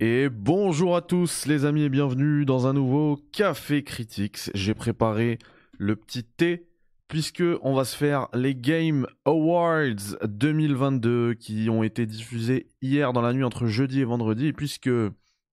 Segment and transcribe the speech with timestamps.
[0.00, 4.48] Et bonjour à tous les amis et bienvenue dans un nouveau Café Critics.
[4.54, 5.40] J'ai préparé
[5.76, 6.68] le petit thé
[7.08, 13.22] puisque on va se faire les Game Awards 2022 qui ont été diffusés hier dans
[13.22, 14.88] la nuit entre jeudi et vendredi et puisque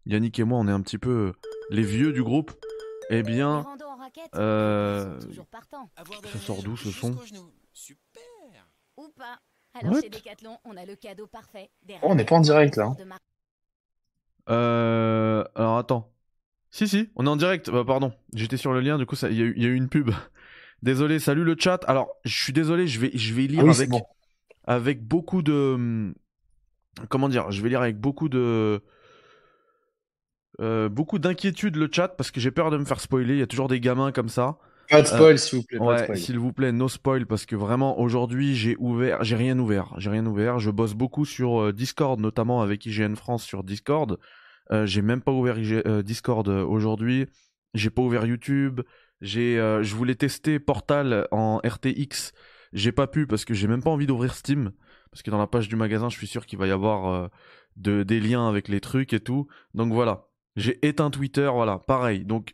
[0.05, 1.33] Yannick et moi on est un petit peu
[1.71, 2.51] les vieux du groupe,
[3.09, 3.65] eh bien
[4.35, 5.19] euh...
[6.23, 7.15] ça sort d'où ce son
[8.97, 9.39] Ou pas.
[9.73, 10.01] Alors What?
[10.01, 11.71] Chez Decathlon, on a le cadeau parfait.
[11.81, 12.95] Des Oh, on n'est pas en direct, là.
[14.49, 16.11] Euh, alors attends.
[16.71, 17.69] Si, si, on est en direct.
[17.69, 19.69] Bah, pardon, j'étais sur le lien, du coup, il y, a eu- il y a
[19.69, 20.11] eu une pub.
[20.83, 21.83] Désolé, salut le chat.
[21.87, 24.03] Alors, je suis désolé, je vais, je vais lire Ah oui, avec, bon.
[24.65, 25.53] avec beaucoup de.
[25.75, 26.13] hum,
[27.09, 28.81] Comment dire Je vais lire avec beaucoup de.
[30.61, 33.33] euh, beaucoup d'inquiétude le chat parce que j'ai peur de me faire spoiler.
[33.33, 34.57] Il y a toujours des gamins comme ça.
[34.89, 35.79] Pas de spoil, s'il vous plaît.
[35.79, 39.93] Ouais, s'il vous plaît, no spoil parce que vraiment aujourd'hui j'ai ouvert, j'ai rien ouvert,
[39.97, 40.59] j'ai rien ouvert.
[40.59, 44.17] Je bosse beaucoup sur euh, Discord, notamment avec IGN France sur Discord.
[44.71, 47.27] Euh, j'ai même pas ouvert IG euh, Discord euh, aujourd'hui.
[47.73, 48.81] J'ai pas ouvert YouTube.
[49.21, 52.31] J'ai, euh, je voulais tester Portal en RTX.
[52.73, 54.71] J'ai pas pu parce que j'ai même pas envie d'ouvrir Steam
[55.11, 57.27] parce que dans la page du magasin, je suis sûr qu'il va y avoir euh,
[57.77, 59.47] de, des liens avec les trucs et tout.
[59.73, 60.27] Donc voilà.
[60.57, 62.23] J'ai éteint Twitter, voilà, pareil.
[62.23, 62.53] Donc,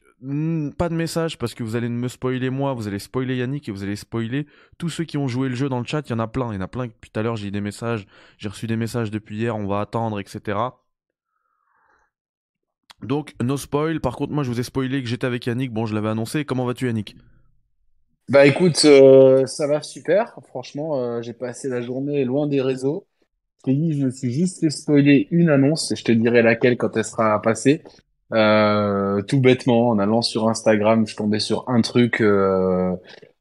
[0.77, 3.71] pas de message parce que vous allez me spoiler moi, vous allez spoiler Yannick et
[3.71, 4.45] vous allez spoiler
[4.77, 6.07] tous ceux qui ont joué le jeu dans le chat.
[6.07, 6.87] Il y en a plein, il y en a plein.
[6.87, 8.05] Tout à l'heure, j'ai eu des messages,
[8.37, 10.57] j'ai reçu des messages depuis hier, on va attendre, etc.
[13.01, 13.99] Donc, no spoil.
[13.99, 15.71] Par contre, moi, je vous ai spoilé que j'étais avec Yannick.
[15.71, 16.45] Bon, je l'avais annoncé.
[16.45, 17.15] Comment vas-tu, Yannick?
[18.29, 20.37] Bah écoute, euh, ça va super.
[20.47, 23.07] Franchement, euh, j'ai passé la journée loin des réseaux.
[23.65, 23.71] Je
[24.05, 27.41] me suis juste fait spoiler une annonce et je te dirai laquelle quand elle sera
[27.41, 27.83] passée.
[28.33, 32.95] Euh, tout bêtement, en allant sur Instagram, je tombais sur un truc euh,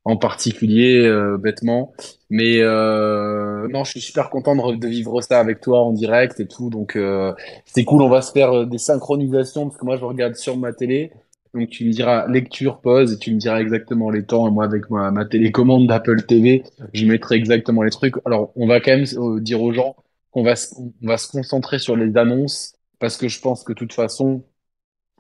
[0.04, 1.92] en particulier, euh, bêtement.
[2.28, 5.92] Mais euh, non, je suis super content de, re- de vivre ça avec toi en
[5.92, 6.70] direct et tout.
[6.70, 7.32] Donc euh,
[7.66, 10.72] c'est cool, on va se faire des synchronisations parce que moi je regarde sur ma
[10.72, 11.12] télé.
[11.54, 14.46] Donc tu me diras lecture, pause et tu me diras exactement les temps.
[14.48, 16.62] Et moi avec ma, ma télécommande d'Apple TV,
[16.92, 18.14] je mettrai exactement les trucs.
[18.24, 19.96] Alors on va quand même dire aux gens
[20.30, 20.54] qu'on va
[21.02, 24.44] va se concentrer sur les annonces parce que je pense que de toute façon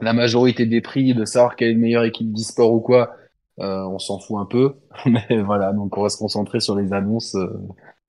[0.00, 3.14] la majorité des prix de savoir quelle est la meilleure équipe d'e-sport ou quoi,
[3.58, 4.74] euh, on s'en fout un peu.
[5.06, 7.48] Mais voilà, donc on va se concentrer sur les annonces euh,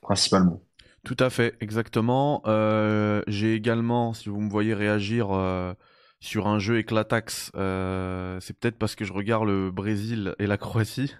[0.01, 0.61] principalement.
[1.03, 2.43] Tout à fait, exactement.
[2.45, 5.29] Euh, j'ai également, si vous me voyez réagir
[6.19, 11.11] sur un jeu éclatax, c'est peut-être parce que je regarde le Brésil et la Croatie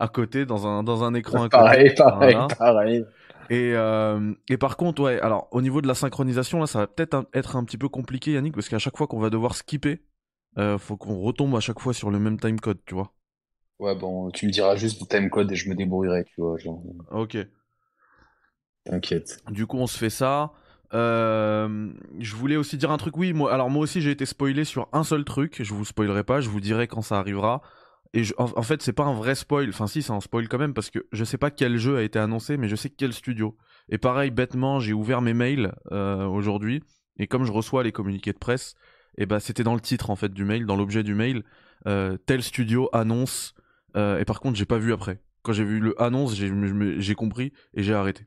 [0.00, 1.48] à côté, dans un, dans un écran.
[1.48, 2.48] Pareil, pareil, Voilà.
[2.58, 3.04] pareil.
[3.50, 6.86] Et, euh, et par contre, ouais, alors au niveau de la synchronisation, là, ça va
[6.86, 10.00] peut-être être un petit peu compliqué, Yannick, parce qu'à chaque fois qu'on va devoir skipper,
[10.58, 13.12] euh, faut qu'on retombe à chaque fois sur le même timecode, tu vois.
[13.80, 16.80] Ouais, bon, tu me diras juste le timecode et je me débrouillerai, tu vois, genre,
[17.10, 17.34] Ok.
[18.84, 19.42] t'inquiète.
[19.50, 20.52] Du coup, on se fait ça.
[20.92, 23.16] Euh, je voulais aussi dire un truc.
[23.16, 25.62] Oui, moi, alors moi aussi, j'ai été spoilé sur un seul truc.
[25.62, 26.40] Je vous spoilerai pas.
[26.40, 27.62] Je vous dirai quand ça arrivera.
[28.12, 29.68] Et je- en, en fait, c'est pas un vrai spoil.
[29.68, 32.02] Enfin, si, c'est un spoil quand même parce que je sais pas quel jeu a
[32.02, 33.56] été annoncé, mais je sais quel studio.
[33.88, 36.82] Et pareil, bêtement, j'ai ouvert mes mails euh, aujourd'hui
[37.18, 38.74] et comme je reçois les communiqués de presse,
[39.18, 41.42] et ben c'était dans le titre en fait du mail, dans l'objet du mail,
[41.86, 43.54] euh, tel studio annonce.
[43.96, 45.20] euh, et par contre, j'ai pas vu après.
[45.42, 48.26] Quand j'ai vu le annonce, j'ai compris et j'ai arrêté.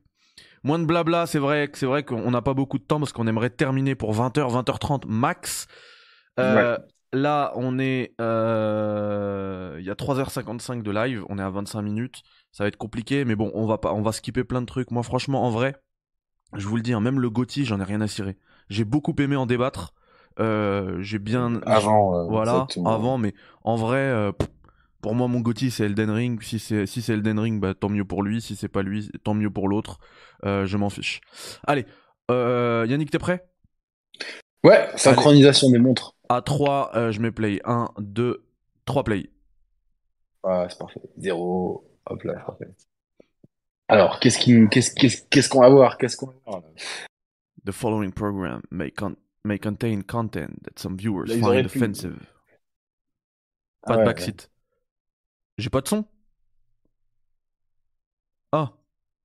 [0.62, 3.12] Moins de blabla, c'est vrai, que- c'est vrai qu'on n'a pas beaucoup de temps parce
[3.12, 5.66] qu'on aimerait terminer pour 20h, 20h30 max.
[6.40, 6.78] Euh,
[7.12, 8.12] Là, on est.
[8.18, 12.22] Il y a 3h55 de live, on est à 25 minutes.
[12.50, 14.90] Ça va être compliqué, mais bon, on va, pas, on va skipper plein de trucs.
[14.90, 15.76] Moi, franchement, en vrai,
[16.56, 18.36] je vous le dis, hein, même le Gotti, j'en ai rien à cirer.
[18.68, 19.94] J'ai beaucoup aimé en débattre.
[20.40, 21.60] Euh, j'ai bien.
[21.66, 22.90] Avant, euh, Voilà, exactement.
[22.90, 24.32] avant, mais en vrai, euh,
[25.00, 26.42] pour moi, mon Gotti, c'est Elden Ring.
[26.42, 28.40] Si c'est si c'est Elden Ring, bah, tant mieux pour lui.
[28.40, 29.98] Si c'est pas lui, tant mieux pour l'autre.
[30.44, 31.20] Je m'en fiche.
[31.66, 31.86] Allez,
[32.30, 33.46] Yannick, t'es prêt?
[34.64, 36.14] Ouais, synchronisation des montres.
[36.30, 37.60] À 3, euh, je mets play.
[37.66, 38.44] 1, 2,
[38.86, 39.28] 3 play.
[40.42, 41.00] Ah, c'est parfait.
[41.18, 41.86] Zéro.
[42.06, 42.68] Hop là, c'est parfait.
[43.88, 45.98] Alors, qu'est-ce qu'on va voir?
[45.98, 46.62] Qu'est-ce qu'on va voir?
[47.66, 52.26] The following program may, con- may contain content that some viewers Là, find pu- offensive.
[53.82, 54.48] Ah Pas de ouais, backseat.
[55.58, 56.04] J'ai pas de son
[58.52, 58.70] Ah,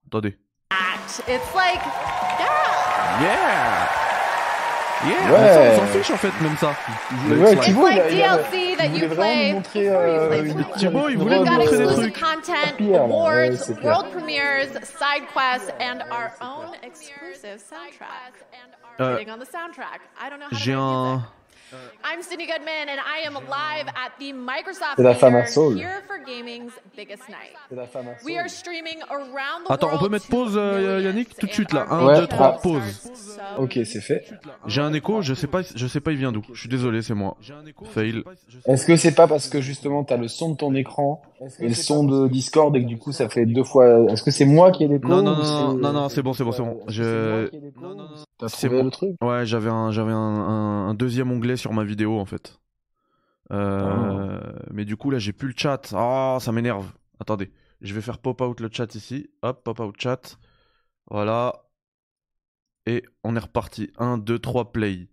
[0.08, 0.38] attendez.
[1.28, 1.82] It's like,
[2.40, 3.90] yeah, Yeah
[5.08, 5.72] Yeah Ouais.
[5.72, 6.76] on s'en fiche en fait, même ça.
[7.30, 9.90] Ouais, like- Thibaut, it's like il DLC that il you voulait vraiment play nous montrer,
[9.90, 10.54] euh.
[10.78, 12.20] Thibaut, il voulait nous robe, We've got montrer des exclusive trucs.
[12.20, 13.84] content, ouais, awards, clair.
[13.84, 18.34] world premieres, side quests, and our own exclusive soundtrack.
[19.00, 19.18] Euh,
[20.52, 21.14] J'ai un...
[21.16, 21.26] music.
[22.04, 25.54] I'm Cindy Goodman, and I am live at the Microsoft C'est la femme à Theater
[25.54, 25.78] Saul.
[25.78, 27.54] here for gaming's biggest night.
[27.70, 28.40] C'est la femme à We Saul.
[28.40, 31.86] are streaming around the Attends, on peut mettre pause, euh, Yannick, tout de suite, là.
[31.88, 32.60] our Un, Ouais, deux, trois, ah.
[32.64, 32.82] pause.
[33.14, 34.26] so Ok, c'est fait.
[34.66, 36.42] J'ai un écho, je sais pas, je sais pas il vient d'où.
[36.52, 37.38] Je suis désolé, c'est moi.
[37.94, 38.24] Fail.
[38.66, 41.22] Est-ce que c'est pas parce que justement t'as le son de ton écran
[41.60, 44.06] et le son de Discord et que du coup ça fait deux fois.
[44.10, 46.24] Est-ce que c'est moi qui ai l'écho Non, non, non, c'est- non, non, non, c'est
[46.24, 46.80] bon, c'est bon, c'est bon.
[46.88, 47.48] Je-
[48.48, 48.84] c'est bon.
[48.86, 49.16] le truc?
[49.22, 52.60] Ouais, j'avais un, j'avais un, un, un deuxième onglet sur ma vidéo en fait.
[53.52, 54.40] Euh,
[54.72, 55.94] Mais du coup là, j'ai plus le chat.
[55.96, 56.92] Ah, ça m'énerve.
[57.20, 57.52] Attendez,
[57.82, 59.30] je vais faire pop out le chat ici.
[59.42, 60.38] Hop, pop out chat.
[61.10, 61.66] Voilà.
[62.86, 63.92] Et on est reparti.
[63.98, 65.08] 1, 2, 3, play.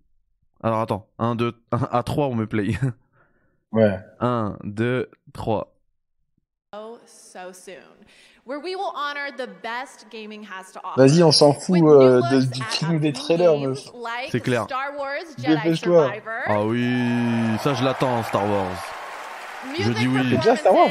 [0.62, 2.74] Alors attends, 1, 2, 1, à 3 on met play.
[3.72, 4.00] Ouais.
[4.20, 5.72] 1, 2, 3.
[6.72, 8.04] so, so soon,
[8.46, 11.00] where we will honor the best gaming has to offer.
[11.02, 13.80] Vas-y, on s'en fout euh, de, du film des trailers, meuf.
[14.30, 14.66] C'est clair.
[15.38, 16.12] Dépêche-toi.
[16.46, 16.88] Ah oui,
[17.62, 18.66] ça je l'attends Star Wars.
[19.70, 20.20] music dis oui.
[20.30, 20.88] C'est déjà Star Wars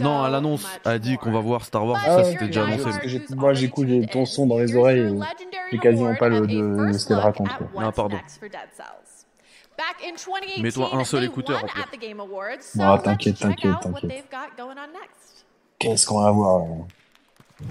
[0.00, 2.84] Non, à l'annonce, a dit qu'on va voir Star Wars, ça Ah c'était déjà annoncé.
[2.84, 5.18] parce que moi, j'écoute ton son dans les oreilles et
[5.72, 7.48] j'ai quasiment pas le- de- ce qu'elle raconte,
[7.78, 8.16] Ah, pardon.
[8.16, 8.86] next for Dead Cells.
[9.78, 14.12] Back in 2018, Mets-toi un seul écouteur, so Bon, let's t'inquiète, t'inquiète, t'inquiète.
[15.80, 17.66] Qu'est-ce qu'on va voir là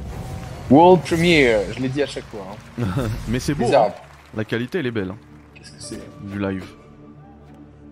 [0.69, 2.41] World Premiere, je l'ai dit à chaque fois.
[2.81, 2.85] Hein.
[3.29, 3.88] Mais c'est beau, Bizarre.
[3.88, 3.94] hein.
[4.35, 5.17] la qualité elle est belle, hein,
[5.56, 6.27] Qu'est-ce que c'est?
[6.27, 6.65] Du live.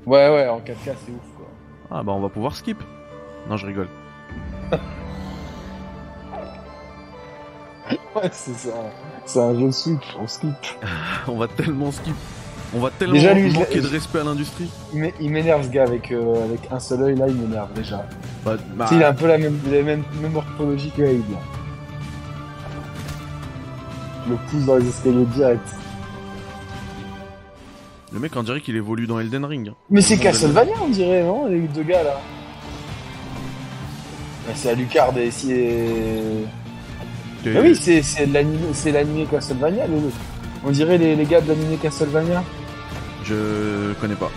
[0.05, 1.47] Ouais, ouais, en 4K, c'est ouf quoi.
[1.91, 2.81] Ah bah on va pouvoir skip.
[3.49, 3.87] Non, je rigole.
[8.15, 8.69] Ouais, c'est ça.
[9.25, 10.49] C'est un jeu Switch, on skip.
[11.27, 12.15] On va tellement skip.
[12.75, 14.69] On va tellement Déjà, lui, je manquer de respect à l'industrie.
[14.93, 17.71] Il m'é- il m'énerve ce gars avec, euh, avec un seul œil là, il m'énerve
[17.73, 18.05] déjà.
[18.43, 21.01] Bah, bah, Tu sais, il a un peu la même, la même, même morphologie que
[21.01, 21.09] là.
[24.25, 25.67] Je le pousse dans les escaliers direct.
[28.11, 29.69] Le mec on dirait qu'il évolue dans Elden Ring.
[29.69, 29.73] hein.
[29.89, 32.19] Mais c'est Castlevania on dirait, non Les deux gars là.
[34.45, 35.53] Bah, c'est Alucard et si.
[37.45, 39.87] Bah oui, c'est c'est l'anime c'est l'animé Castlevania.
[39.87, 40.01] les-
[40.65, 42.43] On dirait les, les gars de l'animé Castlevania.
[43.23, 44.31] Je connais pas.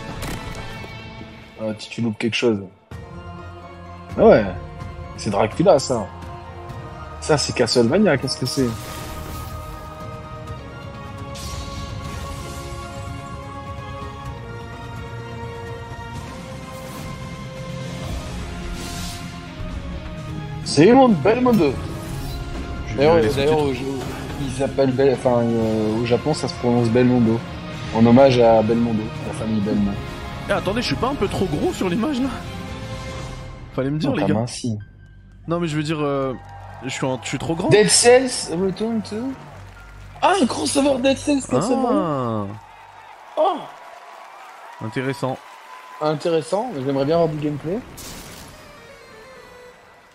[1.60, 2.60] Ah, tu, tu loupes quelque chose.
[4.18, 4.44] Ah ouais,
[5.16, 6.06] c'est Dracula ça.
[7.20, 8.66] Ça c'est Castlevania, qu'est-ce que c'est?
[20.64, 20.86] C'est.
[22.88, 23.16] Je vais D'ailleurs,
[24.40, 25.14] il s'appelle Bel...
[25.14, 27.38] enfin, euh, au Japon, ça se prononce Belmondo,
[27.94, 29.92] en hommage à Belmondo, la famille Belmont.
[30.48, 32.28] Eh, attendez, je suis pas un peu trop gros sur l'image là?
[33.74, 34.34] Fallait me dire Non, les gars.
[34.34, 34.78] minci.
[35.46, 36.34] Non mais je veux dire, euh,
[36.84, 37.68] je suis, en- je suis trop grand.
[37.68, 39.16] Dead Cells Return to?
[40.22, 41.40] Ah, un crossover Dead Cells.
[41.52, 42.44] Ah,
[43.36, 43.56] Oh,
[44.84, 45.38] intéressant.
[46.00, 46.70] intéressant.
[46.84, 47.78] J'aimerais bien avoir du gameplay.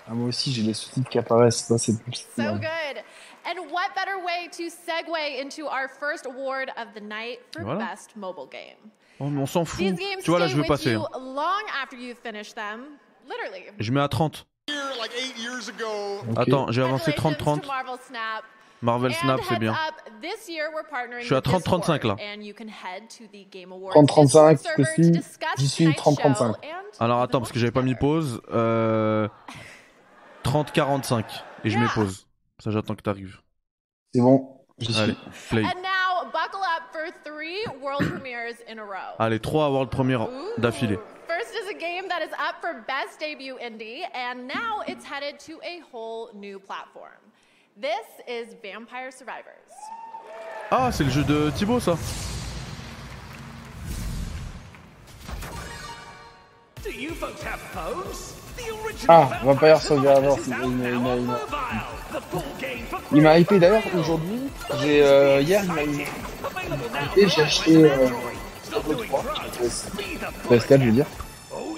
[0.08, 1.66] Ah, moi aussi, j'ai les sous-titres qui apparaissent.
[1.66, 2.14] Ça, c'est plus.
[2.36, 3.02] So good.
[3.48, 7.78] And what better way to segue into our first award of the night for Voilà.
[7.92, 8.92] best mobile game?
[9.20, 9.78] Oh, mais on s'en fout.
[9.80, 10.92] These games Tu vois là, stay je vais with passer.
[10.94, 11.20] you hein.
[11.20, 12.98] long after you finish them.
[13.28, 13.66] Literally.
[13.80, 14.46] Je mets à 30.
[15.00, 16.22] like eight years ago.
[16.32, 16.38] Ok.
[16.40, 17.62] Attends, j'ai avancé Congratulations 30-30.
[17.62, 18.44] to Marvel Snap.
[18.82, 19.72] Marvel And Snap, c'est bien.
[19.74, 22.16] up, this year we're partnering Je suis à with 30-35 là.
[22.16, 25.18] Discord, and you can head to the Game Awards 30-35, Discord server je suis- to
[25.20, 26.38] discuss j'y suis tonight's 30-35.
[26.38, 28.42] show and Alors attends, parce que j'avais pas mis pause.
[28.52, 29.28] Euh...
[30.44, 31.24] 30-45.
[31.64, 32.25] Et je mets pause.
[32.66, 33.38] Ça, j'attends que t'arrives.
[34.12, 34.60] C'est bon.
[34.80, 35.04] J'y suis.
[35.04, 35.16] Allez,
[35.50, 35.62] play.
[35.62, 39.14] And now, buckle up for three world premieres in a row.
[39.20, 40.60] Allez, 3 World Premiere Ooh.
[40.60, 40.98] d'affilée.
[41.28, 45.40] First is a game that is up for Best Debut Indie, and now it's headed
[45.42, 47.22] to a whole new platform.
[47.80, 49.72] This is Vampire Survivors.
[50.72, 51.96] Ah, c'est le jeu de Thibaut, ça
[61.00, 61.82] m'a- mobile.
[62.12, 64.40] The full game for Il m'a hypé d'ailleurs aujourd'hui.
[64.82, 66.06] J'ai euh, hier, il m'a hypé,
[67.28, 68.20] j'ai acheté euh, Android.
[68.64, 69.36] Stop Diablo doing 3, drugs.
[69.62, 71.06] PS- Be the PS4, je veux dire.
[71.54, 71.76] Oh.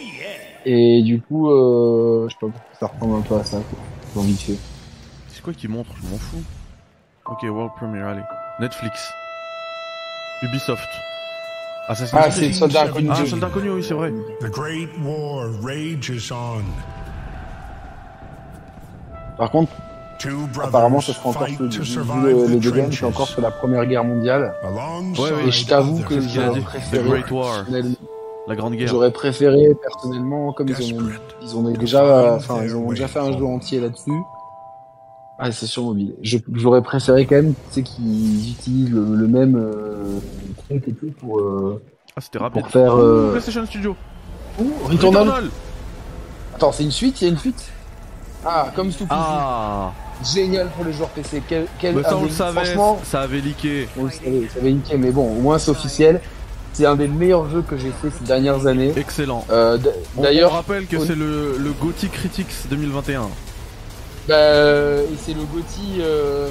[0.66, 3.58] Et du coup, euh, je sais pas ça ressemble un peu à ça.
[3.58, 3.80] quoi.
[4.14, 4.56] J'ai envie de faire.
[5.30, 5.92] C'est quoi qui montre?
[6.04, 6.44] Je m'en fous.
[7.26, 8.22] Ok, World Premiere, allez.
[8.60, 9.12] Netflix.
[10.44, 10.88] Ubisoft.
[11.88, 13.10] Assassin's Ah, c'est Soldat Inconnu.
[13.12, 14.12] Ah, Soldat Inconnu, oui, c'est vrai.
[14.41, 16.63] The Great War rages on.
[19.38, 19.72] Par contre,
[20.63, 24.53] apparemment, ça sera encore le, le the deuxième, c'est encore sur la Première Guerre mondiale.
[24.63, 25.48] Ouais, ouais.
[25.48, 27.56] Et je t'avoue que ce j'aurais préféré, Great War.
[27.63, 27.96] personnellement-
[28.48, 28.88] La Grande Guerre.
[28.88, 31.00] j'aurais préféré personnellement, comme ils ont,
[31.41, 34.12] ils ont déjà, enfin, ils ont déjà fait un jeu entier là-dessus.
[35.39, 36.15] Ah, c'est sur mobile.
[36.53, 40.20] J'aurais préféré quand même, tu sais, qu'ils utilisent le, le même euh,
[40.67, 41.82] truc et tout pour, euh,
[42.15, 42.62] Ah, c'était rapide.
[42.63, 42.98] pour faire.
[42.98, 43.32] Euh...
[43.32, 43.96] PlayStation Studio.
[44.60, 45.24] Ouh, Returnal.
[45.27, 45.50] Returnal.
[46.56, 47.22] Attends, c'est une suite?
[47.22, 47.65] Il y a une suite?
[48.46, 49.10] Ah, comme Stupid.
[49.12, 49.91] Ah,
[50.34, 51.44] Génial pour les joueurs PC.
[51.48, 53.88] Quel, quel bah ça on le savait, Franchement, ça avait leaké.
[54.00, 56.20] on le savait, ça avait niqué, mais bon, au moins c'est officiel.
[56.74, 58.94] C'est un des meilleurs jeux que j'ai fait ces dernières années.
[58.98, 59.46] Excellent.
[59.51, 63.27] Euh, d- On- on D'ailleurs, rappelle que on- c'est le, le GOTY Critics 2021.
[64.27, 66.50] Bah, et c'est le GOTY euh,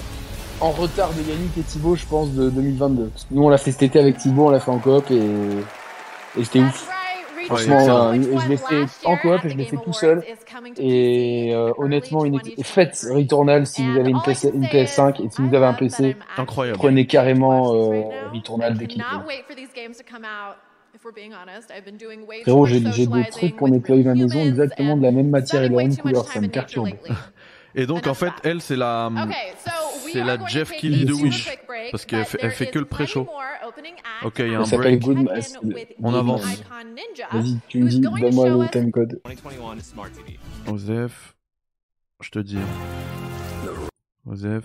[0.60, 3.08] en retard de Yannick et Thibaut, je pense, de 2022.
[3.08, 5.10] Parce que nous, on l'a fait cet été avec Thibaut, on l'a fait en coop
[5.10, 5.14] et,
[6.38, 6.88] et c'était ouf.
[7.46, 10.22] Franchement, euh, je l'ai fait en coop et je l'ai fait tout seul.
[10.78, 12.40] Et euh, honnêtement, une...
[12.62, 14.44] faites Returnal si vous avez une, PS...
[14.52, 16.78] une PS5 et si vous avez un PC, Incroyable.
[16.78, 18.02] prenez carrément euh,
[18.32, 19.04] Returnal dès qu'il.
[22.42, 25.68] Frérot, j'ai j'ai des trucs pour nettoyer ma maison exactement de la même matière et
[25.68, 26.88] de la même couleur, ça me perturbe.
[27.76, 29.10] Et donc en fait, elle c'est la
[30.12, 31.56] c'est la Jeff Kelly de Wish
[31.90, 33.28] parce qu'elle fait, fait que le pré-show.
[34.22, 35.00] Ok, il y a un break.
[35.00, 35.28] Good
[36.02, 36.42] On avance.
[37.32, 39.20] Vas-y, tu me dis, donne-moi le timecode.
[39.24, 40.38] 2021 Smart TV.
[40.66, 41.34] Osef,
[42.20, 42.58] je te dis.
[44.26, 44.64] Osef.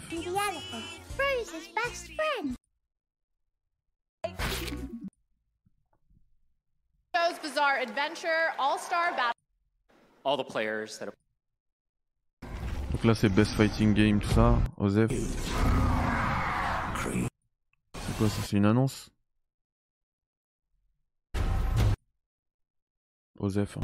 [7.43, 9.33] Bizarre Adventure All-Star Battle.
[10.23, 11.20] All the players that have
[12.91, 14.57] Donc là c'est Best Fighting Game tout ça.
[14.77, 15.09] Osef.
[17.93, 19.09] C'est quoi ça C'est une annonce?
[23.39, 23.77] Osef.
[23.77, 23.81] hein.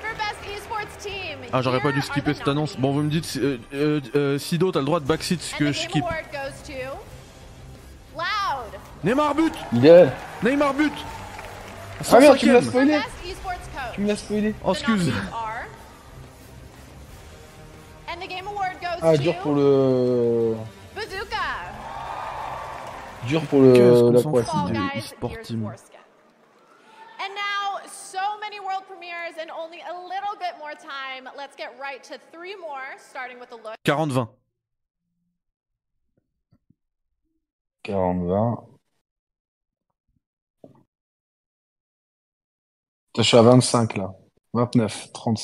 [0.00, 1.38] For best esports team.
[1.52, 2.76] Ah j'aurais pas dû skipper cette annonce.
[2.78, 5.72] Bon vous me dites euh, euh, euh, Sido t'as le droit de backseat ce que
[5.72, 6.04] je skip.
[9.04, 9.52] Neymar but
[9.84, 10.08] est.
[10.42, 10.92] Neymar but
[12.12, 12.64] Ah merde, tu me l'as 105e.
[12.64, 13.00] For spoilé.
[13.94, 15.06] Tu me l'as spoilé Oh The excuse.
[15.06, 15.66] nominees are-
[18.08, 20.56] And the Game Award goes Ah, to dur pour le.
[20.94, 21.36] Bazooka.
[23.28, 24.22] Dur pour Qu'est-ce le.
[24.22, 25.64] qu'on La de Guys, e-sport team.
[27.18, 31.28] And now, so many world premieres and only a little bit more time.
[31.36, 34.28] Let's get right to three more, starting with a look 40-20.
[37.84, 38.75] 40,
[43.16, 44.14] Je suis à 25 là.
[44.52, 45.40] 29, 30.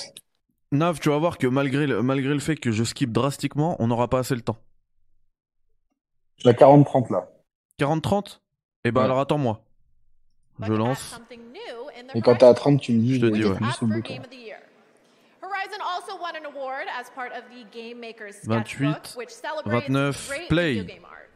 [0.72, 3.86] Nav, tu vas voir que malgré le, malgré le fait que je skip drastiquement, on
[3.88, 4.56] n'aura pas assez le temps.
[6.36, 7.28] Je suis à 40, 30 là.
[7.78, 8.40] 40-30
[8.84, 9.04] Eh ben Ouais.
[9.04, 9.64] alors attends-moi.
[10.60, 11.18] Je lance.
[12.14, 13.54] Et quand t'es à Horizon 30, tu me dis, Je te dis, ouais.
[13.54, 13.86] bouton.
[17.94, 20.72] Maker's 28, Sketchbook, which celebrates 29, great play.
[20.74, 21.28] video game art.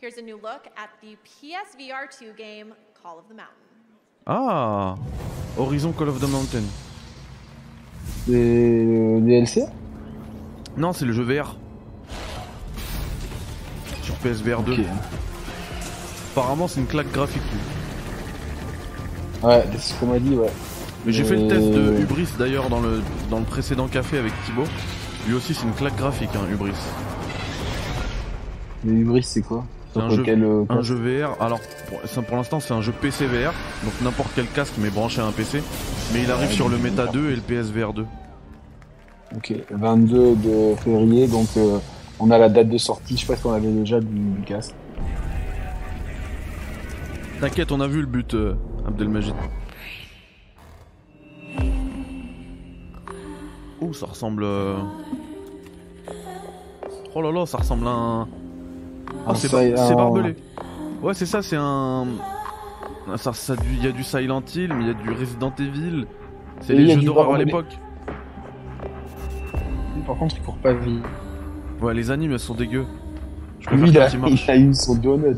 [0.00, 3.56] Here's a new look at the PSVR 2 game Call of the Mountain.
[4.26, 4.94] Ah
[5.58, 6.62] Horizon Call of the Mountain.
[8.26, 9.64] C'est le DLC
[10.76, 11.56] Non, c'est le jeu VR.
[14.02, 14.72] Sur PSVR 2.
[14.72, 14.78] Ok.
[16.32, 17.42] Apparemment, c'est une claque graphique.
[17.52, 19.48] lui.
[19.48, 20.50] Ouais, c'est ce qu'on m'a dit, ouais.
[21.04, 24.18] Mais j'ai fait le test de Euh, Hubris d'ailleurs dans le, dans le précédent café
[24.18, 24.64] avec Thibaut.
[25.26, 26.72] Lui aussi, c'est une claque graphique, hein, Hubris.
[28.84, 29.64] Le Hubris, c'est quoi?
[29.92, 31.36] C'est un jeu, euh, un jeu VR.
[31.40, 31.60] Alors,
[32.26, 33.52] pour, l'instant, c'est un jeu PC VR.
[33.84, 35.62] Donc, n'importe quel casque, mais branché à un PC.
[36.14, 38.06] Mais il arrive Ouais, sur le Meta par 2 et le PSVR 2.
[39.36, 41.78] Ok, 22 de février, donc euh,
[42.18, 44.42] on a la date de sortie, je sais pas si on avait déjà du, du
[44.42, 44.74] casque.
[47.40, 48.54] T'inquiète, on a vu le but, euh,
[48.86, 49.34] Abdelmajid.
[53.80, 54.44] Oh, ça ressemble.
[57.14, 58.28] Oh là là, ça ressemble à un.
[59.26, 60.36] Ah, Un c'est bar- barbelé.
[61.02, 62.06] Ouais, c'est ça, c'est un.
[63.16, 66.06] Ça, ça, il y a du Silent Hill, mais il y a du Resident Evil.
[66.60, 67.78] C'est il les jeux d'horreur à l'époque.
[70.06, 71.02] Par contre, il court pas vite.
[71.80, 72.84] Ouais, les animes, elles sont dégueu.
[73.60, 75.36] Je Lui, il a, il il a eu son donut.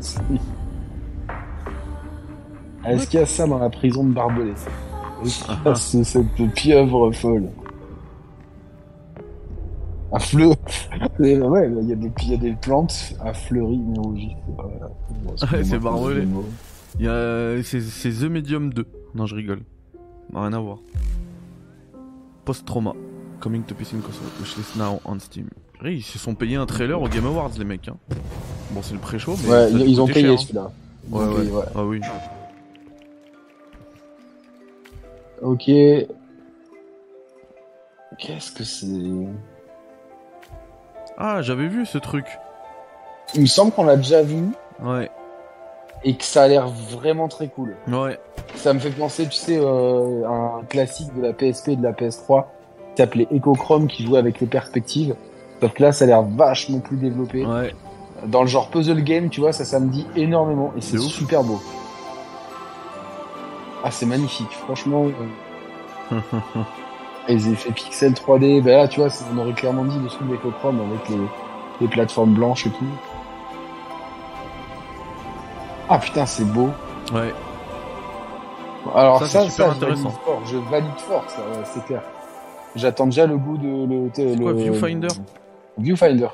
[2.86, 4.52] Est-ce qu'il y a ça dans la prison de Barbelé
[5.24, 7.48] Est-ce qu'il y a ce- cette pieuvre folle?
[10.12, 10.50] Un fleu.
[11.22, 14.36] Et Ouais, il y, a des, il y a des plantes à fleurir, mais rougi.
[14.56, 14.90] Voilà.
[15.52, 16.22] Ouais, c'est barbelé.
[16.22, 16.44] ce mot.
[16.98, 17.62] Il y a.
[17.62, 18.86] C'est c'est The Medium 2.
[19.14, 19.60] Non, je rigole.
[20.32, 20.78] Rien à voir.
[22.44, 22.94] Post-trauma.
[23.40, 24.00] Coming to PC in.
[24.40, 25.48] Wishlist now on Steam.
[25.82, 27.88] Oui, ils se sont payés un trailer au Game Awards, les mecs.
[27.88, 27.96] Hein.
[28.70, 29.50] Bon, c'est le pré-show, mais.
[29.50, 30.36] Ouais, a ils, ont payé hein.
[30.36, 30.70] celui-là.
[31.10, 31.40] Ouais, ouais.
[31.40, 31.64] payé, ouais.
[31.74, 32.00] Ah oui.
[35.42, 35.64] Ok.
[38.18, 38.86] Qu'est-ce que c'est?
[41.18, 42.26] Ah, j'avais vu ce truc.
[43.34, 44.44] Il me semble qu'on l'a déjà vu
[44.82, 45.10] Ouais.
[46.02, 47.76] et que ça a l'air vraiment très cool.
[47.88, 48.18] Ouais.
[48.56, 51.82] Ça me fait penser, tu sais, euh, à un classique de la PSP et de
[51.82, 52.44] la PS3
[52.94, 55.14] qui s'appelait Echochrome qui jouait avec les perspectives.
[55.60, 57.44] Sauf que là, ça a l'air vachement plus développé.
[57.46, 57.74] Ouais.
[58.26, 61.42] dans le genre puzzle game, tu vois, ça, ça me dit énormément et c'est super
[61.44, 61.60] beau.
[63.82, 65.06] Ah, c'est magnifique, franchement.
[66.12, 66.20] euh,
[67.28, 70.80] les effets pixels 3D, ben là, tu vois, on aurait clairement dit le truc d'Ecochrome
[70.80, 71.18] avec les,
[71.80, 72.84] les plateformes blanches et tout.
[75.88, 76.70] Ah putain, c'est beau.
[77.12, 77.32] Ouais.
[78.94, 80.10] Alors Ça, ça, super je valide intéressant.
[80.24, 80.42] fort.
[80.46, 82.02] Je valide fort, ça, ouais, c'est clair.
[82.76, 84.10] J'attends déjà le goût de le.
[84.14, 85.08] C'est quoi, Viewfinder?
[85.78, 86.28] Viewfinder.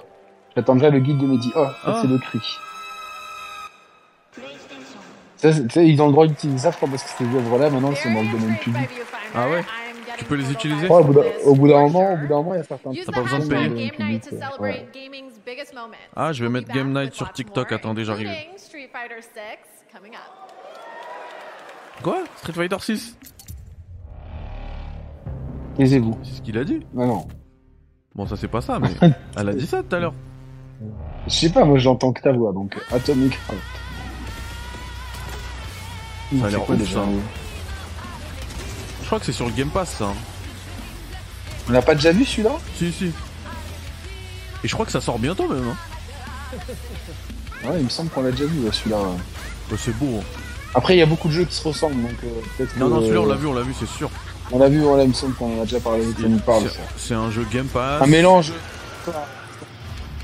[0.57, 1.53] J'attends déjà le guide de Mehdi.
[1.55, 1.99] Oh, ça Ah.
[2.03, 2.41] c'est le cri.
[5.37, 5.49] Ça,
[5.83, 8.21] ils ont le droit d'utiliser ça, je crois, parce que ces œuvres-là, maintenant, c'est dans
[8.21, 8.89] le domaine public.
[9.35, 9.65] Ah ouais?
[10.21, 11.03] Tu peux les utiliser Ouais,
[11.47, 13.39] au bout d'un moment, au bout d'un moment, il y a certains trucs pas besoin
[13.39, 13.91] de payer.
[13.99, 14.21] ouais.
[14.21, 15.97] celebrate gaming's biggest moments.
[16.15, 17.73] Ah, je vais mettre Game Night sur TikTok.
[17.73, 18.29] Attendez, j'arrive.
[18.29, 20.21] including Street Fighter 6 coming up.
[22.03, 22.19] Quoi?
[22.37, 23.17] Street Fighter 6
[25.79, 26.19] Taisez-vous.
[26.23, 26.81] C'est ce qu'il a dit.
[26.93, 27.29] Non, non.
[28.15, 28.91] Bon, ça c'est pas ça, mais
[29.39, 30.15] elle a dit ça tout à l'heure.
[31.29, 33.59] Je sais pas, moi j'entends que ta voix, donc Atomic Heart.
[36.41, 37.07] Ça a l'air ouf, déjà ça.
[39.11, 40.05] Je crois que c'est sur le Game Pass, ça.
[40.05, 40.15] hein.
[41.69, 42.53] On l'a pas déjà vu celui-là?
[42.79, 43.07] Si, si.
[44.63, 45.65] Et je crois que ça sort bientôt même.
[45.67, 46.57] Hein.
[47.65, 48.99] Ouais, il me semble qu'on l'a déjà vu celui-là.
[49.69, 50.21] Bah, c'est beau.
[50.21, 50.25] hein.
[50.77, 52.91] Après, il y a beaucoup de jeux qui se ressemblent, donc euh, peut-être Non, que-
[52.93, 54.09] non, celui-là on l'a vu, on l'a vu, c'est sûr.
[54.53, 56.05] On l'a vu, voilà, il me semble qu'on en a déjà parlé.
[56.97, 58.03] C'est- un jeu Game Pass.
[58.03, 58.53] Un mélange.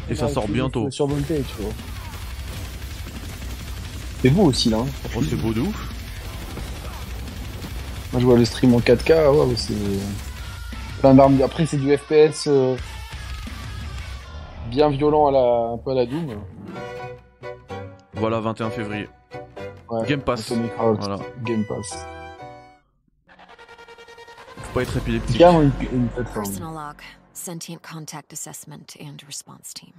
[0.08, 0.88] Et ça sort bientôt.
[0.92, 1.72] Survolté, tu vois.
[4.22, 4.76] C'est beau aussi là.
[4.78, 4.86] hein.
[5.16, 5.74] Oh, c'est beau de ouf.
[8.16, 9.74] Moi je vois le stream en 4K, ouais, ouais, c'est
[11.00, 11.38] plein d'armes.
[11.42, 12.74] Après c'est du FPS euh,
[14.70, 16.40] bien violent à la un peu à la Doom.
[18.14, 19.10] Voilà, 21 février.
[19.90, 20.50] Ouais, Game Pass.
[20.78, 21.18] Voilà.
[21.44, 22.06] Game Pass.
[24.62, 25.36] Faut pas être épileptique.
[25.36, 26.46] Carrément une, une plateforme.
[26.46, 26.96] Personal log,
[27.34, 29.92] sentient contact assessment and response team.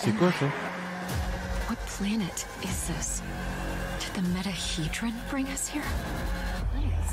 [0.00, 0.46] C'est quoi ça?
[1.68, 3.22] What planet is this?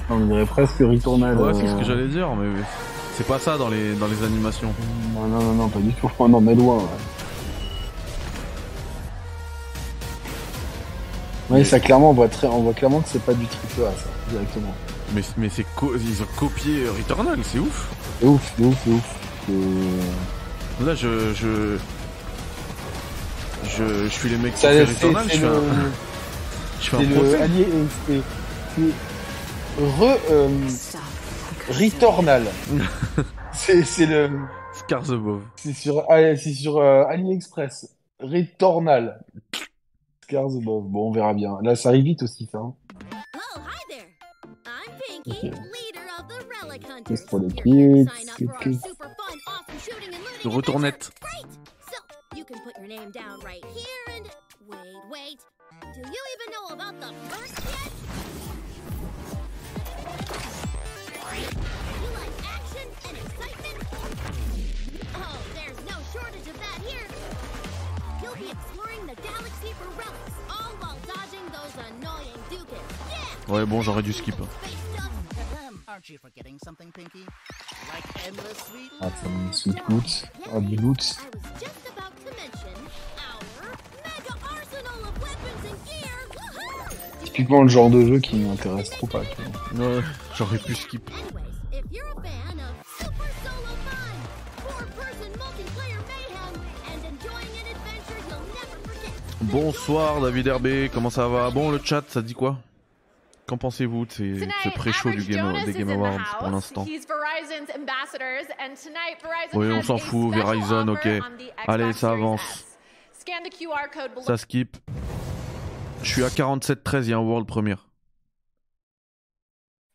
[0.09, 1.37] On dirait presque Returnal.
[1.37, 2.61] Ouais, c'est ce euh, que j'allais dire, mais
[3.15, 4.73] c'est pas ça dans les, dans les animations.
[5.13, 6.09] Non, non, non, non, pas du tout.
[6.27, 6.77] Non, mais loin.
[11.49, 13.81] Ouais, Ouais, ça clairement, on voit, très, on voit clairement que c'est pas du triple
[13.81, 14.73] A, ça, directement.
[15.13, 17.87] Mais, mais c'est co- ils ont copié Returnal, c'est ouf.
[18.19, 19.15] C'est ouf, c'est ouf, c'est ouf.
[19.47, 21.33] C'est- Là, je.
[21.33, 21.77] Je,
[23.65, 25.57] je, je suis les mecs qui Ça, ont fait c'est Returnal, je fais un, le,
[26.81, 27.85] je fais c'est un le allié, euh,
[28.75, 30.49] c'est re, euh.
[31.69, 32.43] Returnal.
[33.53, 34.29] c'est le,
[34.73, 35.43] Scars above.
[35.55, 37.95] c'est sur, ah, c'est sur euh, AliExpress.
[38.19, 39.23] Returnal.
[40.23, 40.83] Scars above.
[40.85, 41.57] Bon, on verra bien.
[41.61, 42.57] Là, ça arrive vite aussi, ça.
[42.59, 42.73] hein.
[43.35, 44.07] Oh, hi there.
[44.65, 44.91] I'm
[45.23, 45.47] Pinky, Okay.
[45.49, 47.25] leader of the Relic Hunters.
[73.49, 74.35] Ouais, bon, j'aurais dû skip.
[75.87, 75.97] Ah,
[79.09, 80.25] ça me sweet loot.
[80.53, 81.17] Ah, du loot.
[87.23, 89.21] Typiquement le genre de jeu qui m'intéresse trop pas.
[89.75, 90.01] Ouais,
[90.35, 91.09] j'aurais pu skip.
[99.41, 101.49] Bonsoir David Herbé, comment ça va?
[101.49, 102.59] Bon, le chat, ça dit quoi?
[103.49, 106.85] Qu'en pensez-vous de ces- de ce pré-show du Game, Jonas des Game Awards pour l'instant?
[109.53, 111.07] Oui, on s'en fout, Verizon, ok.
[111.67, 112.65] Allez, ça avance.
[114.21, 114.77] Ça skip.
[116.03, 117.87] Je suis à 47-13, il y a un World Premiere.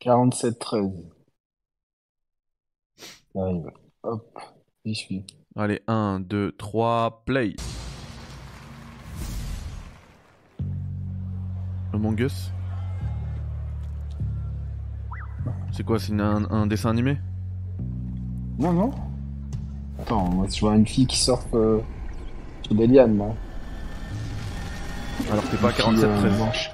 [0.00, 0.92] 47-13.
[3.32, 3.70] Ça arrive.
[4.02, 4.38] Hop,
[4.84, 5.24] j'y suis.
[5.56, 7.54] Allez, 1, 2, 3, play.
[11.92, 12.50] Among Us
[15.76, 17.16] C'est quoi, c'est un, un dessin animé?
[18.60, 18.90] Non, non.
[20.00, 21.80] Attends, moi je vois une fille qui surfe euh,
[22.62, 23.24] sur des lianes là.
[25.32, 26.36] Alors t'es pas à Une fille, euh, 47-13.
[26.36, 26.70] blanche.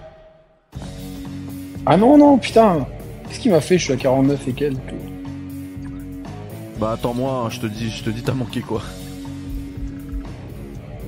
[1.86, 2.86] Ah non, non, putain
[3.26, 3.78] Qu'est-ce qu'il m'a fait?
[3.78, 4.78] Je suis à 49 et quelques.
[6.78, 8.82] Bah attends moi, je te dis, je te dis t'as manqué quoi.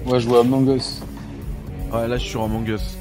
[0.07, 1.03] Moi je vois Among Us.
[1.93, 2.97] Ouais là je suis sur Among Us.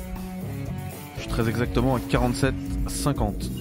[1.15, 3.60] Je suis très exactement à 47-50.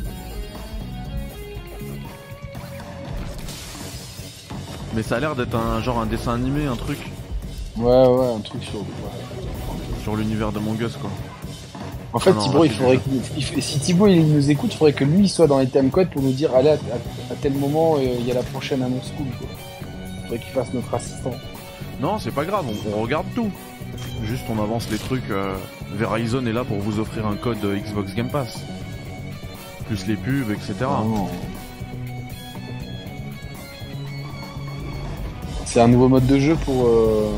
[4.95, 6.99] Mais ça a l'air d'être un genre un dessin animé, un truc
[7.77, 8.81] Ouais, ouais, un truc sur.
[8.81, 8.87] ouais.
[10.03, 11.11] sur l'univers de Us quoi.
[12.13, 13.01] En fait, Ah Thibaut, il faudrait
[13.37, 15.91] il si Thibaut il nous écoute, il faudrait que lui il soit dans les time
[15.91, 18.43] codes pour nous dire allez à, à- à tel moment euh, il y a la
[18.43, 19.27] prochaine annonce cool.
[19.39, 19.47] Quoi.
[20.17, 21.31] Il faudrait qu'il fasse notre assistant.
[22.01, 23.51] Non, c'est pas grave, on, on regarde tout.
[24.25, 25.31] Juste on avance les trucs.
[25.31, 25.55] euh,
[25.93, 28.59] Verizon est là pour vous offrir un code euh, Xbox Game Pass.
[29.87, 30.75] Plus les pubs, etc.
[35.73, 36.85] C'est un nouveau mode de jeu pour.
[36.85, 37.31] Euh...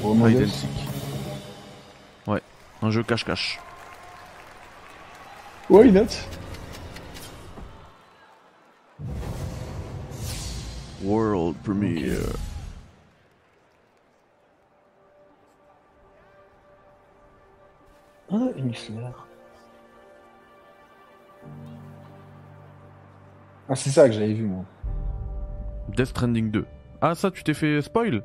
[0.00, 0.52] pour Among Hide and Us.
[0.52, 0.70] seek.
[2.26, 2.42] Ouais,
[2.82, 3.60] un jeu cache-cache.
[5.70, 6.08] Why not?
[11.04, 12.34] World Premiere.
[18.32, 19.28] Ah, une fleur.
[23.72, 24.64] Ah, c'est ça que j'avais vu moi.
[25.96, 26.66] Death Stranding 2.
[27.00, 28.22] Ah, ça, tu t'es fait spoil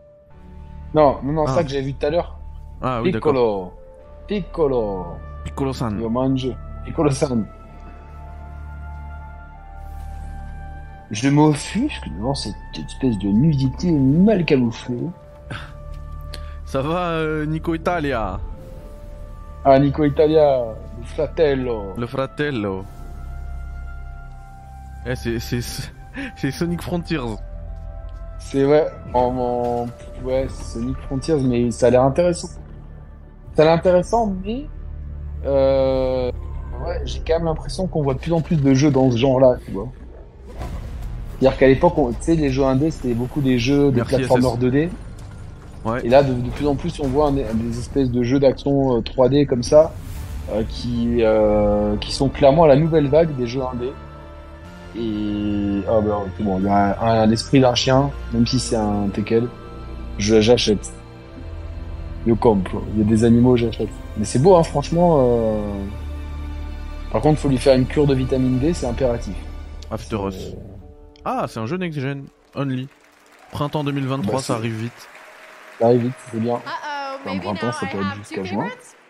[0.94, 1.54] Non, non, non, Ah.
[1.54, 2.38] ça que j'ai vu tout à l'heure.
[2.82, 3.14] Ah oui.
[3.14, 3.72] Piccolo.
[4.28, 5.06] Piccolo.
[5.46, 5.98] Piccolo-san.
[6.84, 7.46] Piccolo-san.
[11.12, 15.08] Je m'offusque devant cette espèce de nudité mal camouflée.
[16.66, 18.38] Ça va, euh, Nico Italia?
[19.64, 20.66] Ah, Nico Italia,
[21.00, 21.94] le fratello.
[21.98, 22.84] Le fratello.
[25.10, 27.20] Eh, c'est, Sonic Frontiers.
[28.40, 32.50] C'est ouais, en, en- ouais, Sonic Frontiers, mais ça a l'air intéressant.
[33.56, 34.66] Ça a l'air intéressant, mais
[35.46, 36.32] euh,
[36.86, 39.18] ouais, j'ai quand même l'impression qu'on voit de plus en plus de jeux dans ce
[39.18, 39.88] genre-là, tu vois.
[41.40, 44.28] C'est-à-dire qu'à l'époque, on- tu sais, les jeux indés, c'était beaucoup des jeux, des SS.
[44.58, 44.90] 2D.
[45.86, 46.06] Ouais.
[46.06, 48.98] Et là, de, de plus en plus, on voit un- des espèces de jeux d'action
[48.98, 49.94] euh, 3D comme ça,
[50.52, 53.94] euh, qui, euh, qui sont clairement à la nouvelle vague des jeux indés.
[55.00, 58.60] Et ah bah, c'est bon, il y a un, un esprit d'un chien, même si
[58.60, 59.48] c'est un Tekel,
[60.18, 60.92] je j'achète.
[62.26, 62.82] Je compre.
[62.94, 63.90] Il y a des animaux, j'achète.
[64.18, 65.18] Mais c'est beau, hein, franchement.
[65.22, 65.60] euh.
[67.12, 69.36] Par contre, faut lui faire une cure de vitamine D, c'est impératif.
[69.92, 70.54] After Euh, Us.
[71.24, 72.26] Ah, c'est un jeu next-gen.
[72.56, 72.88] Only.
[73.52, 75.08] Printemps 2023, Bah, ça arrive vite.
[75.80, 76.60] Ça arrive vite, c'est bien.
[77.26, 78.66] Maybe le now printemps, ça I peut être jusqu'à juin.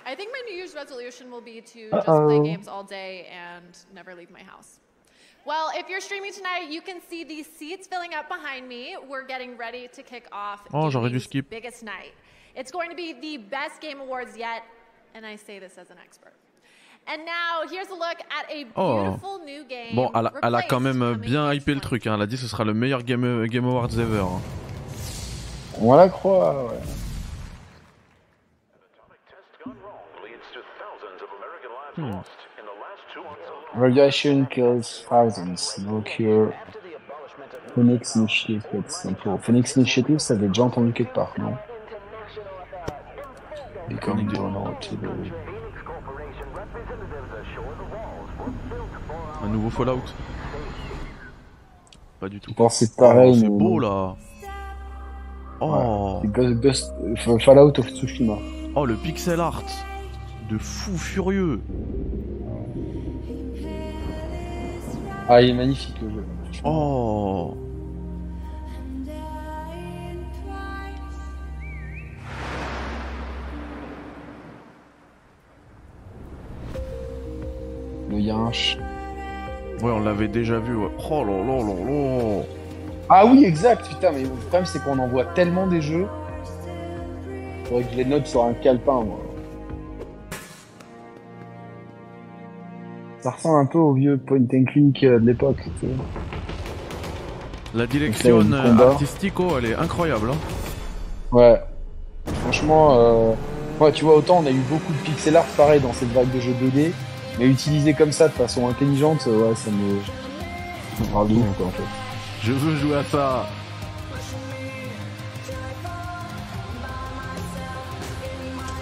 [0.06, 2.28] I think my New Year's resolution will be to just Uh-oh.
[2.28, 3.64] play games all day and
[3.96, 4.80] never leave my house.
[5.48, 8.98] Well, if you're streaming tonight, you can see these seats filling up behind me.
[9.10, 11.50] We're getting ready to kick off Oh, j'aurais dû skip.
[11.50, 12.14] biggest night.
[12.54, 14.64] It's going to be the best game awards yet,
[15.16, 16.34] and I say this as an expert.
[17.10, 19.04] And now, here's a look at a Oh.
[19.04, 19.96] beautiful new game.
[19.96, 21.88] Bon, elle a, elle a quand même bien hypé le 20th.
[21.88, 22.08] truc.
[22.08, 22.16] Hein.
[22.16, 24.20] Elle a dit que ce sera le meilleur Game, game Awards ever.
[24.20, 24.42] hein.
[25.80, 26.80] On la croit, ouais.
[33.78, 35.78] Radiation kills thousands.
[35.86, 36.52] No cure.
[37.76, 39.30] Phoenix Initiative, c'est simple.
[39.42, 41.54] Phoenix Initiative, ça avait déjà entendu quelque part, non?
[43.88, 45.32] Become donor to the...
[49.44, 50.02] Un nouveau Fallout.
[52.20, 52.52] Pas du tout.
[52.58, 53.36] Je c'est Oh, pareil.
[53.40, 54.16] c'est mais- beau là.
[55.62, 56.94] Oh, Ghost,
[57.42, 58.38] Fallout of Tsushima.
[58.76, 59.64] oh le pixel art
[60.50, 61.60] de fou furieux.
[65.30, 66.26] Ah, il est magnifique le jeu.
[66.64, 67.56] Oh,
[78.10, 78.78] Le Yinch.
[79.82, 80.76] ouais, on l'avait déjà vu.
[80.76, 80.90] Ouais.
[81.10, 82.44] Oh là là là là.
[83.10, 86.08] Ah oui, exact, putain, mais le problème c'est qu'on en voit tellement des jeux.
[87.66, 89.20] Faudrait que je les note sur un calepin, moi.
[93.28, 95.58] Ça ressemble un peu au vieux point and click euh, de l'époque.
[97.74, 98.96] La direction euh,
[99.38, 100.30] oh, elle est incroyable.
[100.32, 100.38] Hein.
[101.34, 101.62] Ouais.
[102.44, 103.34] Franchement, euh...
[103.82, 106.34] ouais, tu vois, autant on a eu beaucoup de pixel art pareil dans cette vague
[106.34, 106.92] de jeux 2D,
[107.38, 110.00] mais utilisé comme ça de façon intelligente, euh, ouais, ça me.
[110.98, 111.84] Ça parle de ouf, quoi, en fait.
[112.44, 113.46] Je veux jouer à ça.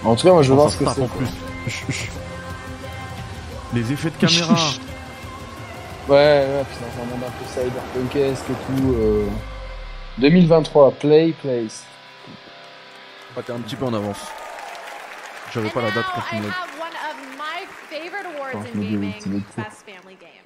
[0.03, 1.07] En tout cas, moi je veux voir ce que c'est.
[1.07, 2.11] plus.
[3.73, 4.55] Les effets de caméra.
[6.07, 8.93] Ouais, ouais, puis dans un monde un peu cyberpunkesque et tout.
[8.93, 9.25] Euh...
[10.19, 11.83] 2023, Play Place.
[13.35, 14.19] Ah, t'es un petit peu en avance.
[15.51, 16.55] J'avais pas la date quand tu I me l'as dit.
[16.55, 19.63] have one of my favorite awards in je me dis gaming, Ultimate Team.
[19.63, 20.45] Best Family Game.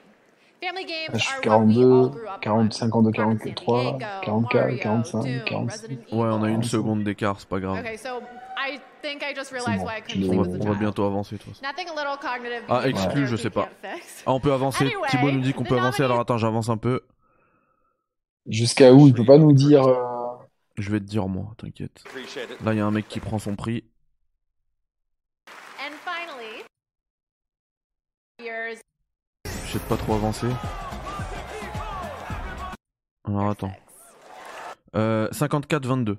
[0.63, 2.71] Family games Ah, je suis are what we 42, all grew up 40, on.
[2.71, 5.81] 52, Carmen 43, Sandiego, 44, Mario, 45, Doom, 46.
[5.81, 7.79] Resident Ouais, on a une seconde d'écart, c'est pas grave.
[7.79, 8.21] Okay, so
[8.57, 10.57] I think I just realized bon, why I tu couldn't l'as- sleep On with va,
[10.57, 10.79] the on va child.
[10.79, 11.37] bientôt avancer,
[12.17, 13.69] cognitive Ah, exclu, je sais pas.
[14.25, 14.85] Ah, on peut avancer.
[14.85, 17.01] Anyway, Thibaut nous dit qu'on peut avancer, alors attends, j'avance un peu.
[18.47, 19.07] Jusqu'à où?
[19.07, 19.85] Il peut pas nous dire.
[19.87, 20.35] euh,
[20.77, 22.03] Je vais te dire, moi, t'inquiète.
[22.63, 23.83] Là, il y a un mec qui prend son prix.
[28.39, 30.47] Je sais pas trop avancer.
[33.27, 33.71] Alors, attends.
[34.95, 36.17] Euh, 54-22.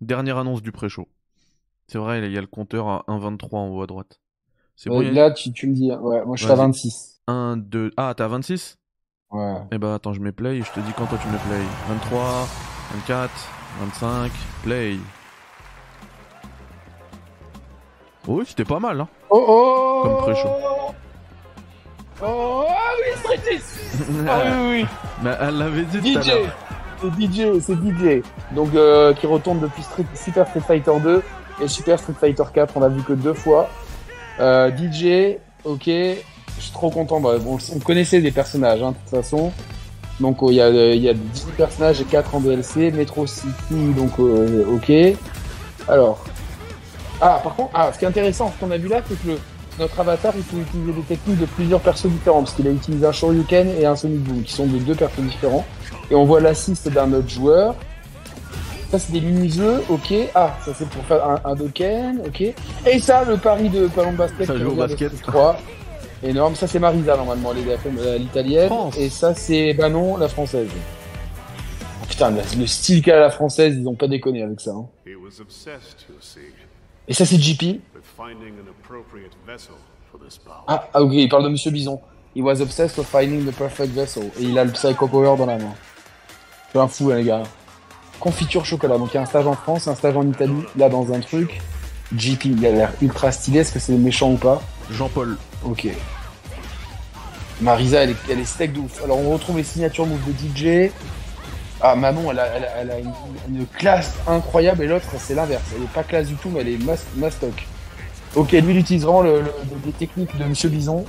[0.00, 1.08] Dernière annonce du pré-show.
[1.86, 4.20] C'est vrai, il y a le compteur à 1,23 en haut à droite.
[4.76, 5.90] C'est bon, a Là, tu, tu me dis.
[5.90, 6.66] Ouais, moi je suis à Vas-y.
[6.66, 7.20] 26.
[7.26, 7.90] 1, 2...
[7.96, 8.78] Ah, t'es à 26
[9.30, 9.56] Ouais.
[9.72, 11.62] Eh bah attends, je mets play et je te dis quand toi tu mets play.
[11.88, 12.46] 23,
[12.94, 13.30] 24,
[13.80, 14.96] 25, play.
[18.28, 19.08] Oui, c'était pas mal, hein.
[19.30, 20.48] Oh oh Comme pré-show.
[22.22, 23.60] Oh, ah oui, Street
[24.28, 24.86] Ah oui, oui,
[25.22, 26.12] Mais elle l'avait dit oui.
[26.12, 26.56] tout à DJ l'heure.
[27.00, 28.22] C'est DJ, c'est DJ.
[28.52, 31.22] Donc, euh, qui retourne depuis Street- Super Street Fighter 2
[31.62, 32.76] et Super Street Fighter 4.
[32.76, 33.68] On l'a vu que deux fois.
[34.40, 35.84] Euh, DJ, ok.
[35.86, 37.20] Je suis trop content.
[37.20, 39.52] Bah, bon, on connaissait des personnages, hein, de toute façon.
[40.20, 42.90] Donc, oh, il y, a, euh, il y a 10 personnages et 4 en DLC.
[42.90, 43.48] Metro City,
[43.96, 44.92] donc, euh, ok.
[45.88, 46.24] Alors.
[47.20, 49.28] Ah, par contre, ah, ce qui est intéressant, ce qu'on a vu là, c'est que
[49.28, 49.38] le,
[49.78, 53.06] notre avatar, il peut utiliser des techniques de plusieurs persos différents, parce qu'il a utilisé
[53.06, 55.64] un Shoryuken et un Sonic Boom, qui sont de deux persos différents.
[56.10, 57.74] Et on voit l'assist d'un autre joueur.
[58.90, 60.14] Ça, c'est des mini-jeux, ok.
[60.34, 62.40] Ah, ça, c'est pour faire un, un Doken, ok.
[62.86, 64.46] Et ça, le pari de Ballon de Basket.
[64.46, 65.14] Ça joue au basket.
[65.14, 65.58] Street 3.
[66.22, 66.54] Énorme.
[66.54, 68.72] Ça, c'est Marisa, normalement, les euh, l'italienne.
[68.96, 70.68] Et ça, c'est, bah non, la française.
[72.02, 74.70] Oh, putain, le le style qu'a la française, ils ont pas déconné avec ça.
[74.70, 74.86] hein.
[75.06, 76.40] He was obsessed, you see,
[77.08, 77.80] Et ça, c'est JP.
[80.66, 82.00] Ah, ah, ok, il parle de Monsieur Bison.
[82.36, 84.24] He was obsessed with finding the perfect vessel.
[84.38, 85.74] Et il a le Psycho Power dans la main.
[86.70, 87.42] C'est un fou, hein, les gars.
[88.20, 88.98] Confiture chocolat.
[88.98, 90.62] Donc, il y a un stage en France, un stage en Italie.
[90.76, 91.60] Là, dans un truc.
[92.14, 93.60] JP, il a l'air ultra stylé.
[93.60, 94.60] Est-ce que c'est méchant ou pas?
[94.90, 95.38] Jean-Paul.
[95.64, 95.88] Ok.
[97.60, 99.02] Marisa, elle est, elle est steak de ouf.
[99.02, 100.92] Alors, on retrouve les signatures moves de DJ.
[101.80, 102.98] Ah, Manon, elle a,
[103.48, 105.62] une, classe incroyable et l'autre, c'est l'inverse.
[105.76, 107.66] Elle est pas classe du tout, mais elle est mas- mastoc.
[108.34, 109.06] Ok, lui, il utilise
[109.86, 111.04] les techniques de Monsieur Bison.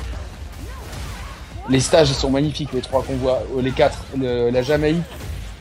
[1.70, 3.42] Les stages, sont magnifiques, les trois qu'on voit.
[3.56, 4.06] Euh, Les quatre.
[4.16, 5.04] La Jamaïque,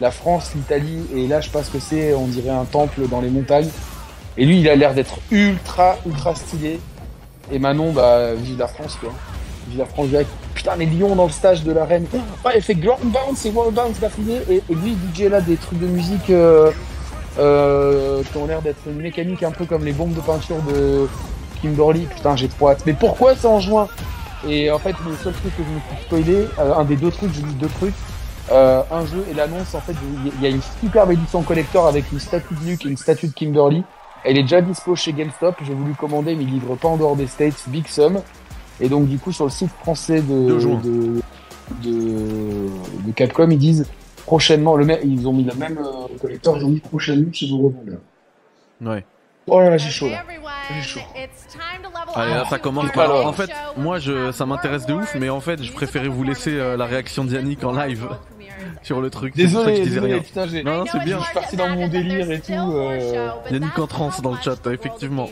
[0.00, 3.30] la France, l'Italie, et là, je pense que c'est, on dirait, un temple dans les
[3.30, 3.68] montagnes.
[4.36, 6.80] Et lui, il a l'air d'être ultra, ultra stylé.
[7.50, 9.12] Et Manon, bah, vive la France, quoi.
[9.68, 10.28] Direct.
[10.54, 12.06] Putain, les lions dans le stage de la reine.
[12.44, 14.40] Ah, elle fait ground bounce et wall bounce d'affilée.
[14.50, 16.70] Et, et lui, DJ là, des trucs de musique euh,
[17.38, 21.08] euh, qui ont l'air d'être une mécanique un peu comme les bombes de peinture de
[21.62, 22.06] Kimberly.
[22.06, 22.82] Putain, j'ai trop hâte.
[22.86, 23.88] Mais pourquoi c'est en juin
[24.46, 27.10] Et en fait, le seul truc que je me suis spoilé, euh, un des deux
[27.10, 27.94] trucs, j'ai dit deux trucs.
[28.50, 29.92] Un jeu et l'annonce, en fait,
[30.24, 33.28] il y a une superbe édition collector avec une statue de Luke et une statue
[33.28, 33.84] de Kimberly.
[34.24, 35.56] Elle est déjà dispo chez GameStop.
[35.64, 37.64] J'ai voulu commander, mais ils livrent pas en dehors des States.
[37.68, 38.20] Big Sum.
[38.80, 41.20] Et donc, du coup, sur le site français de, De
[41.82, 43.86] de, Capcom, ils disent
[44.24, 47.48] prochainement, le même, ils ont mis le même euh, collector, ils ont mis prochainement chez
[47.50, 48.00] vos revendeurs.
[48.80, 49.04] Ouais.
[49.46, 50.22] Oh là là, j'ai chaud là.
[50.22, 51.00] everyone, J'ai chaud.
[51.16, 54.30] it's time to level Allez, là, ça to commence par- main En fait, moi, je,
[54.32, 57.64] ça m'intéresse de ouf, mais en fait, je préférais vous laisser euh, la réaction d'Yannick
[57.64, 58.06] en live
[58.82, 59.32] sur le truc.
[59.36, 60.22] C'est pour ça que Désolé, je disais désolé, rien.
[60.22, 60.62] putain, j'ai.
[60.62, 61.18] Non, non, c'est it's bien.
[61.18, 64.38] Je suis parti to dans mon délire et tout, euh, Yannick en transe dans le
[64.42, 65.28] chat, effectivement.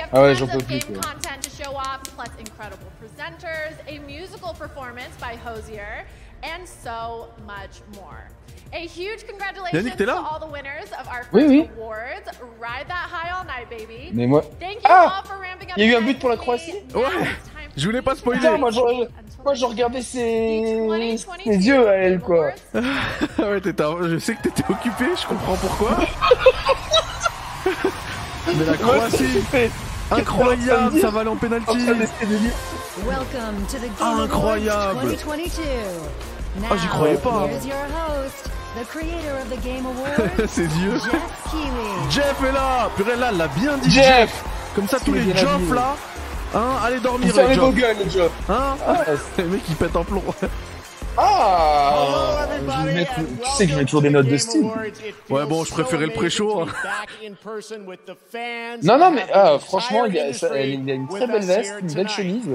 [0.00, 1.12] Have Ah ouais, tons j'en of peux plus, game quoi.
[1.12, 6.04] content to show off, plus incredible presenters, a musical performance by Hosier,
[6.42, 8.28] and so much more.
[8.72, 10.14] A huge congratulations Yannick, t'es là?
[10.14, 11.70] to all the winners of our Oui, first oui.
[11.76, 12.26] awards.
[12.60, 14.10] Ride that high all night, baby.
[14.12, 14.42] Mais moi.
[14.60, 16.30] Thank you Ah all for ramping up Il y a eu un the but pour
[16.30, 16.74] la Croatie?
[16.94, 17.02] Ouais.
[17.76, 18.38] Je voulais to pas spoiler.
[18.40, 19.08] Putain, moi, je, until
[19.44, 22.50] moi, je regardais ses, 2022 ses yeux à elle, quoi?
[23.38, 25.96] Ouais, t'étais- je sais que t'étais occupé, je comprends pourquoi.
[28.58, 29.42] Mais la Croatie,
[30.10, 31.62] incroyable, ça va aller en Game
[34.24, 34.90] Incroyable.
[34.90, 35.24] Awards 2022.
[36.60, 37.46] Now, Ah, j'y croyais pas.
[40.48, 40.94] Ses yeux.
[41.04, 41.20] Jeff.
[42.10, 42.90] Jeff est là.
[42.96, 43.90] Purée là, elle l'a bien dit.
[43.90, 44.42] Jeff
[44.74, 45.74] Comme ça, tous les habillé.
[45.74, 45.94] là.
[46.52, 48.28] Hein, allez dormir les jeux.
[48.48, 48.94] Hein Ah,
[49.38, 50.22] Le mec il pète un plomb.
[51.16, 52.46] Ah
[53.44, 54.64] Tu sais que je mets toujours des notes de style.
[55.28, 56.66] Ouais, bon, je préférais le pré-show, hein.
[58.82, 61.92] Non, non, mais ah, franchement, il a, ça- il a une très belle veste, une
[61.92, 62.48] belle chemise.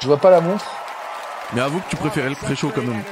[0.00, 0.66] Je vois pas la montre.
[1.54, 3.02] Mais avoue que tu préférais le pré-show quand même.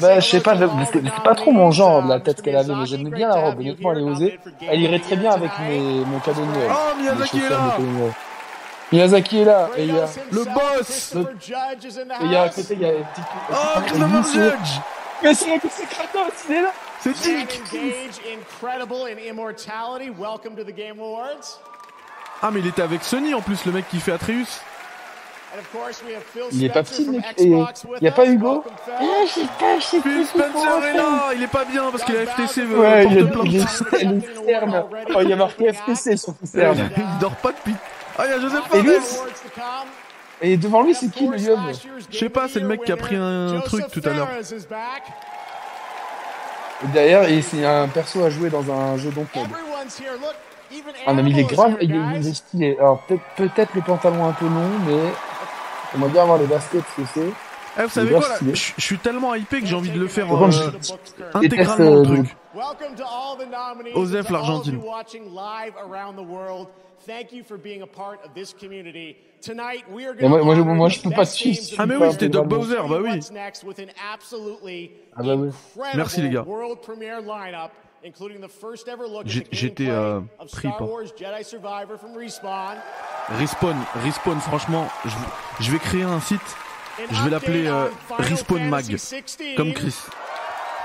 [0.00, 2.74] Bah, je sais pas, je- c'est pas trop mon genre de la tête qu'elle avait,
[2.74, 3.58] mais j'aimais bien la robe.
[3.60, 4.38] Honnêtement, elle est osée.
[4.68, 6.70] Elle irait très bien avec mes, mon cadeau de Noël.
[6.70, 8.12] Oh, Miyazaki est là de cadeau de Noël.
[8.90, 11.18] Miyazaki est là, et il y a, Le boss et
[12.22, 12.92] il y a à côté, il y a.
[13.50, 14.32] Oh, Christopher.
[14.32, 14.80] Judge
[15.22, 16.72] Mais c'est c'est Kratos, il est là!
[17.00, 20.10] C'est Dick Engage incredible in immortality.
[20.10, 21.60] Welcome to the Game Awards.
[22.40, 24.60] Ah, mais il était avec Sony en plus, le mec qui fait Atreus.
[25.54, 27.24] And of course, we have Phil Il est pas petit, mec.
[27.36, 28.26] Et il y a pas.
[28.26, 28.64] Hugo?
[28.88, 32.04] Ah, je sais pas, je sais Phil Spencer est là Il est pas bien parce
[32.04, 32.64] qu'il a FTC.
[32.66, 33.92] Ouais, il porte est, il plainte.
[33.92, 34.84] est, il est externe.
[35.14, 36.90] Oh, il y a marqué FTC sur son cerne.
[36.96, 37.74] Il dort pas depuis.
[38.18, 38.92] Ah, il y a Joseph Et lui.
[40.40, 41.56] Et devant lui, c'est qui le lieu
[42.10, 44.28] Je sais pas, c'est le mec qui a pris un truc tout à l'heure.
[46.84, 49.48] Et derrière, et c'est un perso à jouer dans un jeu d'Dontnod.
[51.06, 52.76] Ah non, mais il est grave, il est, il est stylé.
[52.78, 53.00] Alors
[53.36, 55.12] peut-être le pantalon un peu long, mais
[55.92, 57.32] j'aimerais bien avoir les baskets, ce que c'est.
[57.80, 59.98] Eh, vous savez Il quoi là je, je suis tellement hypé que j'ai envie de
[60.00, 60.96] le faire euh, je- déteste,
[61.34, 62.36] intégralement euh, le truc.
[62.54, 63.94] Welcome to all the nominees.
[63.96, 64.80] Osef, l'Argentine.
[67.08, 67.18] You watching live around the world.
[67.18, 69.16] Thank you for being a part of this community.
[69.40, 71.34] Tonight, we are Mais going moi- to moi, je- moi, the je peux pas best
[71.34, 72.48] suivre Ah, mais the oui, c'était Doc.
[72.48, 73.10] Bowser, bah oui.
[73.10, 75.50] What's next with an absolutely Ah bah oui.
[75.94, 76.42] Merci, les gars.
[76.42, 77.70] world premiere lineup,
[78.04, 80.88] including the first ever look at J'ai- the j'étais, gameplay euh, of pris Star par-
[80.88, 82.78] Wars Jedi Survivor from Respawn.
[83.38, 86.40] Respawn, Respawn, franchement, je, je vais créer un site.
[86.98, 89.54] Je vais l'appeler euh, Respawn Mag, Fantasy 16.
[89.56, 89.94] comme Chris.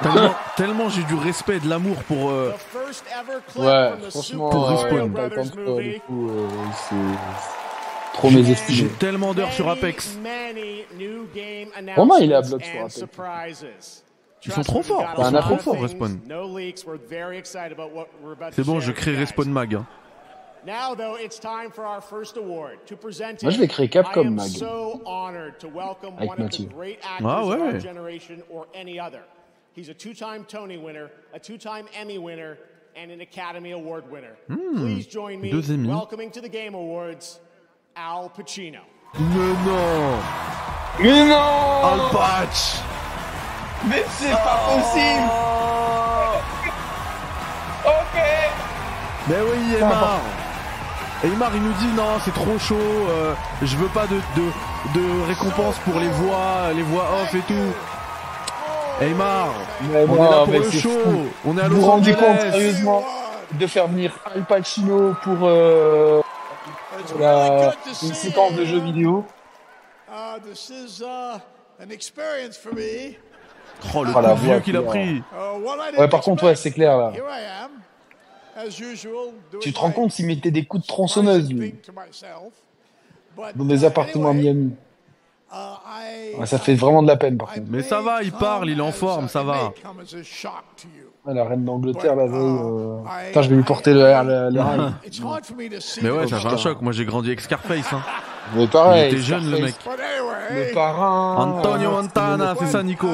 [0.01, 2.29] Tellement, tellement j'ai du respect et de l'amour pour.
[2.31, 2.51] euh,
[3.55, 5.13] Ouais, franchement, Pour Respawn.
[5.81, 6.47] Et tout, euh,
[6.89, 6.95] c'est
[8.17, 8.77] trop mésestimé.
[8.77, 10.17] j'ai tellement d'heures sur Apex.
[11.95, 14.03] Vraiment, il est à bloc sur Apex.
[14.45, 15.05] Ils sont trop forts.
[15.17, 16.19] Ils a sont trop forts, Respawn.
[18.51, 19.15] C'est bon, je crée.
[19.15, 19.75] Respawn Mag.
[19.75, 19.85] hein.
[20.65, 22.77] Now, though, it's time for our first award.
[22.87, 24.47] To present Moi, je vais créer Capcom Mag.
[24.47, 26.69] so honored to welcome Avec one of the Mathieu.
[26.73, 27.61] great actors Ah of ouais.
[27.73, 29.23] our generation or any other.
[29.75, 32.57] He's a two-time Tony winner, a two-time Emmy winner,
[32.95, 34.35] and an Academy Award winner.
[34.47, 37.39] Please join me deux welcoming to the Game Awards,
[37.95, 38.81] Al Pacino.
[39.15, 40.19] Mais non.
[40.99, 41.83] Mais non.
[41.83, 42.81] Al Patch
[43.89, 45.29] Mais c'est pas possible.
[47.85, 48.21] Ok.
[49.27, 50.19] Mais oui, Aymar
[51.23, 53.33] Aymar, il nous dit non, c'est trop chaud, euh,
[53.63, 57.73] je veux pas de, de, de récompense pour les voix, les voix off et tout.
[59.11, 61.19] Mais on non, est là pour mais le show, fou.
[61.45, 63.03] on est à Vous Los vous rendez compte, sérieusement,
[63.59, 66.21] de faire venir Al Pacino pour, euh,
[67.07, 69.25] pour la, une séquence de jeux vidéo
[70.43, 71.41] this is an
[71.91, 73.15] experience for me.
[73.95, 75.17] Oh, le Oh, la coup vieux qu'il a pris.
[75.17, 75.23] I
[75.97, 77.11] Ouais, par contre, ouais, c'est clair, là.
[79.61, 81.75] Tu te rends my compte s'il mettait des coups de tronçonneuse, lui,
[83.55, 84.75] dans des appartements à Miami.
[85.53, 87.67] Uh, ça fait vraiment de la peine, par contre.
[87.69, 89.71] Mais ça va, il come parle, il est en forme, uh, ça va.
[91.25, 92.33] la reine d'Angleterre, la veille.
[92.33, 92.97] Euh...
[93.05, 94.91] I- Putain, je vais lui porter le, le,
[96.01, 96.81] Mais ouais, ça fait un choc.
[96.81, 97.93] Moi, j'ai grandi avec Scarface.
[97.93, 98.01] Hein.
[98.55, 99.09] Mais pareil.
[99.11, 99.75] Il était jeune, le mec.
[100.51, 101.37] Le parrain.
[101.37, 103.07] Antonio euh, Montana, c'est ça, Nico.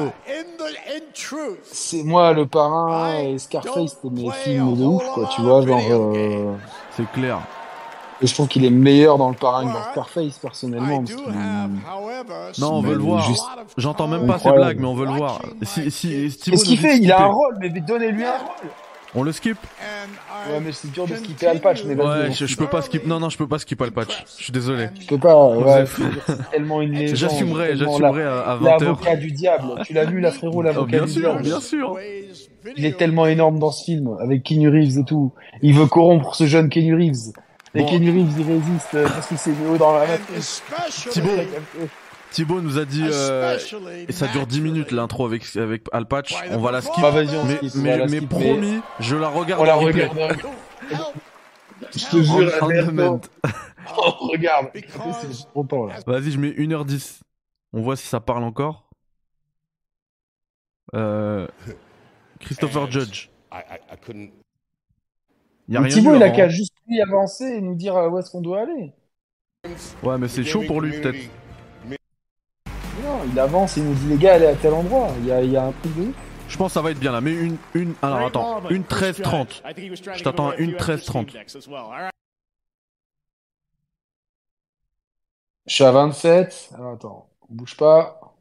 [1.62, 5.80] C'est moi, le parrain et Scarface, c'était mes films de ouf, quoi, tu vois, genre.
[6.14, 6.54] Euh...
[6.96, 7.38] C'est clair.
[8.22, 11.04] Et je trouve qu'il est meilleur dans le parrain que dans I personnellement.
[12.26, 13.26] Parce Non, on veut le voir.
[13.26, 13.42] juste-
[13.76, 15.40] J'entends même pas ses blagues, mais on veut le voir.
[15.62, 16.98] Si, si, Thibaut Qu'est-ce qu'il fait?
[16.98, 18.70] Il a un rôle, mais donnez-lui un rôle.
[19.12, 19.56] On le skip?
[20.48, 22.28] Ouais, mais c'est dur de skipper Al Patch, mais vas-y.
[22.28, 23.06] Ouais, je, peux pas skip.
[23.06, 24.24] Non, non, je peux pas skipper le patch.
[24.38, 24.88] Je suis désolé.
[25.00, 25.84] Je peux pas, ouais,
[26.26, 27.16] c'est tellement une légende.
[27.16, 28.80] J'assumerai, j'assumerai la- à, à 20h.
[28.84, 29.82] L'avocat du diable.
[29.84, 31.42] Tu l'as vu, là, frérot, l'avocat Oh, bien du sûr, diable.
[31.42, 31.96] bien sûr.
[32.76, 35.32] Il est tellement énorme dans ce film, avec Keanu Reeves et tout.
[35.62, 37.32] Il veut corrompre ce jeune Keanu Reeves.
[37.74, 37.86] Et Bon.
[37.86, 40.62] Reeves, il résiste euh, parce qu'il s'est mis haut dans la matrice.
[41.10, 41.28] Thibaut.
[42.32, 43.58] Thibaut nous a dit, euh,
[44.08, 46.34] et ça dure 10 minutes l'intro avec avec Al Patch.
[46.50, 47.00] On va la skip.
[47.00, 49.60] Bah, vas-y, on Mais, skip, on mais, va la mais skip, promis, je la regarde
[49.60, 50.16] On la regarde.
[51.96, 52.66] Je te jure, on
[54.28, 54.70] regarde.
[54.74, 55.94] Because- C'est content, là.
[56.06, 57.20] Vas-y, je mets 1h10.
[57.72, 58.88] On voit si ça parle encore.
[60.94, 61.48] Euh,
[62.38, 63.28] Christopher Judge.
[63.52, 64.30] I, I, I couldn't.
[65.68, 66.36] Y a Mais rien Thibaut, il a avant.
[66.36, 68.92] qu'à juste lui avancer et nous dire euh, où est-ce qu'on doit aller.
[70.02, 71.30] Ouais, mais c'est chaud pour lui peut-être.
[73.02, 75.08] Non, il avance et il nous dit les gars, allez à tel endroit.
[75.20, 76.12] Il y a, il y a un truc de.
[76.48, 77.20] Je pense que ça va être bien là.
[77.20, 79.62] Mais une, une, alors attends, une 13-30.
[80.16, 82.10] Je t'attends à une 13-30.
[85.66, 86.70] Je suis à 27.
[86.74, 88.34] Alors attends, on bouge pas.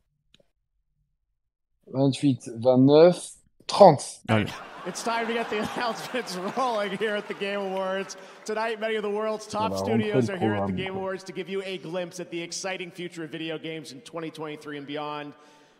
[1.94, 3.32] 28, 29,
[3.68, 4.22] 30.
[4.28, 4.46] Allez.
[4.90, 8.18] It's time to get the announcements rolling here at the Game Awards.
[8.44, 10.96] Tonight, many of the world's top studios are here at the Game.
[10.96, 14.80] Awards to give you a glimpse at the exciting future of video games in 2023
[14.80, 15.34] and beyond.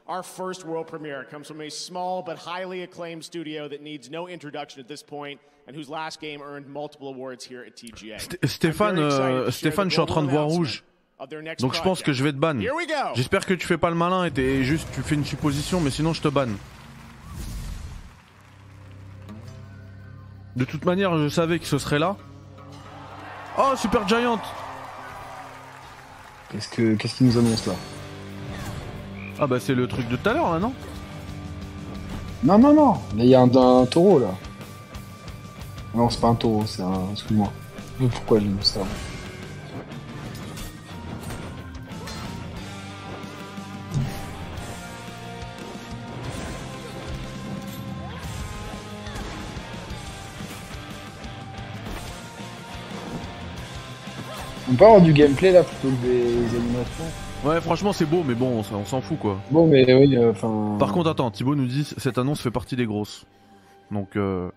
[0.06, 4.28] Our first world premiere comes from a small but highly acclaimed studio that needs no
[4.28, 8.20] introduction at this point and whose last game earned multiple awards here at TGA.
[8.20, 10.84] St- Stéphane, euh, Stéphane, je suis en train de voir rouge.
[11.58, 12.60] Donc je pense que je vais te ban.
[12.60, 13.16] Here we go.
[13.16, 15.90] J'espère que tu fais pas le malin et t'es juste tu fais une supposition, mais
[15.90, 16.56] sinon je te banne.
[20.56, 22.16] De toute manière, je savais que ce serait là.
[23.58, 24.40] Oh, Super Giant
[26.52, 27.74] Qu'est-ce que qu'est-ce qu'il nous annonce là?
[29.40, 30.74] Ah bah c'est le truc de tout à l'heure là, non?
[32.44, 32.98] Non, non, non.
[33.16, 34.30] Mais il y a un, un taureau là.
[35.94, 37.12] Non, c'est pas un taureau, c'est un.
[37.12, 37.52] Excuse-moi.
[38.00, 38.80] Mais pourquoi j'ai vu ça?
[54.70, 57.06] On peut avoir du gameplay là plutôt que des animations.
[57.46, 59.38] Ouais, franchement c'est beau, mais bon, on s'en fout quoi.
[59.50, 60.76] Bon, mais oui, euh, enfin.
[60.78, 63.26] Par contre, attends, Thibaut nous dit cette annonce fait partie des grosses.
[63.92, 64.50] Donc euh,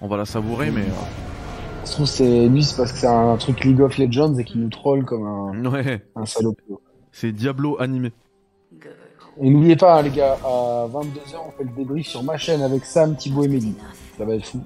[0.00, 3.36] on va la savourer, mais euh, Je trouve c'est lui, c'est parce que c'est un
[3.36, 6.82] truc League of Legends et qu'il nous troll comme un, ouais, un salopio.
[7.12, 8.12] c'est Diablo animé.
[9.40, 12.60] Et n'oubliez pas, hein, les gars, à 22h, on fait le débrief sur ma chaîne
[12.60, 13.76] avec Sam, Thibaut et Mehdi.
[14.18, 14.60] Ça va être fou.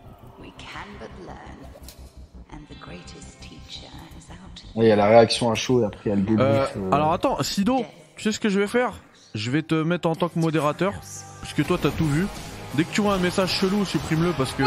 [4.77, 6.49] Il y a la réaction à chaud et après il y a le débrief.
[6.49, 6.93] Euh, euh.
[6.93, 7.85] alors attends, Sido,
[8.17, 8.95] tu sais ce que je vais faire?
[9.35, 10.95] Je vais te mettre en tant que modérateur,
[11.43, 12.27] puisque toi t'as tout vu.
[12.75, 14.63] Dès que tu vois un message chelou, supprime-le parce que.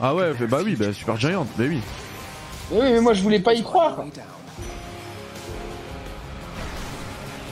[0.00, 1.80] Ah ouais, bah oui, bah Super Giant, bah oui.
[2.70, 4.02] Mais oui, mais moi je voulais pas y croire.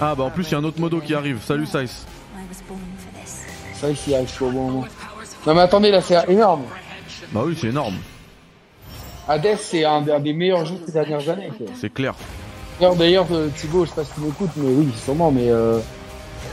[0.01, 1.41] Ah bah en plus il y a un autre modo qui arrive.
[1.43, 2.07] Salut Size.
[2.34, 3.45] I was born for this.
[3.80, 4.84] Ça, ici, arrive au bon moment.
[5.47, 6.64] Non, mais attendez, là, c'est énorme.
[7.32, 7.95] Bah oui, c'est énorme,
[9.29, 11.51] Hades, c'est un, un des meilleurs jeux de ces dernières années.
[11.81, 12.14] c'est clair.
[12.81, 15.79] D'ailleurs, euh, Thibaut, je sais pas si tu m'écoutes, mais oui, sûrement, mais euh,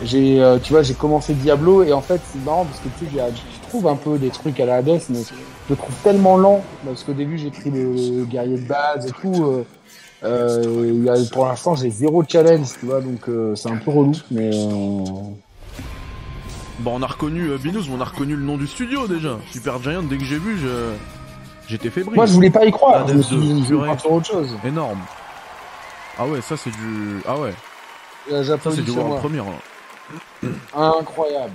[0.03, 3.05] j'ai, euh, tu vois, j'ai commencé Diablo et en fait, c'est marrant parce que tu
[3.05, 3.21] sais,
[3.63, 5.33] je trouve un peu des trucs à la Hades, mais je
[5.69, 9.63] le trouve tellement lent parce qu'au début, j'ai pris le guerrier de base et tout.
[10.23, 14.51] Euh, pour l'instant, j'ai zéro challenge, tu vois, donc c'est un peu relou, mais
[16.79, 19.39] Bon, on a reconnu Binous, mais on a reconnu le nom du studio déjà.
[19.51, 20.67] Super Giant, dès que j'ai vu, je...
[21.67, 22.15] j'étais fébrile.
[22.15, 23.07] moi, je voulais pas y croire.
[23.07, 24.49] Je me suis 2, dit, je vais autre chose.
[24.63, 24.99] Énorme.
[26.17, 27.21] Ah ouais, ça c'est du.
[27.27, 27.53] Ah ouais,
[28.29, 29.19] Là, ça c'est du World moi.
[29.19, 30.49] Premiere là.
[30.73, 31.53] Incroyable.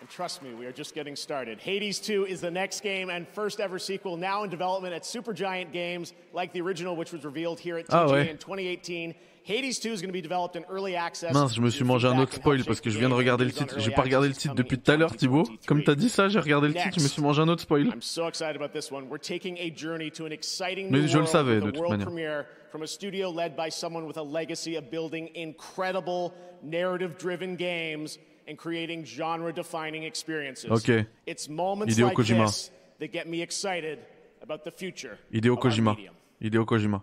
[0.00, 1.60] And trust me, we are just getting started.
[1.60, 5.72] Hades 2 is the next game and first ever sequel now in development at Supergiant
[5.72, 8.30] Games, like the original, which was revealed here at Ah TGA ouais.
[8.30, 9.14] in 2018.
[9.44, 11.32] Hades 2 is going to be developed in early access.
[11.32, 13.50] Mince, je me suis mangé un autre spoil parce que je viens de regarder le
[13.50, 13.80] titre.
[13.80, 15.44] J'ai pas regardé le titre depuis tout à l'heure, Thibaut.
[15.66, 17.86] Comme t'as dit ça, j'ai regardé le titre, je me suis mangé un autre spoil.
[17.86, 19.08] I'm so excited about this one.
[19.10, 22.06] We're taking a journey to an exciting Mais je le world savais, de toute manière.
[22.06, 26.32] premiere from a studio led by someone with a legacy of building incredible
[26.62, 28.18] narrative-driven games
[28.48, 30.70] and creating genre-defining experiences.
[30.70, 31.04] Ok.
[31.26, 32.46] It's moments Hideo like Kojima.
[32.46, 32.70] this
[33.00, 33.98] that get me excited
[34.40, 35.18] about the future.
[35.32, 35.96] Hideo Kojima.
[36.40, 37.02] Hideo Kojima.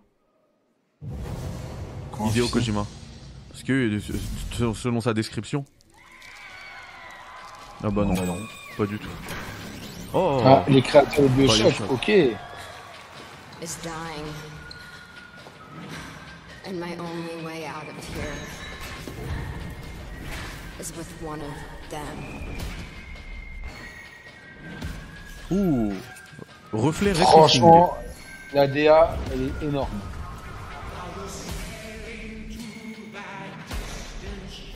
[2.28, 2.86] Hideo Kojima.
[3.50, 5.66] Parce que euh, selon sa description.
[7.84, 8.16] Ah bah non,
[8.78, 9.08] pas du tout.
[10.14, 12.10] Oh Ah, les créateurs de Bioshock, ok.
[12.10, 14.28] Is dying.
[16.66, 18.34] And my only way out of here
[20.80, 21.54] is with one of
[21.90, 22.18] them.
[25.52, 25.94] Ouh
[26.72, 27.98] Reflet rétro Franchement,
[28.54, 30.00] la DA, elle est énorme.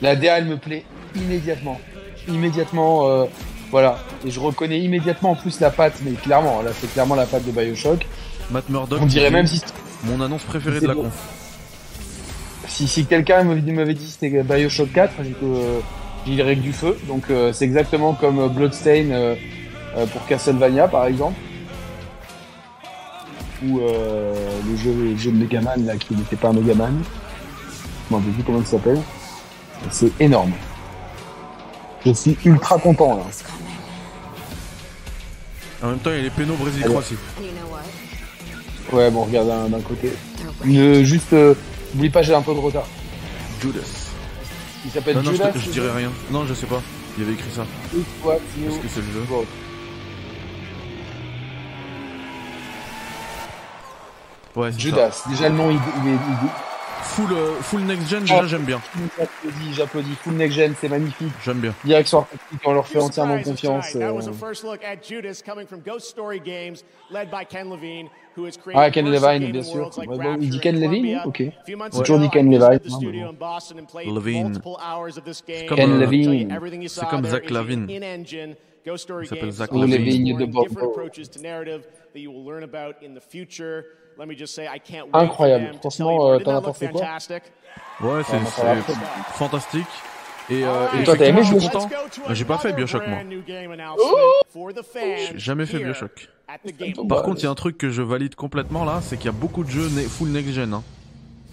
[0.04, 0.84] La DA, elle me plaît
[1.16, 1.80] immédiatement.
[2.28, 3.24] Immédiatement, euh,
[3.70, 3.96] voilà.
[4.26, 7.46] Et je reconnais immédiatement en plus la patte, mais clairement, là, c'est clairement la patte
[7.46, 8.06] de Bioshock.
[8.50, 8.98] Matt Murdock.
[9.00, 9.62] On dirait même si,
[10.02, 11.14] Mon annonce préférée de la conf.
[12.68, 15.80] si, si quelqu'un m'avait dit, c'était Bioshock 4, j'ai que, euh,
[16.26, 16.98] j'y dirais que du feu.
[17.08, 19.36] Donc, euh, c'est exactement comme Bloodstain euh,
[20.12, 21.40] pour Castlevania, par exemple.
[23.66, 27.02] Ou le jeu, le jeu de Megaman, là, qui n'était pas un Megaman.
[28.10, 29.00] Je m'en plus comment il s'appelle.
[29.90, 30.52] C'est énorme.
[32.04, 33.22] Je suis ultra content, là.
[35.82, 36.96] En même temps, il y a les pénaux Brésil Alors.
[37.02, 37.16] Croatie.
[37.38, 38.98] And you know what?
[38.98, 40.12] Ouais, bon, regarde d'un côté.
[40.64, 41.54] Ne, juste, euh,
[41.94, 42.86] oublie pas, j'ai un peu de retard.
[43.60, 43.80] Judas.
[44.84, 45.52] Il s'appelle Non, non, je, Judas.
[45.72, 46.10] dirais rien.
[46.30, 46.80] Non, je sais pas.
[47.16, 47.62] Il y avait écrit ça.
[47.94, 49.44] Est-ce que c'est le jeu Bon.
[54.56, 54.78] Ouais, ça.
[54.78, 55.22] Judas.
[55.28, 56.50] Déjà, le nom, il, il est, il est-
[57.04, 58.46] full, euh, full next gen, déjà Ah.
[58.46, 58.80] j'aime bien.
[59.18, 60.14] J'applaudis, j'applaudis.
[60.22, 61.32] Full next gen, c'est magnifique.
[61.44, 61.74] J'aime bien.
[61.84, 63.94] Direction artistique, on leur fait entièrement confiance.
[63.94, 64.10] euh.
[64.12, 68.08] was a first look at Judas coming from Ghost Story Games, led by Ken Levine,
[68.36, 69.90] who has created Ah, Ken Levine, bien sûr.
[69.98, 71.42] Ouais, Rapture il dit Ken Levine, ok.
[71.66, 74.14] J'ai toujours dit Ken Levine.
[74.14, 74.44] Levine.
[74.48, 75.66] multiple hours of this game.
[75.68, 76.58] comme, Ken Levine.
[76.88, 77.50] C'est comme Zach
[78.98, 80.66] Story Il s'appelle Zach is Ou vignes de exploring
[85.12, 85.64] Incroyable.
[85.80, 87.00] Franchement, euh, t'en as pensé quoi?
[88.00, 88.36] Ouais, c'est
[89.34, 89.86] fantastique.
[90.50, 91.88] Et, euh, et toi, t'as aimé je suis Bioshock content.
[92.28, 93.18] Mais J'ai pas fait Bioshock moi.
[95.32, 96.28] J'ai jamais fait Bioshock.
[96.46, 96.54] Bah,
[97.08, 99.28] Par contre, il y a un truc que je valide complètement là, c'est qu'il y
[99.30, 100.74] a beaucoup de jeux ne- full next gen.
[100.74, 100.82] Hein.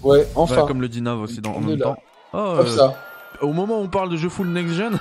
[0.04, 0.62] Ouais, enfin.
[0.62, 1.86] Ouais, comme le dit Nav aussi dans, en même là.
[1.86, 1.98] temps.
[2.34, 2.96] Ah, Comme euh, ça.
[3.42, 5.00] Au moment où on parle de jeux full next gen,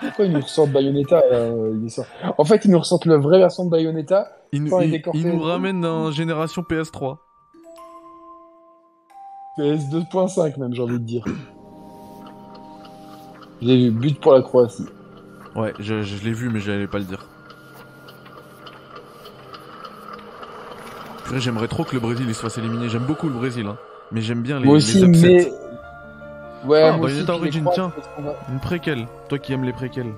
[0.00, 1.20] Pourquoi ils nous ressortent Bayonetta
[1.88, 4.28] sorti En fait, ils nous ressortent la vraie version de Bayonetta.
[4.52, 5.42] il, nous- il- nous tout.
[5.42, 7.18] ramène dans génération PS3.
[9.58, 11.24] PS 2.5 même, j'ai envie de dire.
[13.60, 14.86] J'ai vu but pour la Croatie.
[15.54, 17.26] Ouais, je, je l'ai vu, mais j'allais pas le dire.
[21.36, 22.88] J'aimerais trop que le Brésil il se fasse éliminer.
[22.88, 23.76] J'aime beaucoup le Brésil, hein.
[24.10, 25.28] mais j'aime bien les, moi les aussi, upsets.
[25.28, 25.69] mais.
[26.64, 27.92] Ouais, Ah, moi aussi, Bayonetta puis les Origin, Croates, tiens.
[28.24, 29.06] va- Une préquelle.
[29.28, 30.12] Toi qui aimes les préquelles.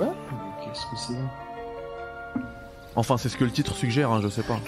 [0.00, 0.06] Ouais
[0.64, 2.40] Qu'est-ce que c'est?
[2.96, 4.58] Enfin, c'est ce que le titre suggère, hein, je sais pas.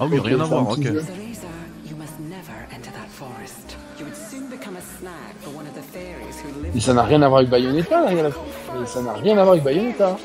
[0.00, 0.76] Ah oui, rien à voir, ok.
[0.76, 1.00] petit jeu.
[1.00, 1.46] Zeleza,
[1.88, 3.76] you must never enter that forest.
[3.98, 6.92] You would soon become a snack for one of the fairies who live Mais ça
[6.92, 8.32] n'a rien à voir avec Bayonetta, là, regarde.
[8.78, 10.16] Mais ça n'a rien à voir avec Bayonetta.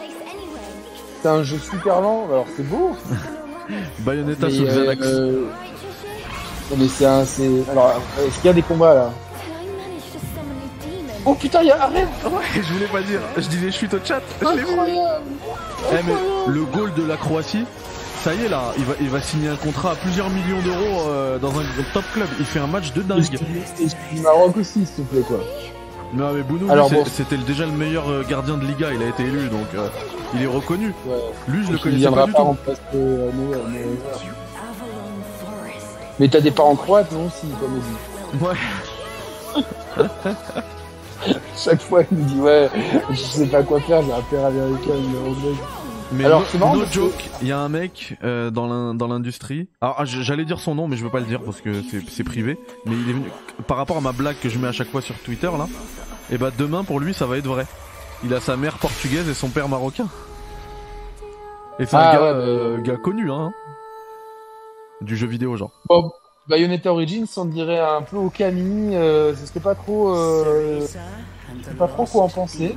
[1.21, 2.91] C'est un jeu super lent, alors c'est beau.
[3.99, 5.01] Bayonetta Mais, sous euh, Xanax.
[5.07, 5.45] euh,
[6.71, 7.23] Non mais c'est un...
[7.25, 7.49] c'est...
[7.69, 7.93] Alors,
[8.25, 9.09] est-ce qu'il y a des combats, là?
[11.26, 11.84] Oh putain, il y a...
[11.84, 13.19] Arrête Ouais, je voulais pas dire.
[13.38, 14.22] Je disais, je suis au chat.
[14.41, 14.69] Je l'ai vu.
[14.72, 15.24] Incroyable
[15.91, 17.65] Eh, mais le goal de la Croatie,
[18.24, 21.01] ça y est là, il va, il va signer un contrat à plusieurs millions d'euros
[21.09, 21.63] euh, dans un
[21.93, 22.28] top club.
[22.39, 23.24] Il fait un match de dingue.
[24.24, 25.39] Maroc aussi, s'il te plaît, quoi.
[26.13, 27.05] Non mais Bounou, bon.
[27.05, 29.88] c'était déjà le meilleur euh, gardien de Liga, il a été élu, donc euh,
[30.34, 30.88] il est reconnu.
[31.05, 31.15] Ouais.
[31.47, 32.57] Lui, je le connaissais pas du pas tout.
[32.95, 33.32] euh.
[36.19, 38.43] Mais t'as des parents croates, non, aussi, comme on dit.
[38.43, 39.63] Ouais.
[41.55, 42.69] Chaque fois, il me dit, ouais,
[43.11, 45.57] je sais pas quoi faire, j'ai un père américain, une anglaise.
[46.13, 49.69] Mais Alors, no, marrant joke, il y a un mec euh, dans l'in- dans l'industrie.
[49.80, 51.72] Alors ah, j'allais dire son nom, mais je veux pas le dire parce que
[52.09, 52.59] c'est privé.
[52.86, 53.32] Mais il est venu
[53.65, 55.67] par rapport à ma blague que je mets à chaque fois sur Twitter là.
[56.30, 57.65] Et bah demain pour lui ça va être vrai.
[58.26, 60.07] Il a sa mère portugaise et son père marocain.
[61.80, 63.53] Et c'est Ah, un gars, ouais, bah, euh, euh, gars connu hein.
[64.99, 65.72] Du jeu vidéo genre.
[65.88, 66.11] Bon,
[66.52, 71.88] Bayonetta Origins, on dirait un peu au Camille, euh, je pas trop, euh, sais pas
[71.88, 72.76] trop quoi en penser.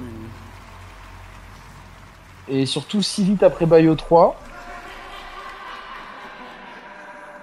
[2.46, 4.40] Et surtout si vite après Bayo 3.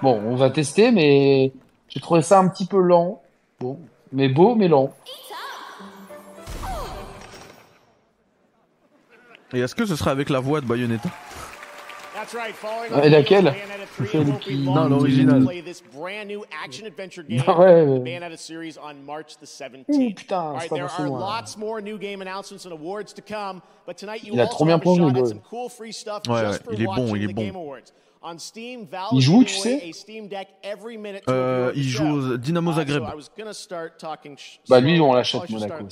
[0.01, 1.51] Bon, on va tester, mais
[1.89, 3.21] j'ai trouvé ça un petit peu lent.
[3.59, 3.77] Bon,
[4.13, 4.93] mais beau, mais lent.
[9.53, 11.09] Et est-ce que ce sera avec la voix de Bayonetta?
[12.21, 15.39] That's right, following Ouais, on laquelle Bayonetta 3 Celle will be qui- launched Non, l'original.
[15.39, 17.99] to play this brand new action adventure game, Non, ouais, ouais.
[17.99, 19.85] Bayonetta series on March the 17th.
[19.89, 21.19] Ouh, putain, c'est right, pas there passé are loin.
[21.19, 24.53] lots more new game announcements and awards to come, but tonight you Il a also
[24.55, 25.01] trop bien plongé,
[25.69, 27.41] free stuff Ouais, just ouais, for il est bon, watching il est bon.
[28.21, 28.35] Game Awards.
[28.35, 29.91] On Steam, Valve Il joue, tu sais?
[31.29, 33.03] Euh, il joue au Dynamo Uh, Zagreb.
[33.03, 35.85] so I was gonna start talking sh- Bah lui, on l'achète Monaco,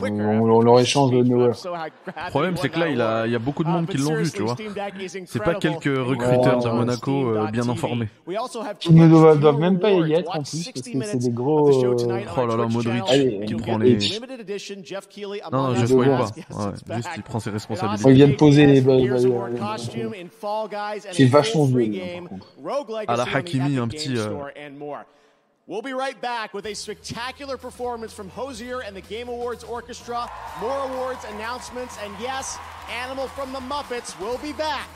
[0.00, 1.50] On, leur échange I'm Neuer.
[1.52, 4.14] Le problème c'est que là il a, il y a beaucoup de monde qui l'ont
[4.14, 4.56] vu, tu vois.
[5.26, 8.08] C'est pas quelques recruteurs de on Monaco euh, bien informés.
[8.26, 11.04] We also have Ils ne doivent, même pas y être en plus, 60 parce que
[11.04, 11.84] c'est des gros...
[11.84, 11.96] euh,
[12.36, 13.02] Oh là là, Modric.
[13.08, 13.98] Allez, qui prend les.
[15.52, 16.24] Non, non, je Us spoil pas.
[16.24, 18.10] Ouais, juste il prend ses It responsabilités.
[18.10, 18.80] Ils viennent poser les
[21.12, 22.46] C'est vachement par contre.
[23.08, 25.04] À la Hakimi, un petit, Games euh, Store and more.
[25.68, 30.28] We'll be right back with a spectacular performance from Hosier and the Game Awards Orchestra,
[30.60, 32.58] more awards announcements, and yes,
[33.04, 34.88] Animal from the Muppets will be back.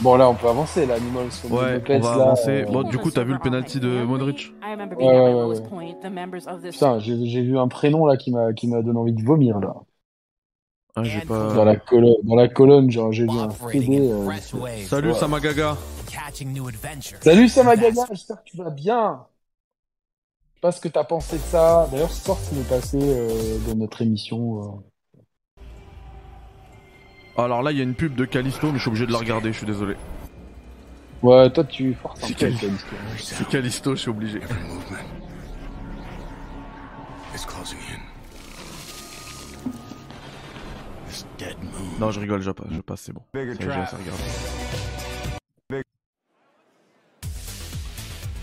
[0.00, 2.62] Bon là, on peut avancer, là, Animals from the Ouais, Muppets, on va là, avancer.
[2.62, 5.22] euh, Bon, du coup, t'as vu le penalty de Modric I remember Ouais, being at
[5.22, 5.68] ouais, my ouais, lowest ouais.
[5.68, 5.92] point.
[6.02, 8.82] The members of this Putain, j'ai j'ai vu un prénom là qui m'a qui m'a
[8.82, 9.74] donné envie de vomir là.
[10.96, 11.54] Ah, j'ai pas.
[11.54, 13.98] Dans la colonne, dans la colonne, genre j'ai vu un CD.
[14.00, 14.30] euh,
[14.86, 15.14] Salut ouais.
[15.14, 15.76] Samagaga.
[17.20, 19.26] Salut Samagaga, j'espère que tu vas bien.
[20.54, 21.88] Je sais pas ce que t'as pensé de ça.
[21.90, 24.62] D'ailleurs, ce soir, tu m'es passé euh, dans notre émission.
[27.36, 27.42] euh.
[27.42, 29.18] Alors là, il y a une pub de Callisto, mais je suis obligé de la
[29.18, 29.96] regarder, je suis désolé.
[31.22, 32.66] Ouais, toi tu es fort C'est sympa, Callisto.
[32.66, 32.96] Callisto.
[33.34, 34.40] C'est Callisto, je suis obligé.
[42.00, 43.22] Non, je rigole, je passe, je passe c'est bon.
[43.32, 44.22] Ça je laisse regarder.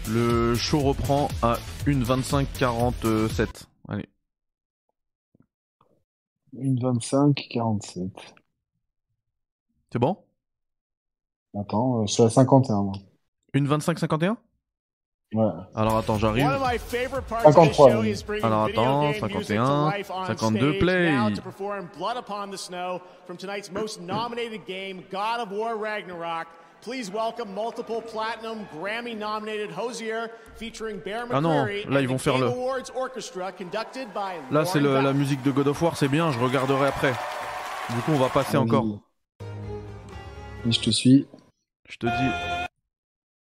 [0.09, 3.65] Le show reprend à 1,25,47.
[3.87, 4.09] Allez.
[6.53, 8.03] Une 25, 47.
[9.91, 10.17] C'est bon?
[11.57, 12.93] Attends, euh, je suis à 51, moi.
[13.53, 14.37] 1,25,51
[15.33, 15.49] Ouais.
[15.75, 16.43] Alors attends, j'arrive.
[16.43, 18.09] One of my favorite parts of this 53, show oui.
[18.11, 20.79] is bringing Alors, attends, game music to 51, life on 52 stage.
[20.81, 21.11] play.
[21.11, 25.77] Now to perform Blood Upon the Snow from tonight's most nominated game, God of War
[25.77, 26.47] Ragnarok.
[26.81, 32.47] Please welcome multiple platinum Grammy-nominated Hosier featuring Bear Ah non, là, ils vont faire le-
[32.47, 36.39] Awards Orchestra conducted by Là, c'est la musique de God of War, c'est bien, je
[36.39, 37.13] regarderai après.
[37.91, 38.85] Du coup, on va passer encore.
[40.67, 41.27] Je te suis.
[41.87, 42.60] Je te dis.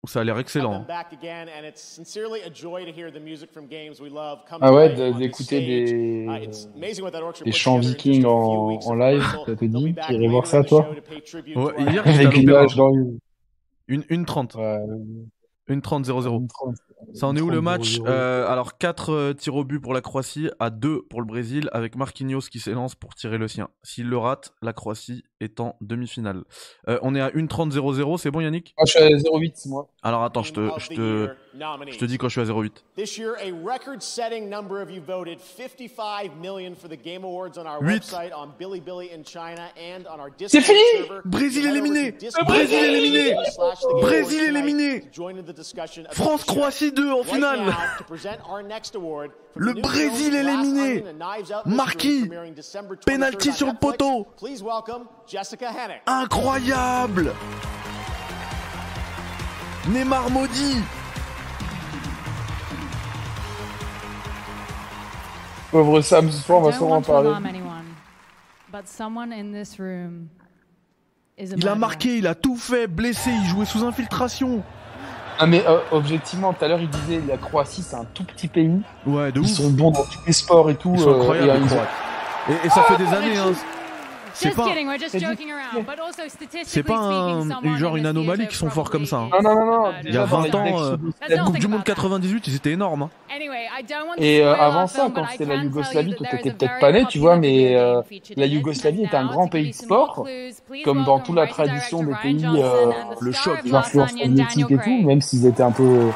[0.08, 0.70] Ça a l'air excellent.
[0.84, 4.10] Welcome back again, and it's sincerely a joy to hear the music from games we
[4.10, 9.54] love come Ah to ouais, d'écouter des, orchestra des chants vikings en, en live, ça
[9.54, 10.90] te dit irais voir ça, toi?
[10.90, 12.30] Ouais, hier, Avec l'opéra.
[12.32, 13.16] l'image dans le...
[13.86, 14.56] Une, une 30.
[14.56, 14.78] Ouais,
[15.68, 16.36] Une 30 0-0.
[16.40, 16.76] une 30.
[17.14, 17.98] Ça en est où le match?
[18.00, 18.08] 30-0-0.
[18.08, 21.94] Euh, Alors 4 tirs au but pour la Croatie, à 2 pour le Brésil, avec
[21.94, 23.68] Marquinhos qui s'élance pour tirer le sien.
[23.84, 26.42] S'il le rate, la Croatie est en demi-finale.
[26.88, 28.74] Euh, on est à 1-30-0-0, c'est bon Yannick?
[28.78, 29.88] Ah, je suis à 0,8, moi.
[30.02, 31.34] Alors attends, je te, je, te,
[31.90, 32.70] je te dis quand je suis à 0,8.
[32.96, 37.66] This year, a record-setting number of you voted 55 million for the Game Awards on
[37.66, 38.02] our Huit.
[38.02, 41.20] website, on Bilibili in China, and on our C'est Discord fini server.
[41.24, 43.34] Brésil éliminé Discord Brésil éliminé
[44.00, 45.02] Brésil éliminé.
[46.10, 47.60] France-Croatie 2 en Right finale
[49.54, 51.04] Le Brésil éliminé.
[51.66, 52.08] Marquis.
[52.08, 54.26] Mystery premiering December 23rd Penalty sur le poteau.
[55.32, 56.02] Jessica Hennick.
[56.06, 57.32] Incroyable
[59.88, 60.76] Neymar maudit
[65.70, 67.28] Pauvre Sam, ce soir, on va sûrement en parler.
[67.30, 67.84] alarm anyone,
[68.70, 70.28] but someone in this room
[71.38, 74.62] is a Il a marqué, il a tout fait, blessé, il jouait sous infiltration
[75.38, 78.48] Ah, mais euh, objectivement, tout à l'heure, il disait la Croatie, c'est un tout petit
[78.48, 78.82] pays.
[79.06, 80.92] Ouais, de Ils ouf sont bons dans tous les sports et tout.
[80.94, 81.88] Ils sont euh, incroyables et, les ils ont- Croates.
[82.50, 83.52] Et, et ça fait des années, hein.
[84.34, 85.84] C'est Just pas, kidding, we're just c'est joking around.
[85.86, 89.16] But also statistically c'est pas un- genre une anomalie qui sont forts comme ça.
[89.18, 89.28] hein.
[89.32, 89.84] Non, non, non, non.
[89.90, 90.96] Il y a Déjà, dans 20 les ans, euh,
[91.28, 91.94] la Coupe think du Monde about that.
[91.94, 93.02] 98, ils étaient énormes.
[93.02, 93.10] hein.
[93.34, 96.48] Anyway, I don't want to Et euh, avant ça, quand c'était la Yougoslavie, toi t'étais
[96.50, 98.00] a peut-être pas né, tu vois, mais euh,
[98.36, 98.46] la.
[98.46, 100.26] Yougoslavie est un grand pays de sport,
[100.84, 105.20] comme dans toute la tradition des pays euh, le choc, l'influence soviétique et tout, même
[105.20, 106.10] s'ils étaient un peu.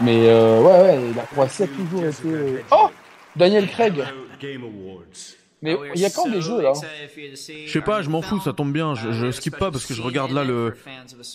[0.00, 2.28] Mais euh, ouais, ouais, la Croatie a toujours été.
[2.28, 2.88] euh, Oh
[3.36, 3.94] Daniel Craig
[4.40, 5.36] Game Awards.
[5.62, 6.72] Mais il y a quand des jeux là
[7.16, 8.94] Je sais pas, je m'en fous, ça tombe bien.
[8.94, 10.74] Je, je skip pas parce que je regarde là le,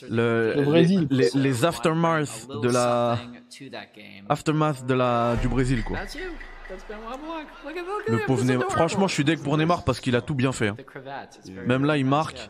[0.09, 1.07] le, Le Brésil.
[1.09, 3.17] les, les, les aftermath de la,
[4.30, 5.97] aftermath de la, du Brésil quoi.
[8.07, 8.69] Le pauvre Neymar.
[8.71, 10.67] Franchement, je suis deg pour Neymar parce qu'il a tout bien fait.
[10.69, 10.75] hein.
[11.65, 12.49] Même là, il marque.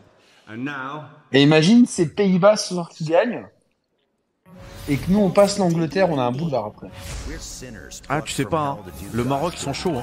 [1.32, 3.46] Et imagine ces Pays-Bas ce soir qui gagnent
[4.88, 6.88] et que nous on passe l'Angleterre, on a un boulevard après.
[8.08, 8.78] Ah, tu sais pas, hein.
[9.12, 9.96] le Maroc ils sont chauds.
[9.98, 10.02] Hein.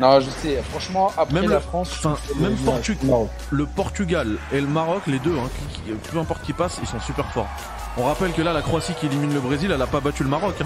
[0.00, 3.28] Non, je sais, franchement, après Même la le- France, enfin, même je- Portu- non.
[3.50, 6.88] Le Portugal et le Maroc, les deux, hein, qui- qui- peu importe qui passe, ils
[6.88, 7.48] sont super forts.
[7.96, 10.28] On rappelle que là, la Croatie qui élimine le Brésil, elle a pas battu le
[10.28, 10.54] Maroc.
[10.60, 10.64] hein.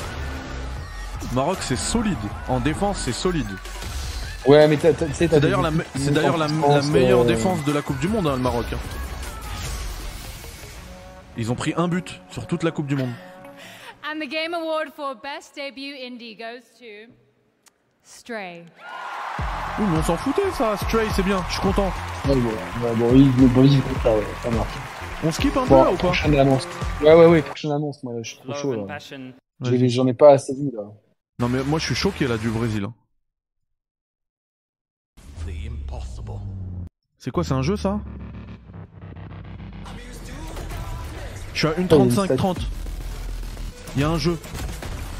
[1.30, 2.16] Le Maroc, c'est solide.
[2.48, 3.46] En défense, c'est solide.
[4.46, 4.78] Ouais, mais
[5.94, 8.64] C'est d'ailleurs la, me- meilleure euh, défense de la Coupe du Monde, hein, le Maroc.
[11.36, 13.12] Ils ont pris un but sur toute la Coupe du Monde.
[14.04, 17.12] And the Game Award for Best Debut Indie goes to
[18.02, 18.64] Stray.
[19.78, 20.76] Oui, mais on s'en foutait ça.
[20.76, 21.42] Stray, c'est bien.
[21.48, 21.90] Je suis content.
[22.28, 24.74] Ouais, bon, ouais, bon, oui, le bon, ouais, ça marche.
[25.22, 26.66] On skip un peu là ou pas prochaine annonce.
[27.00, 28.98] Ouais, ouais, ouais, prochaine annonce, moi, là, je suis trop chaud, là.
[29.62, 30.82] J'en ai pas assez vu, là.
[31.38, 32.84] Non mais moi je suis choqué là du Brésil.
[32.84, 32.94] hein.
[37.16, 38.00] C'est quoi, c'est un jeu ça?
[41.60, 42.58] Je suis à une 35 30.
[43.94, 44.38] Il y a un jeu.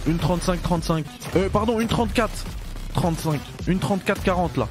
[0.07, 1.05] Une 35 35.
[1.37, 2.47] Euh pardon, une 34
[2.95, 3.39] 35.
[3.67, 4.67] Une 34 40 là.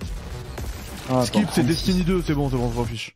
[1.12, 1.64] Ah, skip, c'est 36.
[1.68, 3.16] Destiny 2, c'est bon, c'est bon, on s'en fiche.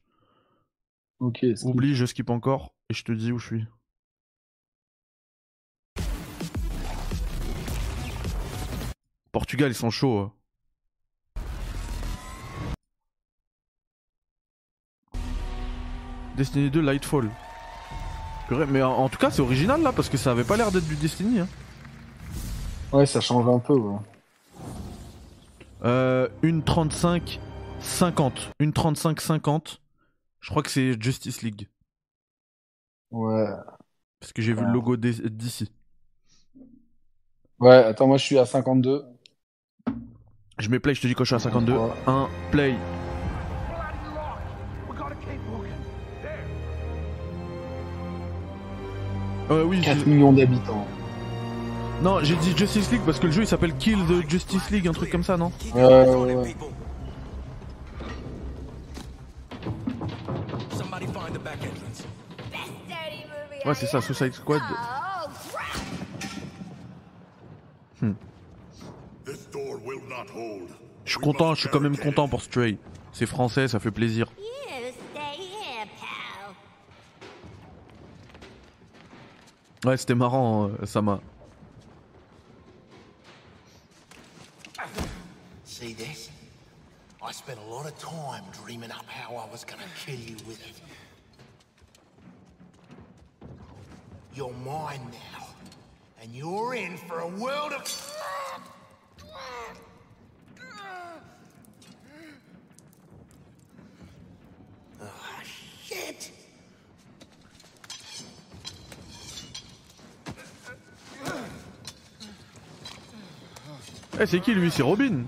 [1.20, 1.68] Ok, skip.
[1.68, 3.66] Oublie, je skip encore et je te dis où je suis.
[9.32, 10.20] Portugal, ils sont chauds.
[10.20, 10.32] hein.
[16.38, 17.32] Destiny 2 Lightfall.
[18.52, 20.88] Mais en, en tout cas, c'est original là parce que ça avait pas l'air d'être
[20.88, 21.40] du Destiny.
[21.40, 21.48] Hein.
[22.92, 23.98] Ouais, ça change un peu, ouais.
[25.84, 27.40] Euh, une 35
[27.80, 28.52] 50.
[28.60, 29.82] Une 35 50.
[30.40, 31.68] Je crois que c'est Justice League.
[33.12, 33.48] Ouais.
[34.20, 35.72] Parce que j'ai vu le logo d'ici.
[37.60, 39.04] Ouais, attends, moi, je suis à 52.
[40.60, 41.74] Je mets play, je te dis quand je suis à 52.
[42.08, 42.76] 1 play.
[49.52, 50.86] Euh, oui, 4 j'ai- millions d'habitants.
[52.02, 54.88] non, j'ai dit Justice League parce que le jeu il s'appelle Kill the Justice League,
[54.88, 56.56] un truc comme ça, non Ouais, ouais, ouais.
[60.76, 62.06] Somebody find the back entrance.
[63.66, 64.62] Ouais, c'est ça, Suicide Squad.
[68.02, 68.12] Hmm.
[70.10, 70.70] Not hold.
[71.06, 72.78] Je suis content, je suis quand même content pour Stray.
[73.14, 74.32] C'est français, ça fait plaisir.
[79.84, 81.20] Ouais, c'était marrant, euh, Sama.
[85.66, 86.30] See this?
[87.22, 90.62] I spent a lot of time dreaming up how I was gonna kill you with
[90.62, 90.82] it.
[94.34, 95.48] You're mine now.
[96.22, 97.84] And you're in for a world of.
[105.02, 106.32] Ah, shit!
[114.20, 114.70] Eh, c'est qui lui?
[114.72, 115.24] C'est Robin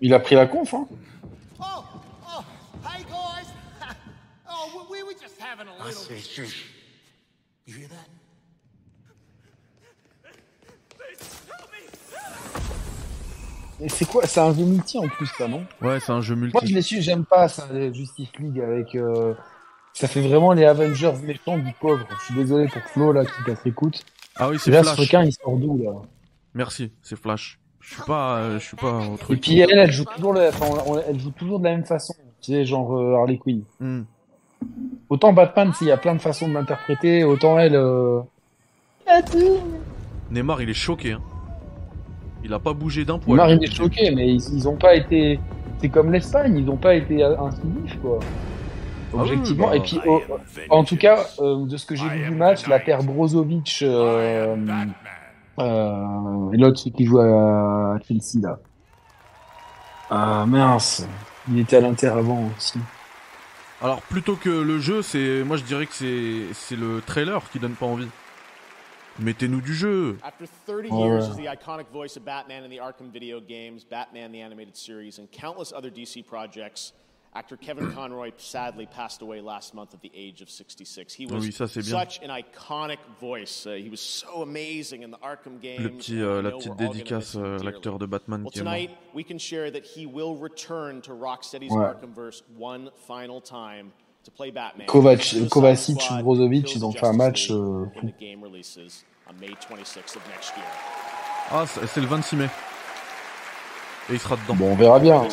[0.00, 0.86] Il a pris la conf, hein
[1.60, 1.64] Oh,
[2.26, 2.42] oh,
[2.84, 3.48] hey guys.
[4.50, 6.02] Oh, we, we were just having a I little.
[6.02, 6.18] see.
[6.20, 6.64] Shh.
[7.66, 8.08] You hear that?
[13.80, 14.26] Et c'est quoi?
[14.26, 15.64] C'est un jeu multi en plus, ça, non?
[15.80, 16.52] Ouais, c'est un jeu multi.
[16.54, 18.94] Moi, je l'ai su, j'aime pas ça, les Justice League avec.
[18.96, 19.34] euh,
[19.94, 22.04] Ça fait vraiment les Avengers méchants du pauvre.
[22.20, 24.04] Je suis désolé pour Flo, là, qui casse l'écoute.
[24.34, 24.98] Ah oui, c'est Là, ce Flash.
[25.00, 25.92] requin, il sort d'où, là?
[26.58, 27.60] Merci, c'est Flash.
[27.80, 29.40] Je suis pas, euh, je suis pas Et truc.
[29.40, 31.84] puis elle, elle joue toujours, le- enfin, on- on- elle joue toujours de la même
[31.84, 32.12] façon.
[32.42, 33.62] Tu sais, genre euh, Harley Quinn.
[33.78, 34.02] Hmm.
[35.08, 37.76] Autant Batman, s'il y a plein de façons de l'interpréter, autant elle.
[37.76, 38.20] euh,
[40.32, 41.12] Neymar, il est choqué.
[41.12, 41.20] Hein.
[42.44, 43.36] Il a pas bougé d'un poil.
[43.36, 45.38] Marine est choquée, mais ils, ils ont pas été.
[45.80, 48.18] C'est comme l'Espagne, ils ont pas été incisifs, quoi.
[49.14, 49.70] Ah Objectivement.
[49.70, 50.20] oui, Et puis, oh,
[50.70, 54.54] en tout cas, euh, de ce que j'ai vu du match, la paire Brozovic euh,
[55.58, 58.58] euh, et l'autre celui qui joue à Chelsea là.
[60.10, 61.06] Ah mince,
[61.48, 62.78] il était à l'Inter avant aussi.
[63.80, 67.58] Alors plutôt que le jeu, c'est, moi je dirais que c'est, c'est le trailer qui
[67.58, 68.08] donne pas envie.
[69.20, 70.16] Mettez-nous du jeu.
[70.22, 73.80] After 30 Ouais, years as the iconic voice of Batman in the Arkham video games,
[73.84, 76.92] Batman the Animated Series, and countless other DC projects,
[77.34, 81.12] actor Kevin Conroy sadly passed away last month at the age of 66.
[81.14, 83.66] He was Oui, ça, such an iconic voice.
[83.66, 85.82] Uh, he was so amazing in the Arkham games.
[85.82, 88.72] Le petit, euh, la petite dédicace, euh, l'acteur de Batman Well, qui est mort.
[88.74, 91.84] tonight, we can share that he will return to Rocksteady's Ouais.
[91.84, 93.90] Arkhamverse one final time
[94.24, 94.86] to play Batman.
[94.86, 97.50] Kovac, Kovacic, Brozovic, ils ont fait un match.
[97.50, 100.66] Euh, when the game releases on May 26th of next year.
[101.50, 102.48] Ah, c'est le 26 mai.
[104.10, 104.54] Et il sera dedans.
[104.54, 105.26] Bon, on verra bien.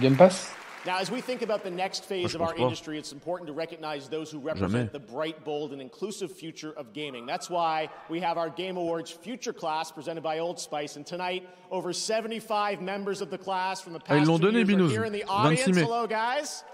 [0.00, 0.54] Game Pass?
[0.86, 2.64] Now, as we think about the next phase je of our pense pas.
[2.66, 4.92] industry, it's important to recognize those who represent Jamais.
[4.92, 7.26] the bright, bold, and inclusive future of gaming.
[7.26, 10.96] That's why we have our Game Awards Future Class presented by Old Spice.
[10.96, 14.46] And tonight, over 75 members of the class from the Ah, ils past l'ont two
[14.48, 14.90] donné, years are Binous.
[14.92, 15.30] here in the 26
[15.68, 15.76] audience.
[15.76, 15.82] mai.
[15.82, 16.64] Hello, guys.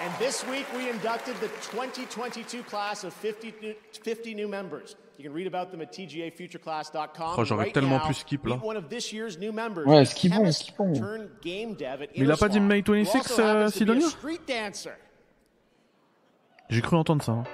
[0.00, 3.52] And this week, we inducted the 2022 class of 50
[4.02, 4.96] 50 new members.
[5.18, 7.34] You can read about them at tgafutureclass.com.
[7.38, 8.56] Oh, j'aurais Right tellement pu skip, là.
[9.84, 10.92] Ouais, skippons, skippons.
[11.44, 14.06] Mais il a pas dit May who 26, also euh, Sidonia.
[16.70, 17.32] J'ai cru entendre ça.
[17.32, 17.44] hein.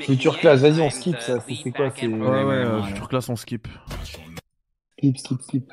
[0.00, 1.38] Future classe, vas-y, on skip ça.
[1.40, 3.66] C'est quoi C'est Ouais, ouais, euh, future classe, on skip.
[4.04, 5.72] skip, skip, skip.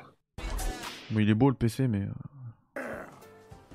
[1.11, 2.07] Bon, il est beau le PC, mais.
[2.77, 2.81] euh,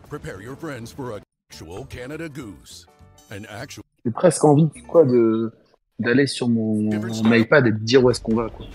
[0.09, 1.20] Prepare your friends for a
[1.51, 2.86] actual Canada Goose.
[3.30, 3.84] An actual.
[4.05, 5.53] J'ai presque envie, quoi, de
[5.99, 8.66] d'aller sur mon, mon iPad et de dire où est-ce qu'on va, quoi.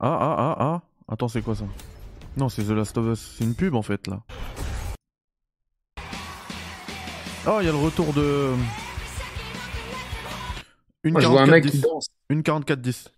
[0.00, 0.82] Ah, ah, ah, ah.
[1.12, 1.64] Attends, c'est quoi ça?
[2.36, 3.34] Non, c'est The Last of Us.
[3.36, 4.22] C'est une pub en fait, là.
[7.46, 8.52] Oh, il y a le retour de.
[11.04, 11.80] Une Moi, je vois un mec qui 44-10.
[11.82, 12.06] danse.
[12.30, 13.08] Une 44-10.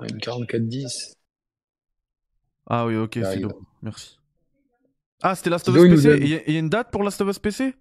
[0.00, 1.12] Une 44-10.
[2.66, 3.52] Ah oui, ok, c'est bon.
[3.82, 4.18] Merci.
[5.22, 7.28] Ah, c'était Last of Us PC Il y, y a une date pour Last of
[7.28, 7.74] Us PC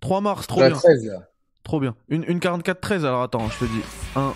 [0.00, 0.78] 3 mars, trop La bien.
[0.78, 1.28] 13, là.
[1.64, 1.94] Trop bien.
[2.08, 3.80] Une, une 44-13, alors attends, je te dis.
[4.16, 4.32] 1,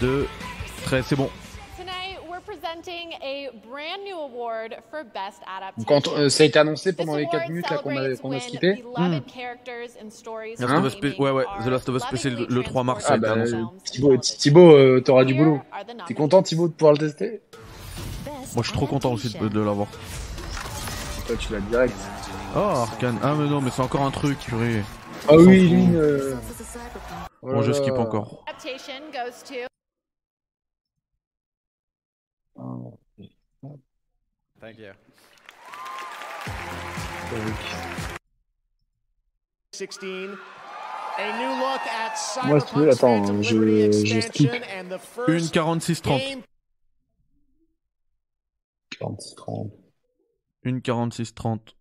[0.00, 0.26] 2,
[0.84, 1.30] 13, c'est bon.
[5.86, 8.32] Quand euh, ça a été annoncé pendant les 4 award minutes là qu'on a, qu'on
[8.32, 8.82] a gaming
[11.18, 13.16] ouais, ouais, The Last of Us PC le, lovingly le 3 mars, ça a Ah
[13.16, 13.56] été bah, annoncé.
[13.84, 15.60] Thibaut, Thibaut euh, t'auras du boulot.
[16.06, 17.40] T'es content Thibaut de pouvoir le tester?
[18.26, 19.88] Moi, je suis trop content aussi de, de l'avoir.
[21.26, 21.94] Toi tu l'as direct.
[22.54, 23.18] Oh, Arkane.
[23.22, 24.82] Ah, mais non, mais c'est encore un truc, purée.
[25.28, 25.68] Ah oui.
[25.68, 25.94] Lynn.
[25.96, 26.34] euh,
[27.42, 28.44] Bon, je skip encore.
[28.46, 29.66] Adaptation goes to
[34.60, 34.92] Thank you.
[39.72, 40.36] 16.
[41.16, 44.50] A new look at Moi, si tu veux, attends, je, je skip.
[44.52, 46.20] Une first 46 30.
[46.20, 46.42] game
[48.98, 49.72] 40, 30.
[50.64, 51.76] Une 46 30.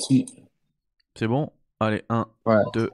[0.00, 0.26] Si.
[1.14, 1.50] C'est bon?
[1.80, 2.62] Allez, 1, Ouais.
[2.72, 2.90] 2,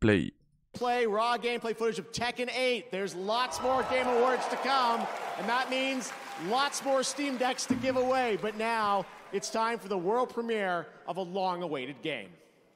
[0.00, 0.32] play.
[0.72, 2.90] play, raw gameplay footage of Tekken 8.
[2.90, 5.00] There's lots more Game Awards to come,
[5.38, 6.12] and that means
[6.50, 8.36] lots more Steam Decks to give away.
[8.42, 12.28] But now it's time for the world premiere of a long-awaited game.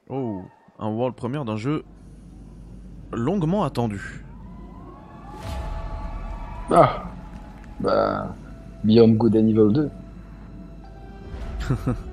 [0.09, 0.45] Oh,
[0.79, 1.85] un world premiere d'un jeu
[3.13, 4.01] longuement attendu.
[6.73, 7.07] Ah.
[7.81, 8.33] Bah.
[8.85, 9.91] Beyond Good and Evil 2.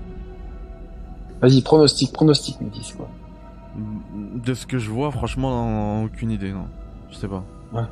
[1.41, 3.07] Vas-y, pronostic, pronostic, me dis quoi.
[4.43, 6.65] De ce que je vois, franchement, aucune idée, non.
[7.11, 7.43] Je sais pas.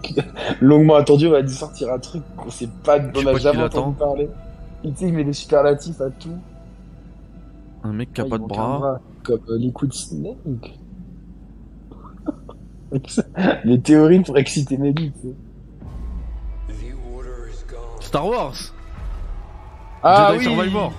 [0.61, 3.95] Longuement attendu, on va dire sortir un truc qu'on sait pas, on a jamais entendu
[3.97, 4.29] parler.
[4.83, 6.37] Tu sais, il met des superlatifs à tout.
[7.83, 8.99] Un mec qui a Ah, pas il de un bras.
[9.23, 10.79] Comme euh, Liquid Snake.
[13.65, 15.35] Les théories pour exciter mes tu sais.
[17.99, 18.53] Star Wars
[20.03, 20.93] Ah Jedi oui Survivor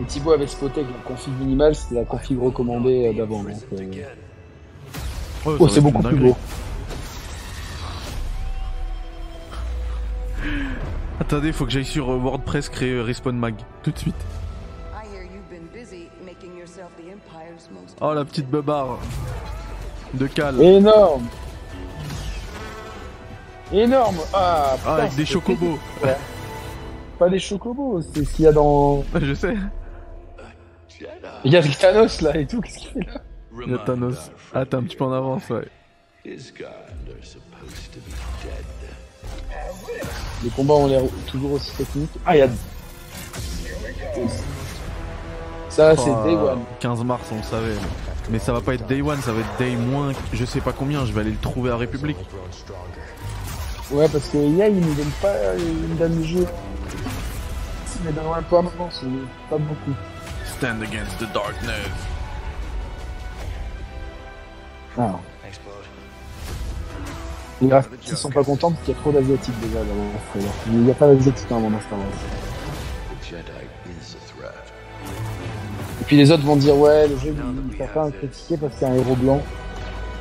[0.00, 3.42] Et Thibaut avait spoté que la config minimale, c'était la config recommandée euh, d'avant.
[3.42, 4.14] donc, euh,
[5.58, 6.36] Oh, c'est beaucoup plus beau.
[11.18, 13.54] Attendez, faut que j'aille sur euh, WordPress créer Respawn Mag.
[13.82, 14.14] Tout de suite.
[18.00, 18.98] Oh la petite beubare
[20.14, 20.60] de Cal.
[20.60, 21.26] Énorme
[23.72, 25.78] Énorme Ah, putain, Ah, avec des chocobos.
[26.02, 26.16] Ouais.
[27.18, 29.04] Pas des chocobos, c'est ce qu'il y a dans...
[29.20, 29.54] Je sais.
[31.44, 33.20] Il y a Thanos là et tout, qu'est-ce qu'il fait là
[33.66, 34.30] Il y a Thanos.
[34.54, 35.68] Ah, t'es un petit peu en avance, ouais.
[36.24, 38.64] His kind are supposed to be dead?
[40.42, 42.10] Les combats ont l'air toujours aussi techniques.
[42.26, 42.48] Ah, il y a...
[45.68, 46.60] Ça, c'est Day One.
[46.80, 47.74] 15 mars, on le savait.
[48.30, 50.72] Mais ça va pas être Day One, ça va être Day moins, je sais pas
[50.72, 52.16] combien, je vais aller le trouver à République.
[53.90, 56.46] Ouais, parce que IA, il nous donne pas une dame de jeu.
[58.02, 59.06] Il me donne un peu à moment, c'est
[59.48, 59.96] pas beaucoup.
[60.60, 61.88] Stand against the darkness.
[64.98, 65.18] Ah.
[67.62, 70.52] Les graphistes sont pas contents parce qu'il y a trop d'asiatiques déjà dans le trailer.
[70.66, 72.08] Il n'y a pas d'asiatiques dans Star Wars.
[73.10, 73.46] A threat.
[76.02, 78.74] Et puis les autres vont dire ouais, le jeu, il ne pas à critiquer parce
[78.74, 79.40] qu'il y a un héros blanc.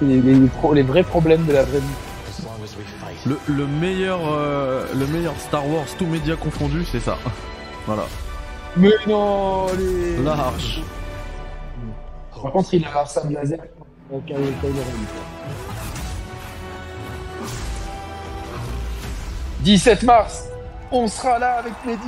[0.02, 2.46] Les, les, les pro- les vrais problèmes de la vraie vie.
[3.26, 7.18] Le, le meilleur, euh, le meilleur Star Wars, tout média confondu, c'est ça.
[7.86, 8.04] Voilà.
[8.80, 10.24] Mais non, les...
[10.24, 10.82] Large.
[12.42, 13.60] Par contre, il a un sable laser
[14.26, 14.70] Kylo Ren.
[19.60, 20.46] 17 mars,
[20.92, 22.00] on sera là avec Mehdi.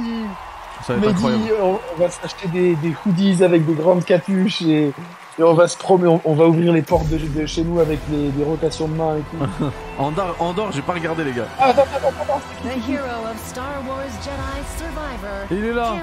[0.88, 1.80] Ça va être Mehdi, incroyable.
[1.94, 4.94] on va s'acheter des, des hoodies avec des grandes capuches et,
[5.40, 7.80] et on va se promener, on, on va ouvrir les portes de, de chez nous
[7.80, 9.66] avec les, des rotations de main et tout.
[10.00, 11.48] Andorre, Andorre, j'ai pas regardé les gars.
[11.60, 12.42] Ah, attends, attends, attends, attends.
[12.64, 15.94] The hero of Star Wars Jedi Survivor, Il est là.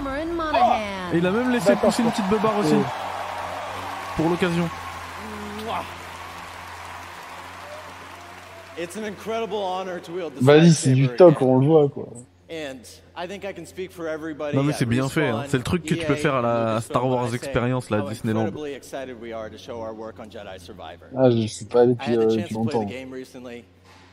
[1.13, 2.75] Et il a même laissé pousser une petite beubare aussi.
[4.17, 4.69] Pour l'occasion.
[8.81, 12.07] It's an incredible honor to wield this Vas-y, c'est du toc, on le voit quoi.
[12.51, 12.81] And
[13.15, 15.45] I think I can speak for everybody Non mais c'est bien fait, hein.
[15.49, 18.47] C'est le truc que tu peux EA, faire à la Star Wars Experience, la Disneyland.
[18.47, 21.09] incredibly excited we are to show our work on Jedi Survivor.
[21.15, 22.85] Ah, je suis pas allé I depuis, euh, the chance depuis to play longtemps.
[22.87, 23.65] the game recently,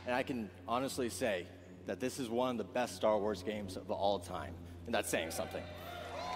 [0.06, 1.46] and I can honestly say
[1.86, 4.52] that this is one of the best Star Wars games of all time,
[4.86, 5.62] and that's saying something.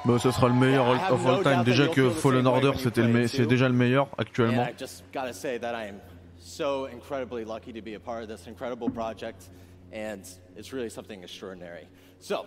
[0.07, 1.65] Bah, ce sera le meilleur of all time.
[1.65, 4.67] Déjà que Fallen Order, c'était le c'est déjà le meilleur actuellement.
[9.93, 10.23] And
[10.61, 11.89] It's really something extraordinary.
[12.19, 12.45] So,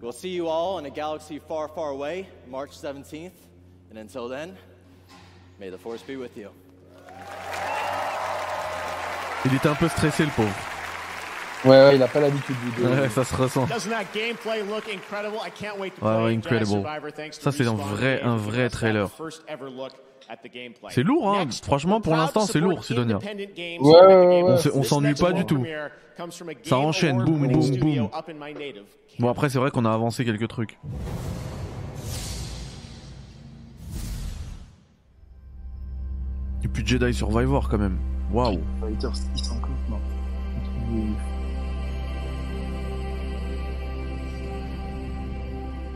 [0.00, 3.30] we'll see you all in a galaxy far, far away, March 17th,
[3.90, 4.56] and until then,
[5.60, 6.48] may the Force be with you.
[9.44, 10.50] Il était un peu stressé le pauvre.
[11.64, 13.66] Ouais, ouais, il a pas l'habitude du Ouais, ça se ressent.
[13.68, 15.38] Doesn't that gameplay look incredible?
[15.46, 16.82] I can't wait to Ouais, play ouais, incredible.
[16.82, 19.08] Survivor thanks to Ça, c'est un vrai- un vrai trailer.
[20.90, 21.46] C'est lourd, hein.
[21.62, 23.18] Franchement, pour l'instant, c'est lourd, Sidonia.
[23.18, 25.64] Ouais, On s'ennuie pas du tout.
[26.64, 28.08] Ça enchaîne, boum, boum, boum.
[29.18, 30.78] Bon après c'est vrai qu'on a avancé quelques trucs.
[36.64, 37.98] Et puis Jedi Survivor quand même.
[38.32, 38.60] Waouh.
[38.80, 39.96] Fighter 6 encore, non.
[39.96, 41.18] Un truc de ouf.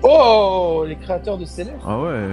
[0.03, 1.79] Oh, les créateurs de Céleste.
[1.87, 2.29] Ah ouais.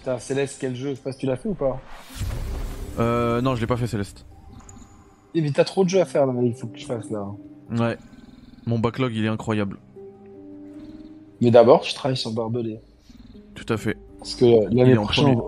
[0.00, 1.78] Putain, Céleste, quel jeu Je sais pas si tu l'as fait ou pas.
[2.98, 4.24] Euh, non, je l'ai pas fait Céleste.
[5.34, 7.26] Eh, mais t'as trop de jeux à faire là, il faut que je fasse là.
[7.70, 7.96] Ouais.
[8.66, 9.78] Mon backlog, il est incroyable.
[11.40, 12.80] Mais d'abord, je travaille sur Barbelé.
[13.54, 13.96] Tout à fait.
[14.18, 15.38] Parce que Il l'année prochaine,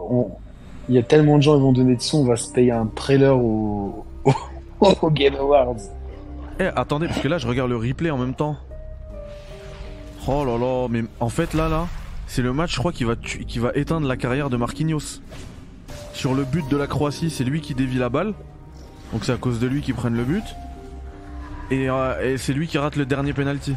[0.88, 2.72] il y a tellement de gens qui vont donner de son, on va se payer
[2.72, 4.32] un trailer au, au,
[5.02, 5.76] au Game Awards.
[6.60, 8.56] Eh, attendez, parce que là, je regarde le replay en même temps.
[10.28, 11.86] Oh là là, mais en fait, là, là,
[12.26, 15.20] c'est le match, je crois, qui va, qui va éteindre la carrière de Marquinhos.
[16.12, 18.34] Sur le but de la Croatie, c'est lui qui dévie la balle.
[19.12, 20.44] Donc c'est à cause de lui qu'ils prennent le but.
[21.70, 23.74] Et, euh, et c'est lui qui rate le dernier penalty.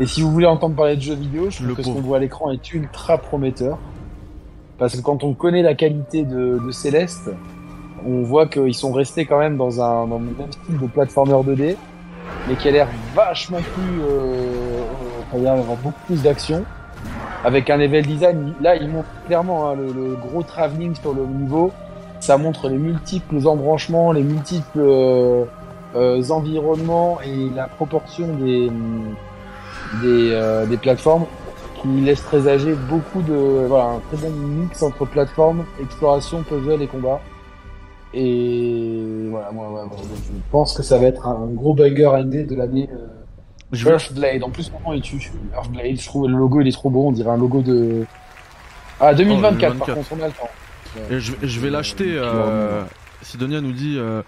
[0.00, 2.00] Et si vous voulez entendre parler de jeux vidéo, je Le trouve que ce qu'on
[2.00, 3.78] voit à l'écran est ultra prometteur.
[4.78, 7.30] Parce que quand on connaît la qualité de, de Céleste,
[8.06, 11.32] on voit qu'ils sont restés quand même dans un dans le même style de platformer
[11.32, 11.76] 2D,
[12.48, 14.00] mais qui a l'air vachement plus.
[14.00, 14.82] Euh, euh,
[15.28, 16.64] enfin, il y avoir beaucoup plus d'action.
[17.44, 21.26] Avec un level design, là il montre clairement hein, le, le gros travelling sur le
[21.26, 21.72] niveau.
[22.20, 25.44] Ça montre les multiples embranchements, les multiples euh,
[25.96, 28.70] euh, environnements et la proportion des,
[30.00, 31.24] des, euh, des plateformes
[31.80, 36.86] qui laisse présager beaucoup de voilà un très bon mix entre plateforme, exploration, puzzle et
[36.86, 37.20] combat.
[38.14, 42.88] Et voilà, moi, je pense que ça va être un gros banger ND de l'année.
[43.72, 45.30] Euh, Je Earthblade, en plus maintenant il tue.
[45.54, 48.04] Earthblade, je trouve le logo il est trop beau, on dirait un logo de.
[49.00, 49.94] Ah 2024, par 2024.
[49.94, 51.10] contre on a le temps.
[51.10, 52.14] Et je, je vais l'acheter.
[52.16, 52.84] Euh,
[53.22, 54.22] Sidonia nous dit euh,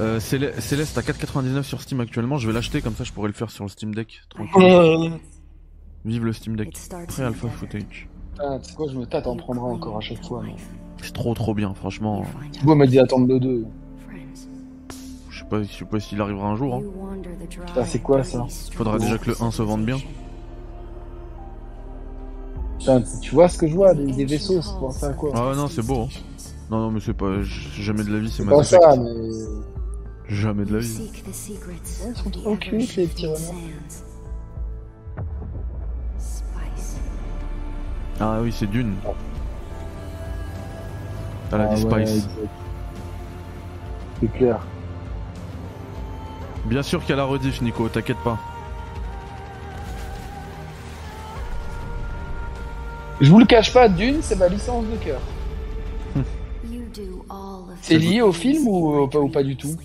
[0.00, 2.36] euh, Céleste à 4,99 sur Steam actuellement.
[2.38, 4.20] Je vais l'acheter comme ça, je pourrais le faire sur le Steam Deck.
[4.28, 5.12] Tranquille.
[6.04, 6.76] Vive le Steam Deck.
[6.92, 8.08] Après Alpha Footage.
[8.38, 10.42] Ah, tu sais quoi, je me tâte à en prendre un encore à chaque fois.
[10.44, 10.54] mais-
[11.02, 12.24] C'est trop trop bien, franchement.
[12.52, 13.64] Thibaut m'a dit attendre le 2.
[15.50, 16.74] Je sais pas, je sais pas s'il arrivera un jour.
[16.76, 16.82] Hein.
[17.66, 19.98] Putain, c'est quoi ça Faudra déjà que le 1 se vende bien.
[22.78, 25.30] Putain, tu vois ce que je vois Des, des vaisseaux, c'est pour ça à quoi
[25.34, 26.02] Ah non, c'est beau.
[26.02, 26.08] Hein.
[26.70, 27.42] Non, non, mais c'est pas.
[27.42, 29.14] Jamais de la vie, c'est pas ça, mais.
[30.28, 30.98] Jamais de la vie.
[30.98, 31.74] Ouais,
[32.10, 33.54] ils sont trop cute les petits renards.
[38.18, 38.94] Ah oui, c'est Dune.
[41.52, 42.28] Elle a Ah dit ouais, Spice.
[44.20, 44.58] C'est clair.
[46.66, 48.38] Bien sûr qu'elle a rediff, Nico, t'inquiète pas.
[53.20, 55.20] Je vous le cache pas, Dune, c'est ma licence de cœur.
[57.80, 59.76] C'est lié au film ou, euh, pas, ou pas du tout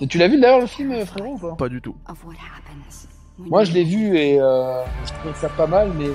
[0.00, 1.94] Et Tu l'as vu d'ailleurs le film, euh, frérot, ou pas Pas du tout.
[3.38, 6.08] Moi, je l'ai vu et euh, je trouvais ça pas mal, mais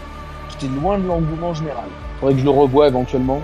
[0.49, 1.85] j'étais loin de l'engouement général.
[2.19, 3.41] Faudrait que je le revoie éventuellement.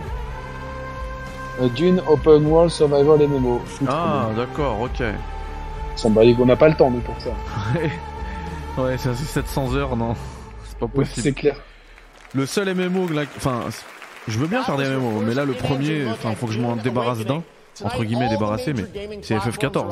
[1.61, 3.61] Euh, Dune Open World Survival MMO.
[3.87, 5.03] Ah, d'accord, ok.
[6.03, 7.31] On n'a pas le temps, nous, pour ça.
[8.81, 10.15] ouais, c'est 700 heures, non.
[10.65, 11.21] C'est pas possible.
[11.21, 11.55] c'est clair.
[12.35, 13.61] Le seul MMO, enfin,
[14.27, 16.75] je veux bien faire des MMO, mais là, le premier, enfin, faut que je m'en
[16.75, 17.41] débarrasse d'un.
[17.83, 18.85] Entre guillemets, débarrasser, mais
[19.21, 19.85] c'est FF14.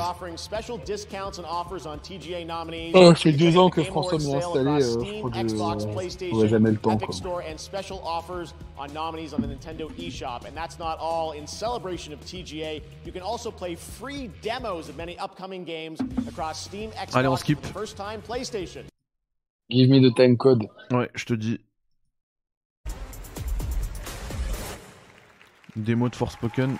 [2.93, 6.47] Oh, ça fait deux ans que François m'a installé, euh, je crois que je j'aurai
[6.47, 7.13] jamais le temps, quoi.
[7.13, 10.45] Store and special offers on nominees on the Nintendo eShop.
[10.47, 11.33] And that's not all.
[11.33, 16.63] In celebration of TGA, you can also play free demos of many upcoming games across
[16.63, 17.63] Steam, Xbox, Allez, on skip.
[17.63, 18.83] and first time PlayStation.
[19.69, 20.67] Give me the time code.
[20.91, 21.59] Ouais, je te dis.
[25.75, 26.77] Démo de Forspoken.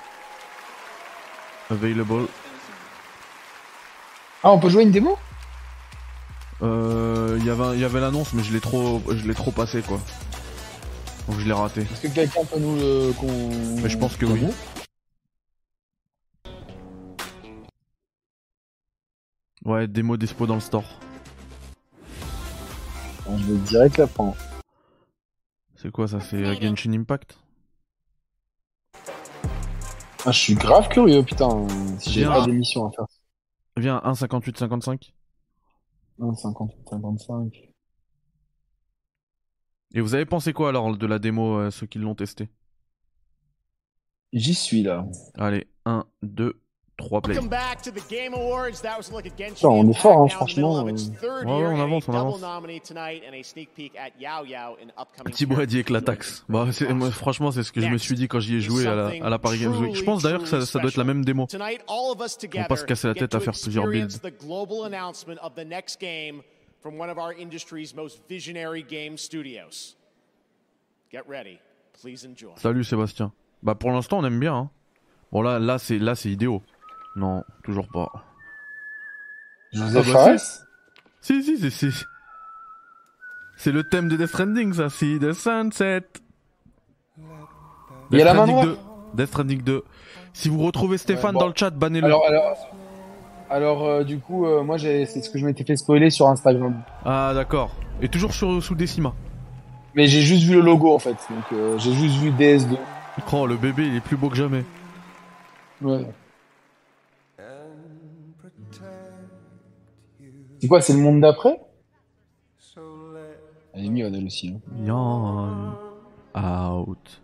[1.70, 2.28] Available.
[4.44, 5.18] Ah, on peut jouer une démo?
[6.62, 9.52] Euh, il y avait, il y avait l'annonce, mais je l'ai trop, je l'ai trop
[9.52, 10.00] passé, quoi.
[11.28, 11.82] Donc je l'ai raté.
[11.82, 13.12] Est-ce que quelqu'un peut nous le.
[13.14, 14.46] qu'on- Mais je pense que oui.
[19.64, 21.00] Ouais, démo dispo dans le store.
[23.28, 24.36] Je vais direct la prendre.
[25.76, 27.38] C'est quoi ça C'est Genshin Impact?
[30.28, 31.68] Ah, je suis grave curieux, putain.
[32.00, 33.06] Si j'ai pas d'émission à faire.
[33.78, 35.12] Viens, 1,58,55.
[36.20, 37.70] 1,50, 55.
[39.94, 42.50] Et vous avez pensé quoi alors de la démo, euh, ceux qui l'ont testé?
[44.34, 45.06] J'y suis là.
[45.36, 46.60] Allez, 1, 2,
[46.98, 47.34] 3 play.
[47.34, 48.82] Welcome back to the Game Awards.
[48.82, 50.92] That was a look at Genshin Putain, on est fort, hein, franchement, euh.
[51.20, 52.42] third Ouais, ouais, on avance, on avance.
[52.42, 55.90] nominee tonight and a sneak peek at Yao Yao in upcoming Thibaut a dit avec
[55.90, 56.46] la taxe.
[56.48, 58.96] Bah, moi, franchement, c'est ce que je me suis dit quand j'y ai joué à
[58.96, 59.96] la, à la Paris Games Week.
[59.96, 61.48] Je pense d'ailleurs que ça, ça doit être la même démo.
[61.50, 61.58] Faut
[62.40, 64.20] together pas se casser la tête à faire plusieurs builds.
[64.22, 66.42] the global announcement of the next game
[66.82, 69.96] from one of our industry's most visionary game studios.
[71.12, 71.60] Get ready.
[72.02, 72.54] Please enjoy.
[72.58, 73.32] Salut Sébastien.
[73.64, 74.56] Bah pour l'instant on aime bien.
[74.56, 74.70] Hein.
[75.32, 76.60] Bon là, là c'est là c'est idéal.
[77.16, 78.12] Non, toujours pas.
[79.74, 80.38] Joseph Ah bah,
[81.22, 81.92] Si si si si.
[81.92, 82.04] si.
[83.58, 86.04] C'est le thème de Death Stranding ça, c'est The Sunset.
[88.12, 88.78] Il y a Death la main Stranding noire 2.
[89.16, 89.84] Death Stranding 2.
[90.34, 91.40] Si vous retrouvez Stéphane bon.
[91.40, 92.06] dans le chat, bannez-le.
[92.06, 92.58] Alors, alors.
[93.50, 96.28] Alors, euh, du coup, euh, moi, j'ai- c'est ce que je m'étais fait spoiler sur
[96.28, 96.82] Instagram.
[97.06, 97.72] Ah, d'accord.
[98.02, 99.14] Et toujours sur, sous Decima.
[99.94, 101.12] Mais j'ai juste vu le logo, en fait.
[101.30, 102.76] Donc, euh, j'ai juste vu DS2.
[103.32, 104.66] Oh, le bébé, il est plus beau que jamais.
[105.82, 106.06] Ouais.
[110.60, 111.60] C'est quoi, c'est le monde d'après?
[113.74, 114.50] Elle est mignonne, elle aussi.
[114.50, 114.86] hein.
[114.86, 115.76] Yawn
[116.36, 117.22] out.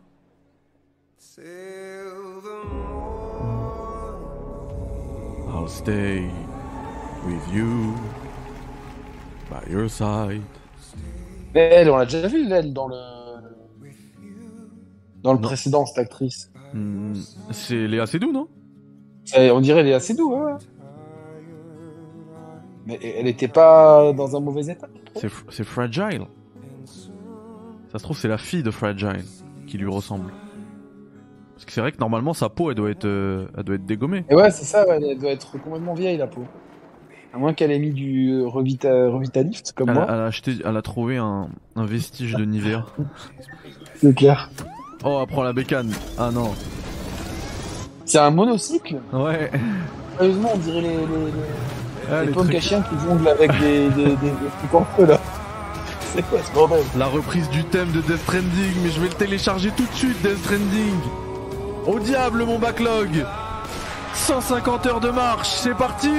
[5.49, 6.29] I'll stay
[7.25, 7.93] with you
[9.49, 10.41] by your side.
[11.53, 12.95] Mais elle, on l'a déjà vu, elle, dans le...
[15.23, 16.51] Dans le précédent, cette actrice.
[16.73, 17.13] Hmm,
[17.51, 18.47] C'est Léa Seydoux, non?
[19.37, 20.53] Eh, on dirait elle est assez douce, ouais.
[22.91, 24.87] Mais elle était pas dans un mauvais état.
[25.15, 26.23] C'est fr- c'est Fragile.
[27.91, 29.23] Ça se trouve, c'est la fille de Fragile
[29.67, 30.31] qui lui ressemble.
[31.53, 33.85] Parce que c'est vrai que normalement, sa peau, elle doit être, euh, elle doit être
[33.85, 34.25] dégommée.
[34.29, 36.43] Et ouais, c'est ça, ouais, elle doit être complètement vieille, la peau.
[37.33, 39.07] À moins qu'elle ait mis du euh, Revita...
[39.09, 40.05] Revitalift, comme Elle, moi.
[40.09, 42.85] elle a acheté, elle a trouvé un, un vestige de Nivea.
[43.97, 44.49] C'est clair.
[45.05, 45.91] Oh, elle prend la bécane.
[46.17, 46.51] Ah non.
[48.05, 48.99] C'est un monocycle?
[49.13, 49.49] Ouais.
[50.17, 51.31] Sérieusement, on dirait les, les, les,
[52.09, 54.85] Ah, les punks trucs- à chiens qui jonglent avec des, des, des, des trucs en
[54.97, 55.19] feu, là.
[56.13, 59.13] C'est quoi ce bordel La reprise du thème de Death Stranding, mais je vais le
[59.13, 60.95] télécharger tout de suite, Death Stranding.
[61.87, 63.25] Au diable mon backlog
[64.13, 66.09] 150 heures de marche, c'est parti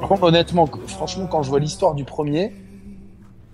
[0.00, 2.52] Par contre, honnêtement, franchement, quand je vois l'histoire du premier,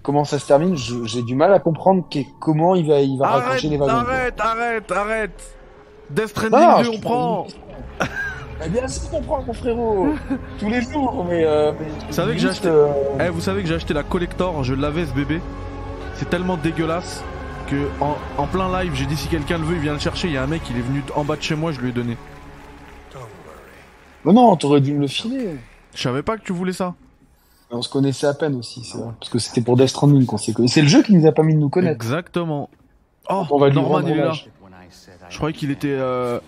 [0.03, 3.27] comment ça se termine, j'ai du mal à comprendre que- comment il va, il va
[3.29, 3.93] Arrête, raccrocher les wagons.
[3.93, 5.55] arrête, arrête, arrête
[6.11, 7.47] Death Non, Stranding 2, je on prend
[8.65, 10.09] Eh bien sûr qu'on prend, mon frérot
[10.59, 11.45] Tous les jours, mais...
[11.45, 12.69] Euh, mais Vous savez que acheté...
[12.69, 12.89] euh,
[13.21, 15.41] Eh, vous savez que j'ai acheté la collector, je l'avais ce bébé.
[16.15, 17.25] C'est tellement dégueulasse
[17.69, 20.29] que en, en plein live, j'ai dit si quelqu'un le veut, il vient le chercher.
[20.29, 21.89] Il y a un mec, il est venu en bas de chez moi, je lui
[21.89, 22.17] ai donné.
[24.25, 25.57] Non, non, t'aurais dû me le filer.
[25.95, 26.95] Je savais pas que tu voulais ça.
[27.71, 29.13] On se connaissait à peine aussi, c'est vrai.
[29.19, 30.69] Parce que c'était pour Death Stranding qu'on s'est connus.
[30.69, 31.95] C'est le jeu qui nous a permis de nous connaître.
[31.95, 32.69] Exactement.
[33.31, 34.33] Oh, On va lui Norman, rendre il est là.
[35.29, 36.39] Je croyais qu'il était, euh,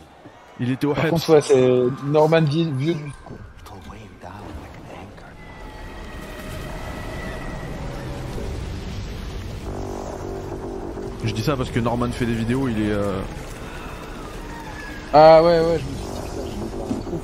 [0.61, 1.11] il était au Par head.
[1.11, 2.97] contre, ouais, c'est Norman vieux, du.
[11.25, 12.91] Je dis ça parce que Norman fait des vidéos, il est.
[12.91, 13.21] euh,
[15.13, 17.15] Ah ouais, ouais, je me suis dit, putain, je vais faire un truc.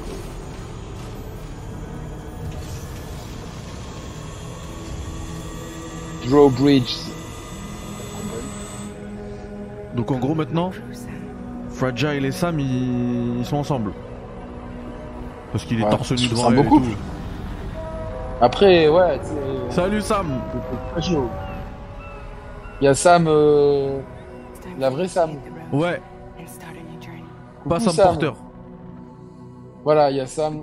[6.28, 6.94] Drawbridge.
[9.94, 10.70] Donc en gros maintenant,
[11.80, 13.92] Fragile et Sam ils, ils sont ensemble.
[15.50, 16.80] Parce qu'il est Ouais, torse nu devant et beaucoup.
[16.80, 16.90] tout.
[18.42, 19.18] Après, ouais,
[19.70, 20.26] Salut Sam
[20.92, 21.18] fragile.
[22.80, 23.98] Il y a Sam, euh,
[24.78, 25.30] la vraie Sam.
[25.72, 26.00] Ouais.
[27.66, 28.32] Pas Sam Porter.
[29.82, 30.60] Voilà, il y a Sam.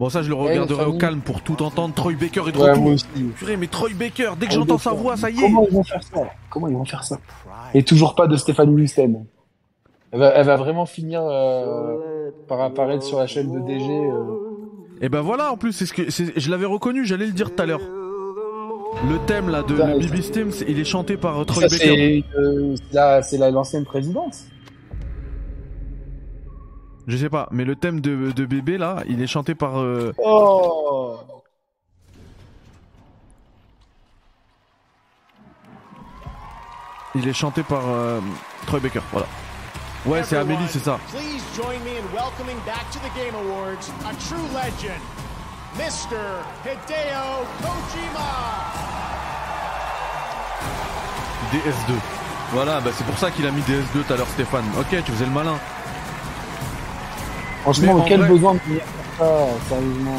[0.00, 1.92] Bon ça je le regarderai au calme pour tout entendre.
[1.94, 2.94] Troy Baker est de Ouais, retour.
[3.36, 5.40] Purée, mais Troy Baker, dès que j'entends sa voix, ça y est.
[5.42, 6.20] Comment ils vont faire ça?
[6.48, 7.18] Comment ils vont faire ça?
[7.74, 9.26] Et toujours pas de Stéphanie Musten.
[10.12, 13.84] Elle va, elle va vraiment finir euh, par apparaître sur la chaîne de DG.
[13.90, 14.22] euh.
[15.00, 17.62] Et ben voilà en plus, c'est ce que je l'avais reconnu, j'allais le dire tout
[17.62, 17.80] à l'heure.
[19.08, 21.44] Le thème là de Putain, le mais- BB Steam, c'est- il est chanté par euh,
[21.44, 22.24] Troy Ça, Baker.
[22.90, 24.46] c'est c'est la- l'ancienne présidence.
[27.06, 29.78] Je sais pas, mais le thème de, de bébé là, il est chanté par.
[29.78, 31.16] euh, Oh
[37.14, 38.20] Il est chanté par euh,
[38.66, 39.26] Troy Baker, voilà.
[40.08, 40.98] Ouais, c'est Amélie, c'est ça.
[41.10, 45.00] Please join me in welcoming back to the Game Awards a true legend,
[45.76, 46.18] Mr.
[46.64, 48.30] Hideo Kojima.
[51.52, 51.94] DS2.
[52.52, 54.64] Voilà, bah c'est pour ça qu'il a mis DS2 tout à l'heure, Stéphane.
[54.78, 55.58] Ok, tu faisais le malin.
[57.62, 58.80] Franchement, Mais quel vrai- besoin de venir
[59.18, 60.16] faire ça, sérieusement.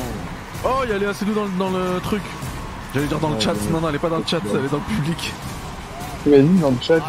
[0.66, 2.22] Oh, il y a Léa Seydoux dans, le- dans le truc.
[2.94, 3.54] J'allais dire dans le chat.
[3.72, 5.34] Non, non, elle est pas dans le chat, elle est dans le public.
[6.26, 6.99] Vas-y, dans le chat.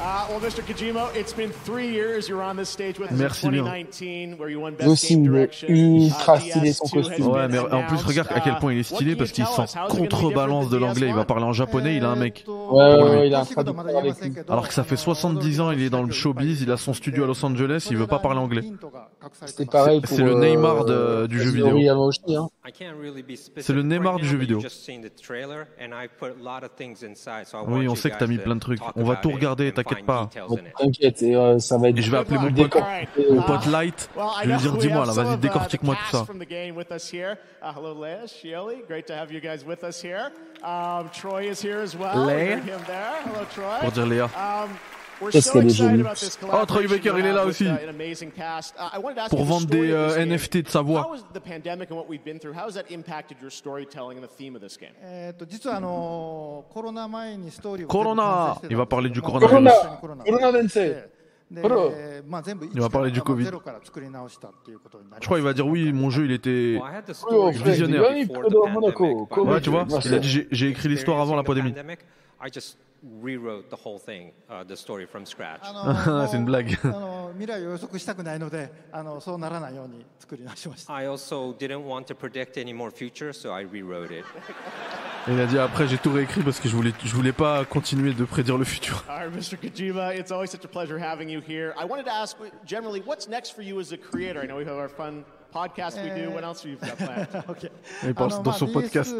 [0.00, 0.96] Hockey, great to see you.
[0.96, 1.10] Uh, well, Mr.
[1.12, 3.64] Kojima, it's been three years you're on this stage with us Merci bien.
[3.64, 5.68] 2019, where you won Lui Best aussi, Game il est Direction.
[5.68, 7.26] ultra Uh, stylé son DS2 has costume.
[7.28, 10.68] Ouais, mais en plus, regarde à quel point il est stylé parce qu'il s'en contrebalance
[10.70, 11.08] de l'anglais.
[11.08, 11.26] Il va DS1?
[11.26, 12.44] parler en japonais, il a un mec.
[12.46, 14.32] Ouais, ouais, ouais, il a un traducteur avec lui.
[14.48, 17.24] Alors que ça fait 70 ans, il est dans le showbiz, il a son studio
[17.24, 18.62] à Los Angeles, il veut pas parler anglais.
[19.44, 21.76] C'était pareil C'est le euh, Neymar de- du jeu vidéo.
[21.76, 22.48] Hein.
[23.58, 24.60] C'est le Neymar du jeu vidéo.
[27.68, 28.80] Oui, on sait que t'as mis plein de trucs.
[28.96, 30.28] On va tout regarder, t'inquiète pas.
[30.78, 31.98] T'inquiète, et, euh, ça va être.
[31.98, 33.30] Et je vais appeler mon pote, décortiqué.
[33.30, 34.10] mon pote Light.
[34.16, 36.18] Je vais lui dire, dis-moi là, vas-y, uh, décortique-moi tout ça.
[36.18, 37.36] cast from the game with us here.
[37.62, 40.30] Uh, hello, Leia, Shieli, great to have you guys with us here.
[40.62, 42.26] Um, Troy is here as well.
[42.26, 42.36] Leia.
[42.36, 43.14] We heard him there.
[43.24, 43.78] Hello, Troy.
[43.80, 44.30] Pour dire Léa.
[45.21, 46.01] Um, We're Qu'est-ce so qu'elle est excited jolie.
[46.01, 47.65] about this Oh, Troy collaboration Baker, we il est have là with, aussi.
[47.67, 48.75] uh, an amazing cast.
[48.75, 50.29] Uh, I wanted to ask Pour you the vendre story des of this euh, game.
[50.33, 51.01] NFT de sa voix.
[51.03, 54.17] How has the pandemic and what we've been through, how has that impacted your storytelling
[54.17, 54.91] and the theme of this game?
[55.01, 59.99] えー、と実はあのコロナ前にストーリーをコロナ全部完成してたんですけどil va parler du もう coronavirus.
[60.01, 61.09] コロナコロナ先生
[61.51, 61.93] でコロ
[62.27, 63.43] まあ、全部 Il va parler du 一から Covid.
[63.45, 66.77] ゼロから作り直したっていうことになり Je crois qu'il va dire oui, mon jeu il était
[67.29, 68.01] Oh, frère, visionnaire.
[68.17, 69.29] il gagne de Monaco.
[69.45, 71.73] Ouais, tu vois, Moi, il a dit j'ai- j'ai écrit l'histoire avant la pandémie.
[73.02, 75.62] rewrote the whole thing, uh, the story from scratch.
[80.88, 84.24] I also didn't want to predict any more future, so I rewrote it.
[85.28, 87.64] Et il a dit après j'ai tout réécrit parce que je voulais je voulais pas
[87.66, 89.04] continuer de prédire le futur.
[89.08, 89.58] All right, Mr.
[89.58, 91.74] Kojima, it's always such a pleasure having you here.
[91.78, 94.40] I wanted to ask generally what's next for you as a creator.
[94.42, 95.24] I know we have our fun
[98.04, 99.14] Il pense dans son podcast.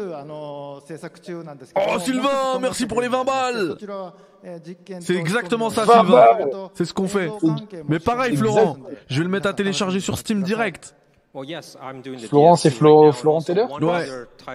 [1.75, 3.77] Oh, Sylvain, merci pour les 20 balles!
[5.01, 6.69] C'est exactement ça, Sylvain.
[6.73, 7.29] C'est ce qu'on fait.
[7.87, 8.77] Mais pareil, Florent,
[9.07, 10.95] je vais le mettre à télécharger sur Steam direct.
[12.27, 14.05] Florent, c'est Flo, Florent Taylor Ouais,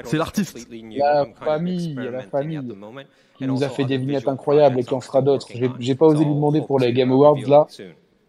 [0.04, 0.68] c'est l'artiste.
[0.96, 2.60] La famille, la famille,
[3.38, 5.46] qui nous a fait des vignettes incroyables et qui en fera d'autres.
[5.78, 7.66] J'ai pas osé lui demander pour les Game Awards là,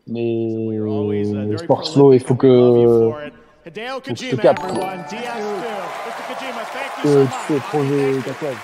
[0.08, 3.12] mais je pense Flo, il faut que
[3.72, 4.64] Kojima, capte.
[4.64, 5.04] everyone.
[5.10, 5.68] DS2.
[6.08, 6.24] Mr.
[6.28, 7.34] Kojima, thank you que so tu much.
[7.48, 8.58] fais projet tatouage.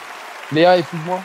[0.51, 1.19] Léa, écoute-moi.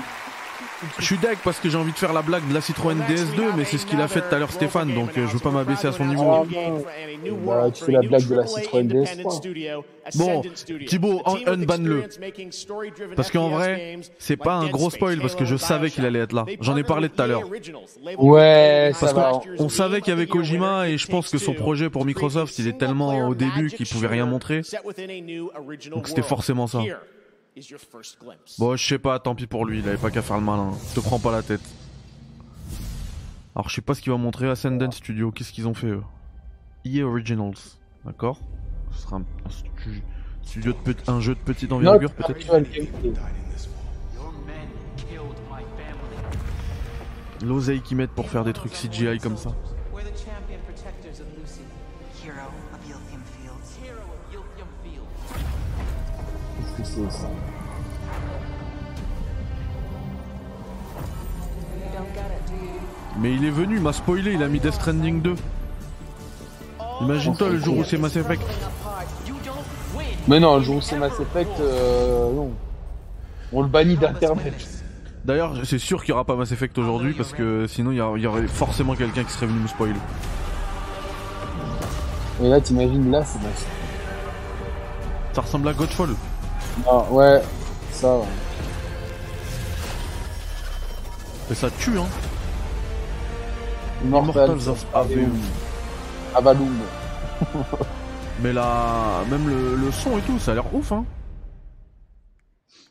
[0.99, 3.57] Je suis deck parce que j'ai envie de faire la blague de la Citroën DS2,
[3.57, 5.51] mais c'est ce qu'il a fait tout à l'heure Stéphane, donc euh, je veux pas
[5.51, 6.25] m'abaisser à son niveau.
[6.31, 6.45] Ah.
[7.45, 9.83] Bah, tu fais la blague de la Citroën DS3.
[10.15, 10.43] Bon,
[10.87, 12.05] Thibaut, un- unban-le.
[13.17, 16.33] Parce qu'en vrai, c'est pas un gros spoil parce que je savais qu'il allait être
[16.33, 16.47] là.
[16.61, 17.43] J'en ai parlé tout à l'heure.
[18.17, 19.31] Ouais, ça Parce va.
[19.57, 22.57] qu'on on savait qu'il y avait Kojima et je pense que son projet pour Microsoft,
[22.59, 24.63] il est tellement au début qu'il pouvait rien montrer.
[25.91, 26.81] Donc c'était forcément ça.
[28.59, 30.73] Bon, je sais pas, tant pis pour lui, il avait pas qu'à faire le malin.
[30.91, 31.61] Je te prends pas la tête.
[33.55, 35.33] Alors, je sais pas ce qu'il va montrer Ascendant Studio.
[35.33, 36.03] Qu'est-ce qu'ils ont fait eux?
[36.85, 37.55] EA Originals,
[38.05, 38.39] d'accord?
[38.93, 40.03] Ce sera un, un stu-
[40.43, 42.39] studio de petit- un jeu de petite envergure Not peut-être?
[47.45, 49.55] L'oseille qu'ils mettent pour faire des trucs CGI comme ça.
[56.79, 56.85] Fields.
[56.85, 57.29] Qu'est-ce que c'est ça
[63.21, 65.35] Mais il est venu, il m'a spoilé, il a mis Death Stranding 2.
[67.01, 68.43] Imagine-toi le jour où c'est Mass Effect.
[70.29, 72.51] Mais non, le jour où c'est Mass Effect, euh, non.
[73.53, 74.55] On le bannit d'internet.
[75.25, 78.27] D'ailleurs, c'est sûr qu'il y aura pas Mass Effect aujourd'hui parce que sinon il y,
[78.27, 79.95] aurait forcément quelqu'un qui serait venu me spoiler.
[82.43, 83.67] Et là, t'imagines, là, c'est Mass
[85.33, 86.11] Ça ressemble à Godfall.
[86.87, 87.43] Ah, ouais,
[87.93, 88.25] ça, ouais.
[91.51, 92.07] Et ça tue, hein.
[94.05, 95.33] Immortals Immortals of Aveum.
[96.35, 96.77] Avalum.
[98.43, 101.05] Mais là, même le, le son et tout, ça a l'air ouf, hein.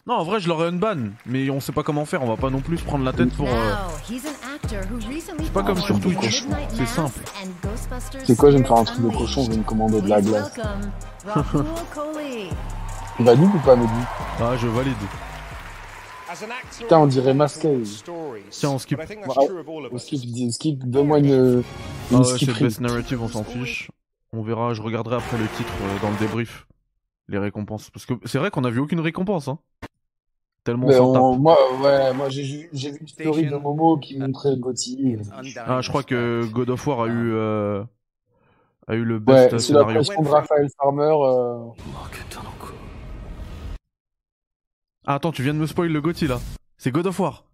[0.05, 2.49] Non, en vrai, je l'aurais unban, mais on sait pas comment faire, on va pas
[2.49, 3.45] non plus se prendre la tête pour.
[3.47, 3.73] euh,
[4.09, 7.19] C'est pas comme sur Twitch, c'est simple.
[8.23, 10.07] C'est quoi, je vais me faire un truc de cochon, je vais me commander de
[10.07, 10.51] la glace.
[13.17, 13.91] Tu valides ou pas, Mehdi
[14.39, 14.93] Ah, je valide.
[16.77, 17.81] Putain, on dirait masqué.
[18.51, 18.99] Tiens, on skip.
[19.91, 23.89] On skip, skip, donne-moi une, Ah une ouais, skip c'est Best Narrative, on s'en fiche.
[24.33, 26.67] On verra, je regarderai après le titre euh, dans le débrief.
[27.29, 27.89] Les récompenses.
[27.89, 29.57] Parce que c'est vrai qu'on a vu aucune récompense, hein.
[30.63, 31.21] Tellement on tape.
[31.23, 35.17] on- moi, ouais, moi j'ai vu, j'ai vu une story de Momo qui montrait Gauthier.
[35.65, 37.83] Ah, je crois que God of War a eu, euh,
[38.87, 40.01] a eu le Ouais, best sous la scénario.
[40.03, 41.15] pression de Raphaël Farmer.
[41.21, 41.57] Euh...
[45.09, 46.41] Ah, attends, tu viens de me spoil le Gotti là.
[46.77, 47.45] C'est God of War.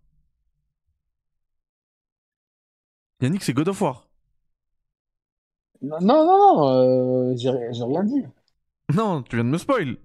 [3.21, 4.07] Yannick, c'est God of War.
[5.83, 8.23] Non, non, non, euh, j'ai rien dit.
[8.95, 9.97] Non, tu viens de me spoil.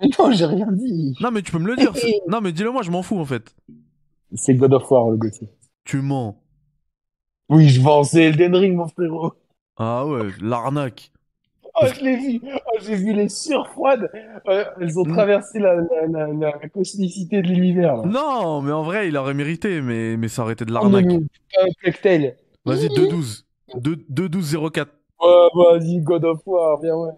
[0.00, 1.14] Mais non, j'ai rien dit.
[1.20, 1.92] Non, mais tu peux me le dire.
[2.28, 3.54] Non, mais dis-le moi, je m'en fous en fait.
[4.34, 5.50] C'est God of War, le Gauthier.
[5.84, 6.42] Tu mens.
[7.50, 9.34] Oui, je vends, c'est Elden Ring, mon frérot.
[9.76, 11.12] Ah ouais, l'arnaque.
[11.80, 12.40] Oh, je l'ai vu.
[12.44, 14.10] Oh, j'ai vu les surfroides.
[14.48, 14.98] Euh, elles Mm.
[14.98, 17.96] ont traversé la, la, la, la cosmicité de l'univers.
[17.96, 18.02] là.
[18.06, 20.90] Non, mais en vrai, il aurait mérité, mais, mais ça aurait été de Oh, non,
[20.90, 21.06] l'arnaque.
[21.06, 21.20] non,
[21.54, 22.34] pas Plectail.
[22.64, 23.44] Vas-y, 2-12.
[23.76, 24.86] 2-12-04.
[25.20, 27.12] Ouais, vas-y, God of War, viens, ouais.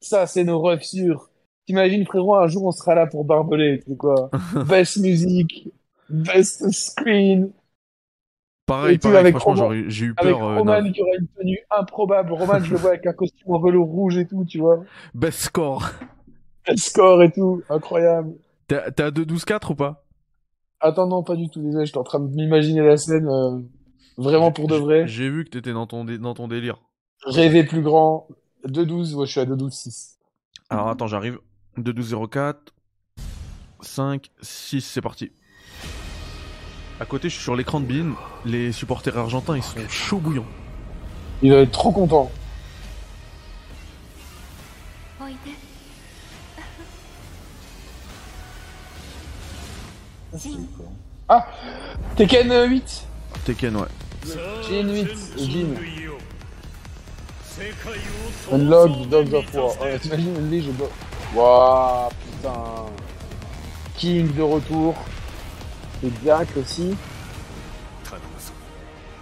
[0.00, 1.30] Ça, c'est nos refs sûrs.
[1.66, 4.30] T'imagines, frérot, un jour, on sera là pour barbeler, tu sais quoi.
[4.66, 5.68] Best music,
[6.08, 7.50] best screen.
[8.70, 10.44] Pareil, pareil, avec franchement, j'ai eu Avec peur.
[10.48, 10.92] euh, Roman non.
[10.92, 12.32] qui aura une tenue improbable.
[12.32, 14.84] Roman, je le vois avec un costume en velours rouge et tout, tu vois.
[15.14, 15.90] Best score.
[16.68, 18.34] Le score et tout, incroyable.
[18.68, 20.04] T'es à- t'es à 2-12-4 ou pas?
[20.78, 23.26] Attends, non, pas du tout, désolé, j'étais en train de m'imaginer la scène.
[23.28, 23.58] euh,
[24.16, 25.06] Vraiment pour de vrai.
[25.08, 26.80] J'ai vu que t'étais dans ton, dans ton délire.
[27.24, 28.28] Rêver plus grand.
[28.66, 30.18] 2-12, ouais, je suis à 2-12-6.
[30.68, 31.38] Alors attends, j'arrive.
[31.78, 32.72] 2 12 0 4
[33.80, 35.32] 5 6 c'est parti.
[37.00, 38.14] À côté, je suis sur l'écran de Bean.
[38.44, 40.44] Les supporters argentins, ils sont chauds bouillants.
[41.40, 42.30] Il doit être trop content.
[51.28, 51.46] Ah
[52.16, 53.06] Tekken 8
[53.46, 53.86] Tekken, ouais.
[54.22, 55.08] Tekken 8,
[55.38, 55.74] Jin.
[58.52, 59.74] Unlock the Dogs of War.
[60.02, 60.74] T'imagines.
[61.34, 62.86] Waouh, putain.
[63.96, 64.94] King de retour.
[66.04, 66.96] Et Jack aussi.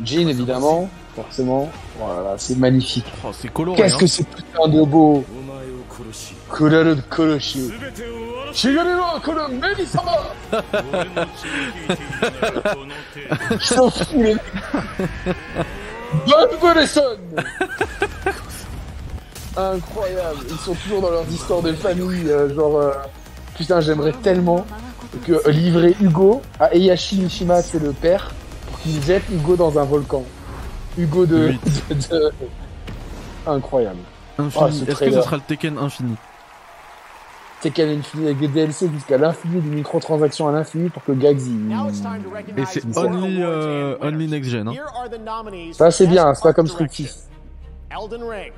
[0.02, 0.88] Jin, évidemment.
[1.16, 1.68] Forcément.
[1.98, 3.06] Voilà, c'est magnifique.
[3.24, 3.76] Oh, c'est coloré.
[3.76, 3.98] Qu'est-ce hein.
[3.98, 5.24] que c'est putain de beau.
[6.50, 7.70] Kuraru Koroshi.
[8.52, 10.12] Shigaru wa kuru Medi-sama
[13.50, 14.42] Ils sont fous, les mecs.
[16.26, 17.18] Bonne Bonnesson
[19.56, 20.46] Incroyable.
[20.50, 22.28] Ils sont toujours dans leurs histoires de famille.
[22.30, 22.92] euh, genre, euh,
[23.56, 24.64] putain, j'aimerais tellement
[25.24, 28.30] que livrer Hugo à Eyashi Mishima, c'est le père,
[28.66, 30.24] pour qu'il jette Hugo dans un volcan.
[30.98, 31.52] Hugo de.
[31.90, 32.32] de- de-
[33.46, 33.98] Incroyable.
[34.38, 34.64] Infini.
[34.64, 36.14] Oh, ce Est-ce que ce sera le Tekken infini
[37.60, 41.72] Tekken Infini avec des DLC jusqu'à l'infini, des microtransactions à l'infini pour que Gags il.
[42.56, 44.68] Et c'est only, euh, only next gen.
[44.68, 44.74] Hein.
[45.72, 46.68] Ça c'est bien, c'est pas comme.
[46.68, 47.14] Structif.
[47.90, 48.52] Elden Ring,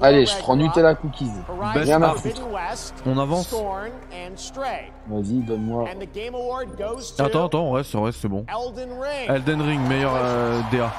[0.00, 1.30] Allez, je prends Nutella Cookies.
[1.74, 2.42] Rien à foutre.
[3.06, 3.52] On avance.
[5.06, 5.88] Vas-y, donne-moi.
[7.18, 8.44] Attends, attends, on reste, on reste, c'est bon.
[8.48, 9.28] Elden Ring.
[9.28, 10.92] Elden Ring, meilleur euh, DA.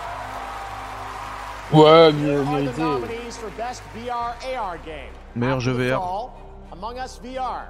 [1.71, 2.81] Ouais, mieux mérité.
[5.35, 6.01] Meilleur jeu VR.
[6.01, 6.29] Fall,
[6.71, 7.65] Among Us VR.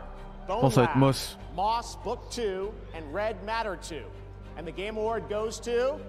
[0.48, 1.38] Bone pense que ça va être Moss.
[1.56, 3.98] Moss Book 2 and Red Matter 2.
[4.58, 6.00] And the Game Award goes to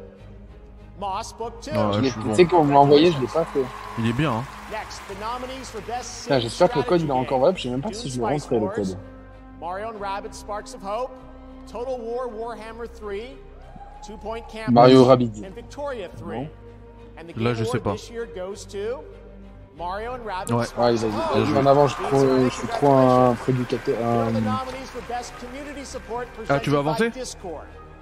[1.00, 1.70] Moss Book 2.
[1.72, 2.34] Ouais, Je l'ai- Tu bon.
[2.34, 3.64] sais qu'on me l'a envoyé, je l'ai pas fait.
[3.98, 4.44] Il est bien, hein.
[4.70, 7.58] Next, the nominees for Best Putain, Sim J'espère que le code il est encore valable,
[7.58, 8.98] je sais même pas si je vais Spice rentrer le code.
[9.60, 11.10] Mario and Rabbids Sparks of Hope,
[11.70, 13.36] Total War Warhammer 3,
[14.06, 15.42] Two Point Campus, Mario Rabbids.
[15.44, 16.34] and Victoria 3.
[16.36, 16.48] Non.
[17.18, 17.92] And the Là, je sais pas.
[17.92, 19.02] this year goes to
[19.76, 20.64] Mario and Rabbids Ouais.
[20.66, 21.48] Sparks Ouais, of vas-y, Hope.
[21.52, 23.96] vas-y, en avant, je suis trop, je suis trop un prédicateur.
[24.06, 24.32] Un-
[26.48, 27.10] Ah, tu veux avancer?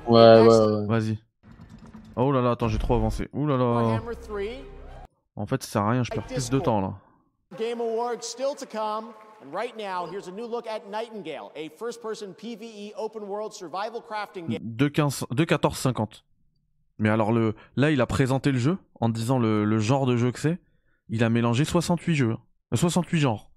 [0.06, 0.86] Ouais, ouais, ouais.
[0.86, 1.18] Vas-y.
[2.18, 3.28] Oh là là, attends, j'ai trop avancé.
[3.32, 3.64] Ouh là là.
[3.64, 4.40] Warhammer 3,
[5.36, 6.94] En fait, ça sert à rien, je perds plus de temps là.
[7.58, 9.06] Game Awards still to come.
[9.40, 14.02] And right now, here's a new look at Nightingale, a first-person PvE open world survival
[14.02, 14.60] crafting game.
[14.64, 16.24] 2 15 2 14 50.
[16.98, 20.16] Mais alors le là, il a présenté le jeu en disant le, le genre de
[20.16, 20.58] jeu que c'est.
[21.08, 22.36] Il a mélangé 68 jeux,
[22.72, 23.50] Euh, 68 genres.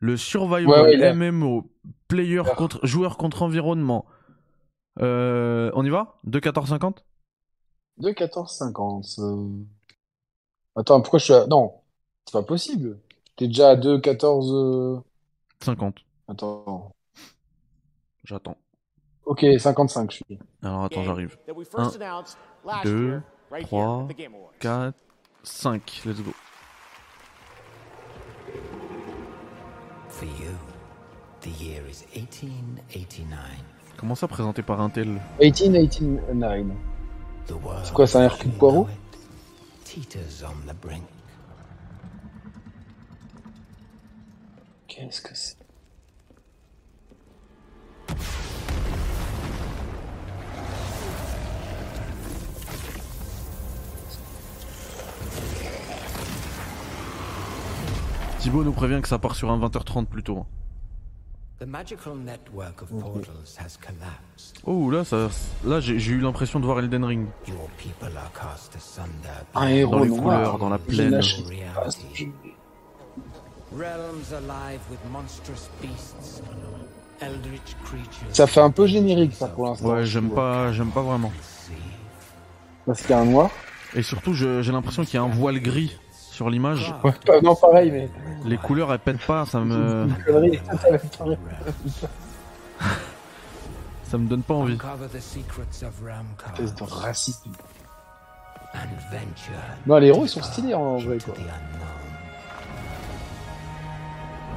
[0.00, 1.64] Le survival Ouais, ouais, MMO,
[2.06, 4.04] player contre joueur contre environnement.
[5.00, 6.20] Euh, on y va?
[6.24, 6.40] 2
[8.00, 9.18] 14 50 2, 14, 50.
[9.20, 9.48] euh.
[10.76, 11.46] Attends, pourquoi je suis à...
[11.46, 11.74] Non,
[12.26, 12.98] c'est pas possible.
[13.36, 14.52] T'es déjà à 2, 14...
[14.52, 15.00] euh.
[15.60, 15.96] 50.
[16.28, 16.92] Attends.
[18.24, 18.56] J'attends.
[19.26, 20.38] Ok, 55, je suis.
[20.62, 21.36] Alors attends, j'arrive.
[21.46, 24.54] that we 1 first announced last 2 year, right here 3 at the Game Awards.
[24.60, 24.92] 4
[25.44, 26.02] 5.
[26.06, 26.32] Let's go.
[30.08, 30.52] For you,
[31.40, 33.38] the year is 1889.
[33.96, 35.20] Comment ça présenté par Intel?
[35.40, 36.66] 18, 89.
[36.66, 36.93] The world
[37.46, 38.88] C'est quoi, c'est un Hercule Poirot
[39.84, 41.04] teeters on the brink.
[44.88, 45.56] Qu'est-ce que c'est
[58.40, 60.44] Thibaut nous prévient que ça part sur un 20h30 plutôt.
[64.66, 65.28] Oh là, ça,
[65.64, 67.26] là j'ai eu l'impression de voir Elden Ring.
[67.46, 69.44] Your people are cast asunder.
[69.54, 70.22] Un héros Dans les noir.
[70.22, 71.10] couleurs, dans la plaine.
[71.10, 72.06] lâche pas ce Reality.
[72.14, 72.32] jeu.
[73.76, 76.42] Realms alive with monstrous beasts,
[77.20, 78.28] eldritch creatures.
[78.34, 79.88] Ça fait un peu générique, ça, pour l'instant.
[79.88, 81.32] Ouais, j'aime pas, j'aime pas vraiment.
[82.86, 83.50] Parce qu'il y a un noir.
[83.96, 85.96] Et surtout, j'ai l'impression qu'il y a un voile gris
[86.34, 86.92] sur l'image.
[87.04, 87.12] Ouais,
[87.42, 88.08] non, pareil, mais...
[88.44, 90.08] Les couleurs elles pètent pas, ça me,
[94.04, 94.76] ça me donne pas envie.
[96.52, 97.14] Espèce de venture
[99.86, 101.34] Non, les héros, ils sont stylés, en vrai, quoi.
[101.34, 101.50] the unknown.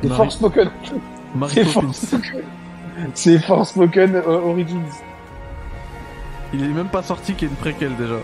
[0.01, 0.69] C'est Marie- Forspoken.
[1.35, 1.65] Marie C'est.
[1.65, 2.43] Forspoken.
[3.13, 4.81] C'est Forspoken euh, Origins.
[6.53, 8.15] Il est même pas sorti qu'il y ait une préquelle déjà.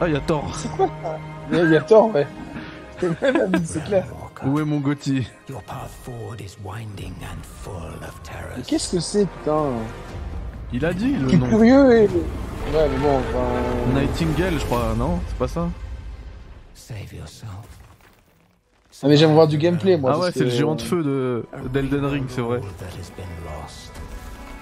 [0.00, 0.50] Ah, il y a Thor.
[0.56, 1.18] C'est quoi ça?
[1.52, 2.26] Il y a- tort, ouais.
[3.64, 4.06] C'est clair.
[4.44, 7.72] Où est mon Gauthier Your path forward is winding and full
[8.02, 8.54] of terrors.
[8.56, 9.70] Mais qu'est-ce que c'est, putain
[10.72, 11.48] Il a dit le nom.
[11.48, 12.06] curieux et...
[12.06, 14.00] Ouais, mais bon, enfin...
[14.00, 15.68] Nightingale, je crois, non C'est pas ça
[16.74, 17.50] Save yourself.
[19.02, 20.12] Ah, mais j'aime voir du gameplay, moi.
[20.14, 22.60] Ah ouais, c'est le géant de feu de d'Elden Ring, c'est vrai.
[22.60, 23.92] That has been lost.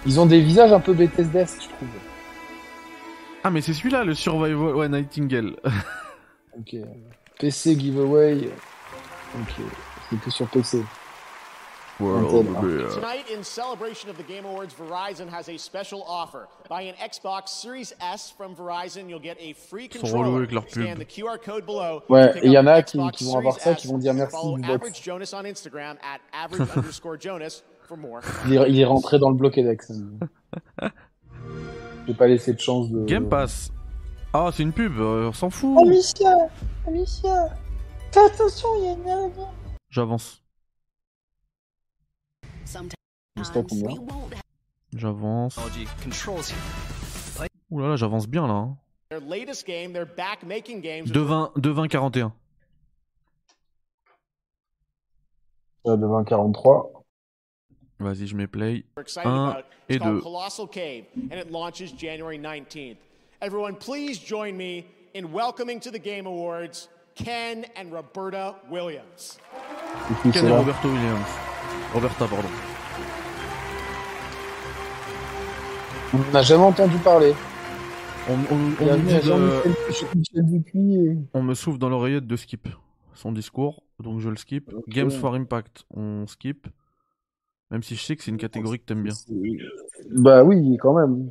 [0.07, 1.89] Ils ont des visages un peu Bethesda, je trouve.
[3.45, 4.75] Ah, mais c'est celui-là, le Survival.
[4.75, 5.57] Ouais, Nightingale.
[6.59, 6.75] Ok.
[7.41, 8.51] PC giveaway.
[9.41, 9.55] Ok.
[10.11, 10.83] C'est que sur PC.
[12.03, 12.25] Hein.
[12.95, 16.49] Tonight, in celebration of the Game Awards, Verizon has a special offer.
[16.67, 20.37] Buy an Xbox Series S from Verizon, you'll get a free Ils sont relous controller.
[20.39, 22.01] avec leur Scan the QR code below.
[22.09, 23.65] Ouais, to pick et il y up en a qui- Xbox qui vont avoir Series
[23.65, 23.83] ça, S.
[23.83, 24.37] qui vont dire merci.
[24.65, 28.21] Average Jonas on Instagram at average underscore Jonas for more.
[28.47, 29.93] Il est, il est rentré dans le Bloquedex.
[32.09, 33.05] J'ai pas laissé de chance de.
[33.05, 33.71] Game Pass.
[34.33, 35.77] Ah, c'est une pub, euh, on s'en fout.
[35.79, 36.49] Amicia
[36.87, 37.49] Amicia
[38.13, 39.47] Fais attention, il y a une araignée.
[39.91, 40.43] J'avance.
[44.97, 45.59] J'avance.
[47.71, 48.55] Ouh là là, j'avance bien là.
[48.55, 48.77] hein.
[49.11, 51.11] Their latest game, they're back making games.
[51.11, 52.33] 2-20, 2-20-41.
[55.87, 56.93] Euh, de 2043.
[57.99, 58.85] Vas-y, je mets play.
[58.97, 59.65] we're excited 1 about.
[59.89, 60.23] et It's called 2.
[63.41, 63.75] Colossal Cave, and it launches January 19th.
[63.75, 69.39] Everyone, please join me in welcoming to the Game Awards Ken and Roberta Williams.
[70.23, 70.59] Ken et là.
[70.59, 71.29] Roberto Williams.
[71.95, 72.49] Roberta, pardon.
[76.13, 77.35] On n'a jamais entendu parler.
[78.29, 79.15] On, on- on a me dit
[80.35, 81.19] de- et...
[81.35, 82.69] on me souffle dans l'oreillette de skip
[83.15, 84.71] son discours, donc je le skip.
[84.89, 86.69] Games for Impact, on skip.
[87.71, 89.15] Même si je sais que c'est une catégorie que t'aimes bien.
[90.11, 91.31] Bah oui, quand même.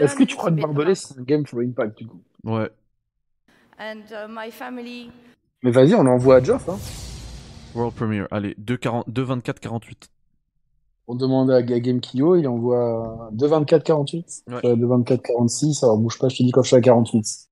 [0.00, 2.68] Est-ce que tu crois que Barbelé c'est un game for impact du coup Ouais.
[3.78, 5.10] And uh, my family
[5.62, 6.68] Mais vas-y, on l'envoie à Geoff.
[6.68, 6.78] Hein.
[7.74, 10.08] World Premiere, allez, 2-24-48.
[11.06, 14.42] On demande à Ga- Game Kyo, il envoie 2.24.48.
[14.48, 14.66] Ouais.
[14.66, 17.48] Euh, 2.24.46, alors bouge pas, je te dis quand je suis à 48.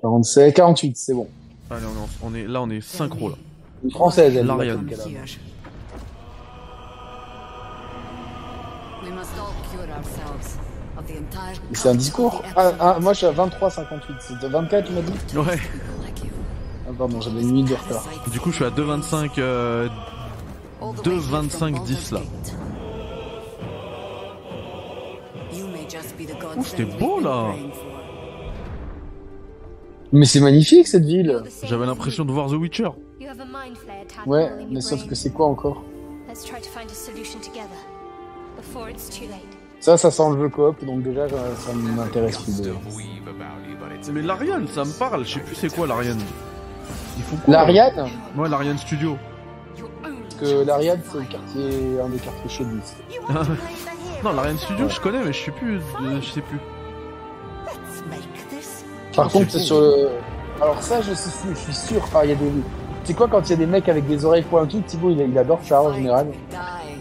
[0.00, 1.28] 47, 48, c'est bon.
[1.70, 3.34] Allez, on est, en- on est- là, on est synchro là.
[3.84, 4.46] Une française, elle.
[4.46, 4.88] L'Ariane.
[11.72, 13.86] C'est un discours ah, ah, moi je suis à 23.58.
[14.20, 15.58] C'était 24, tu m'as dit Ouais.
[16.86, 18.04] Ah, pardon, j'avais une minute de retard.
[18.30, 19.88] Du coup, je suis à 2,25, euh,
[20.80, 22.20] 2,25, 10 là.
[26.56, 27.54] Ouh, c'était beau là.
[30.12, 31.42] Mais c'est magnifique cette ville.
[31.62, 32.90] J'avais l'impression de voir The Witcher.
[34.26, 35.82] Ouais, mais sauf que c'est quoi encore?
[36.28, 37.76] Let's try to find a solution together
[38.56, 39.61] before it's too late.
[39.82, 42.60] Ça, ça sent le jeu coop, donc déjà ça ça m'intéresse plus.
[42.62, 42.72] de-
[44.12, 45.24] Mais l'Ariane, ça me parle.
[45.24, 46.20] Je sais plus c'est quoi l'Ariane.
[47.16, 49.16] Ils font quoi L'Ariane Ouais, l'Ariane Studio.
[50.02, 52.96] Parce que l'Ariane c'est le quartier, un des quartiers Nice.
[54.24, 55.78] non, l'Ariane Studio, je connais, mais je sais plus.
[55.78, 56.58] euh, je sais plus.
[59.16, 60.08] Par contre, c'est sur le.
[60.60, 62.02] Alors ça, je suis, je suis sûr.
[62.14, 62.50] Ah, il y a des.
[63.02, 65.36] C'est quoi quand il y a des mecs avec des oreilles pointues Thibaut, il, il
[65.36, 66.28] adore ça en général.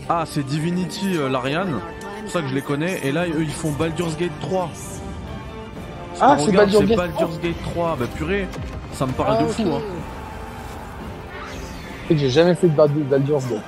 [0.09, 1.79] Ah, c'est Divinity euh, l'Ariane.
[2.21, 2.99] C'est pour ça que je les connais.
[3.03, 4.69] Et là, eux, ils font Baldur's Gate 3.
[6.19, 7.95] Ah, Ah, c'est Baldur's Gate Baldur's Gate 3.
[7.99, 8.47] Bah purée,
[8.93, 9.63] ça me parle Ah, de fou.
[9.63, 9.81] Hein.
[12.11, 13.61] J'ai jamais fait de Baldur- Baldur's Gate.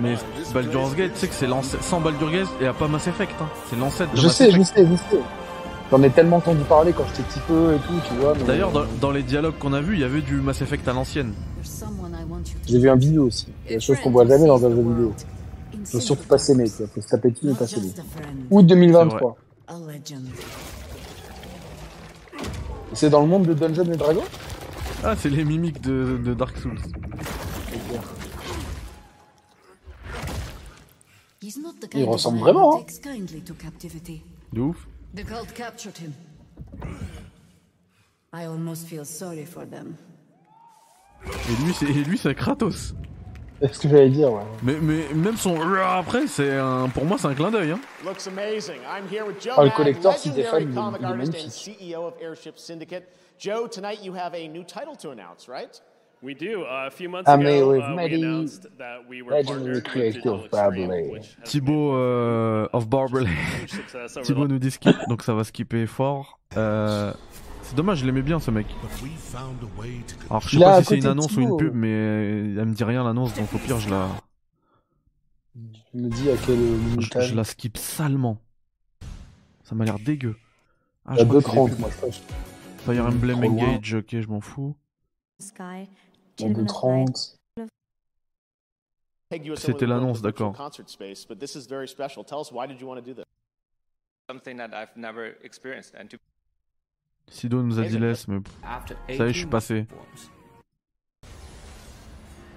[0.00, 1.84] mais donc, euh, Mais Baldur's Gate, tu sais que c'est l'ancêtre.
[1.84, 3.34] Sans Baldur's Gate, il n'y a pas Mass Effect.
[3.40, 3.46] Hein.
[3.68, 4.76] C'est l'ancêtre de Je Mass sais, je Effect.
[4.76, 5.22] sais, je sais.
[5.90, 8.32] J'en ai tellement entendu parler quand j'étais petit peu et tout, tu vois.
[8.38, 10.88] mais- D'ailleurs, dans, dans les dialogues qu'on a vus, il y avait du Mass Effect
[10.88, 11.34] à l'ancienne.
[12.66, 13.48] J'ai vu un vidéo aussi.
[13.68, 15.12] Des choses qu'on voit jamais dans un jeu vidéo.
[15.84, 16.86] Faut surtout pas s'aimer, quoi.
[16.88, 17.92] Faut se taper dessus et pas s'aimer.
[18.50, 19.36] Août 2023.
[19.66, 20.26] a legend.
[22.92, 24.24] C'est dans le monde de Dungeons et Dragons?
[25.04, 26.78] Ah, c'est les mimiques de, de Dark Souls.
[31.94, 32.84] Il ressemble vraiment, hein.
[34.52, 34.76] De ouf.
[35.14, 36.12] The cult captured him.
[38.32, 39.94] I almost feel sorry for them.
[41.24, 42.94] Et lui, c'est et lui, c'est Kratos.
[43.60, 44.42] C'est ce que j'allais dire, ouais.
[44.62, 47.72] Mais, mais même son après, c'est un, pour moi, c'est un clin d'œil.
[47.72, 47.80] Hein.
[48.04, 48.76] Looks amazing.
[48.86, 51.08] I'm here with Joe Ah, le collector, si t'es fan, il est- comic il est
[51.08, 51.90] artist and magnifique.
[51.92, 53.04] CEO of Airship Syndicate.
[53.38, 55.80] Joe, tonight you have a new title to announce, right?
[56.22, 56.62] We do.
[56.64, 60.44] Uh, a few months I'm ago, uh, we announced that we were partnered with Digital
[60.44, 63.30] Extreme, Thibaut euh, of Barberley.
[64.22, 66.38] Thibaut the- nous dit skip, donc ça va skipper fort.
[66.58, 67.12] Euh,
[67.70, 68.66] c'est dommage, je l'aimais bien ce mec.
[70.28, 72.82] Alors je sais pas si c'est une annonce ou une pub, mais elle me dit
[72.82, 74.08] rien l'annonce, donc au pire je la,
[75.94, 76.58] Je me dis à quel
[76.98, 78.38] je, je la skip salement.
[79.62, 80.36] Ça m'a l'air dégueu.
[81.06, 81.80] Ah, À je crois que c'est 2.30, des pubs.
[81.80, 82.10] moi, je crois.
[82.78, 83.44] Fire Emblem.
[83.44, 84.74] Engage, ok, je m'en fous.
[85.38, 85.62] Sky.
[85.62, 85.86] À
[86.36, 87.38] Children of Light.
[87.56, 87.66] 2.30.
[89.28, 90.54] Peg USA C'était l'annonce, d'accord.
[90.56, 92.24] Concert space, but this is very special.
[92.24, 93.24] Tell us why did you want to do this?
[94.28, 95.94] something that I've never experienced.
[95.98, 96.18] And to
[97.30, 99.86] Sido nous a dit laisse, mais pff, After ça y est, je suis passé.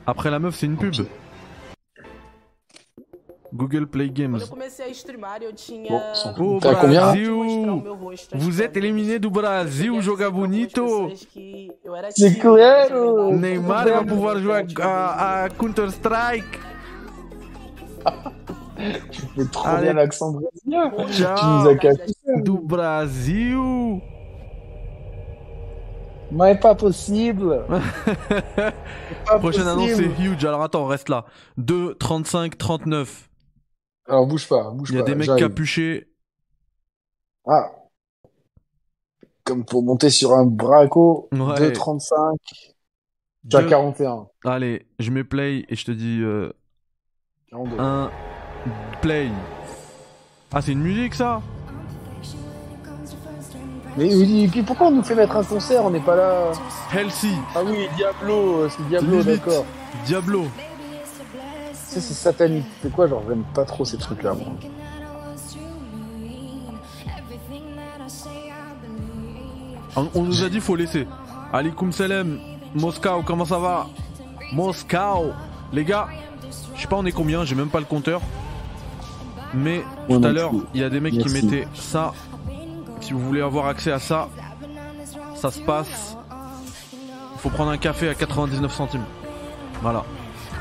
[0.05, 0.93] Après la meuf, c'est une pub.
[3.53, 4.39] Google Play Games.
[4.39, 4.49] De
[6.59, 7.29] Brasil,
[8.33, 11.09] vous êtes éliminé do Brasil, joga bonito.
[13.31, 16.59] Neymar va pouvoir jouer à, à Counter Strike.
[19.11, 19.83] Tu fais trop Allez.
[19.83, 20.91] bien l'accent brésilien.
[21.11, 22.15] Tu nous as cassé.
[22.37, 24.01] Do Brasil.
[26.33, 27.65] Mais pas possible.
[29.25, 30.43] Pas Prochaine annonce, c'est huge.
[30.45, 31.25] Alors attends, reste là.
[31.57, 33.29] 2, 35, 39.
[34.07, 35.09] Alors bouge pas, bouge Il y a pas.
[35.11, 36.09] des mecs capuchés.
[37.47, 37.71] Ah.
[39.43, 41.29] Comme pour monter sur un braco.
[41.31, 41.39] Ouais.
[41.71, 42.35] 2,35.
[43.49, 44.27] T'as Deux- 41.
[44.45, 46.51] Allez, je mets play et je te dis euh,
[47.51, 47.75] 42.
[47.79, 48.11] un
[49.01, 49.29] play.
[50.51, 51.41] Ah, c'est une musique ça?
[53.97, 56.51] Mais oui, et puis pourquoi on nous fait mettre un concert On n'est pas là.
[56.93, 57.35] Healthy.
[57.55, 59.65] Ah oui, Diablo, euh, c'est Diablo, d'accord.
[60.05, 60.45] Diablo.
[61.73, 62.65] Ça, c'est satanique.
[62.81, 64.47] C'est quoi Genre, j'aime pas trop ces trucs-là, moi.
[69.95, 71.07] On, on nous a dit faut laisser.
[71.51, 72.39] Alikum salam.
[72.73, 73.87] Moscow, comment ça va?
[74.53, 75.31] Moscow.
[75.71, 76.07] Les gars,
[76.75, 78.21] je sais pas on est combien, j'ai même pas le compteur.
[79.53, 81.39] Mais tout à l'heure, il y a des mecs Merci.
[81.39, 82.13] qui mettaient ça.
[83.03, 84.29] Si vous voulez avoir accès à ça,
[85.35, 86.15] ça se passe.
[87.39, 89.03] Faut prendre un café à 99 centimes.
[89.81, 90.05] Voilà.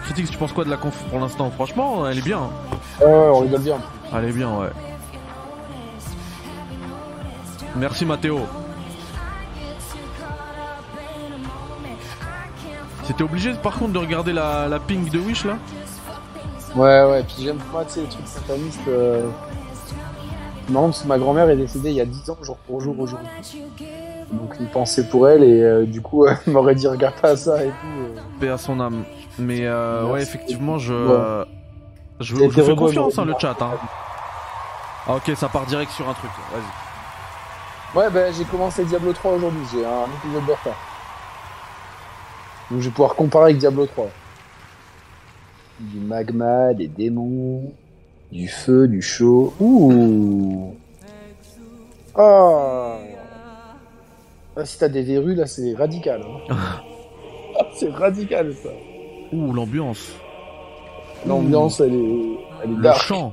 [0.02, 1.48] Critique, tu penses quoi de la conf pour l'instant?
[1.52, 2.38] Franchement, elle est bien.
[2.40, 2.50] hein.
[3.00, 3.76] Ouais, ouais, on rigole bien.
[4.12, 4.70] Elle est bien, ouais.
[7.76, 8.40] Merci Mathéo.
[13.04, 15.56] C'était obligé par contre de regarder la, la ping de Wish là?
[16.74, 18.80] Ouais, ouais, puis j'aime pas, tu sais, les trucs satanistes.
[18.88, 19.28] Euh...
[20.68, 22.98] Marrant parce que ma grand-mère est décédée il y a 10 ans, jour pour jour
[22.98, 23.26] aujourd'hui.
[24.30, 27.62] Donc une pensée pour elle, et euh, du coup, elle m'aurait dit regarde pas ça
[27.64, 27.74] et tout.
[27.98, 28.20] euh.
[28.40, 29.04] Paix à son âme.
[29.38, 31.44] Mais euh, ouais, effectivement, je, Ouais.
[32.20, 33.56] je, fais confiance, hein, le chat.
[33.60, 33.72] Hein.
[35.06, 36.30] Ah, ok, ça part direct sur un truc.
[36.52, 37.98] Vas-y.
[37.98, 40.76] Ouais, bah j'ai commencé Diablo 3 aujourd'hui, j'ai un épisode de retard.
[42.70, 44.06] Donc je vais pouvoir comparer avec Diablo 3.
[45.80, 47.72] Du magma, des démons,
[48.32, 49.52] du feu, du chaud.
[49.60, 50.74] Ouh
[52.16, 52.96] Ah
[54.56, 56.22] Ah, Si t'as des verrues là, c'est radical.
[56.50, 56.54] hein.
[57.58, 58.70] Ah, c'est radical ça.
[59.32, 60.12] Ouh, l'ambiance.
[61.26, 63.00] L'ambiance, elle est, elle est Le dark.
[63.02, 63.32] chant.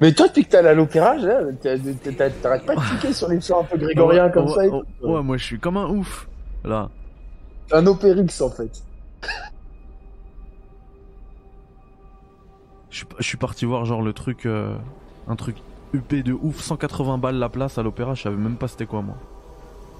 [0.00, 1.76] Mais toi, depuis que t'es allé à l'opéra, là, t'as-
[2.16, 4.64] t'as- t'arrêtes pas de cliquer sur les chants un peu grégoriens Ouais, comme ouais, ça.
[4.64, 5.08] et ouais, tout.
[5.08, 6.26] ouais, moi je suis comme un ouf.
[6.64, 6.88] Là.
[7.72, 8.82] Un opérix en fait.
[12.90, 14.46] Je suis- je suis parti voir genre le truc.
[14.46, 14.74] euh,
[15.28, 15.56] un truc
[15.94, 19.02] UP de ouf, 180 balles la place à l'opéra, je savais même pas c'était quoi
[19.02, 19.14] moi.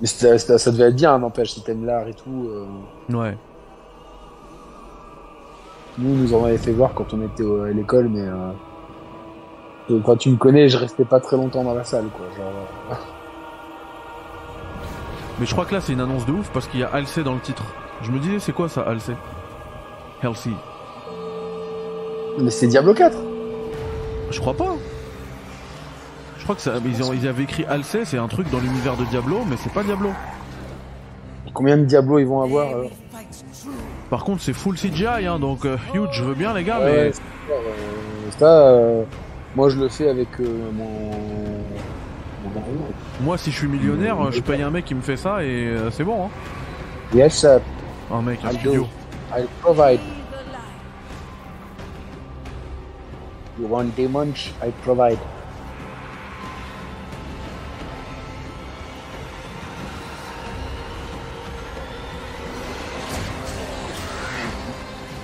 [0.00, 2.48] Mais c'était- c'était- ça devait être bien, n'empêche, si t'aimes l'art et tout.
[2.48, 2.66] euh.
[3.14, 3.36] Ouais.
[5.98, 8.50] Nous, nous en avait fait voir quand on était à l'école, mais euh,
[9.90, 12.26] euh, quand tu me connais, je restais pas très longtemps dans la salle, quoi.
[12.36, 12.52] Genre,
[12.90, 12.94] euh,
[15.38, 17.22] Mais je crois que là c'est une annonce de ouf parce qu'il y a Halsey
[17.22, 17.62] dans le titre.
[18.02, 19.14] Je me disais c'est quoi ça Halsey?
[20.22, 20.54] Healthy.
[22.39, 23.16] Mais c'est Diablo 4.
[24.31, 24.77] Je crois pas.
[26.39, 28.97] Je crois que ça, ils, ont- ils avaient écrit Halsey, c'est un truc dans l'univers
[28.97, 30.11] de Diablo, mais c'est pas Diablo.
[31.52, 32.90] Combien de Diablo ils vont avoir alors
[34.09, 36.85] Par contre c'est full CGI hein, donc euh, huge, je veux bien les gars, Ouais,
[36.85, 39.02] mais euh, ça, euh,
[39.57, 41.11] moi je le fais avec euh, mon.
[43.20, 45.90] moi si je suis millionnaire, je paye un mec qui me fait ça et euh,
[45.90, 46.28] c'est bon hein.
[47.12, 47.61] Yes, sir.
[48.12, 48.82] Un mec, un I'll studio.
[48.82, 48.89] do.
[49.36, 50.01] I'll provide.
[53.60, 54.52] You want munch?
[54.62, 55.18] I provide.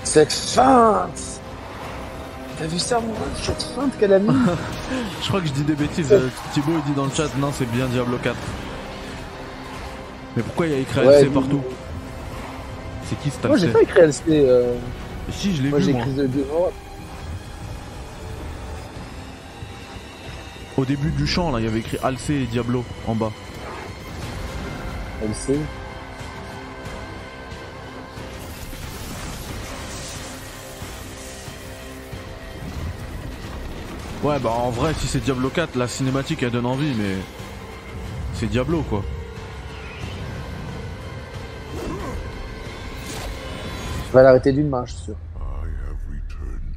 [0.05, 1.41] Cette feinte
[2.59, 3.19] T'as vu ça, mon gars?
[3.43, 4.29] Cette feinte qu'elle a mis
[5.23, 6.11] Je crois que je dis des bêtises.
[6.13, 8.35] euh, Thibaut il dit dans le chat non c'est bien Diablo 4.
[10.37, 11.63] Mais pourquoi il y a écrit Ouais, mais- partout?
[13.09, 14.23] C'est qui cet Moi, j'ai pas écrit LC.
[14.31, 14.75] Euh...
[15.31, 16.01] Si je l'ai Moi, vu j'ai moi.
[16.03, 16.45] écrit The Devil.
[20.87, 23.33] Début du chant là il y avait écrit Halsey et Diablo en bas.
[25.23, 25.59] LC.
[34.23, 37.15] Ouais bah en vrai si c'est Diablo 4 la cinématique elle donne envie mais
[38.35, 39.03] c'est Diablo quoi.
[44.09, 45.15] Je vais l'arrêter d'une main, je suis sûr.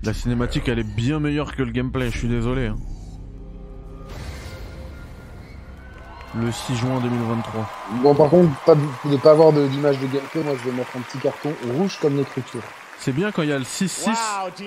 [0.03, 2.67] La cinématique elle est bien meilleure que le gameplay, je suis désolé.
[2.67, 2.75] hein.
[6.35, 7.69] Le 6 juin 2023.
[8.03, 8.81] Bon, par contre, pas de,
[9.11, 11.97] de pas avoir de- d'image de gameplay, moi je vais mettre un petit carton rouge
[11.99, 12.61] comme l'écriture.
[12.99, 14.09] C'est bien quand il y a le 6-6,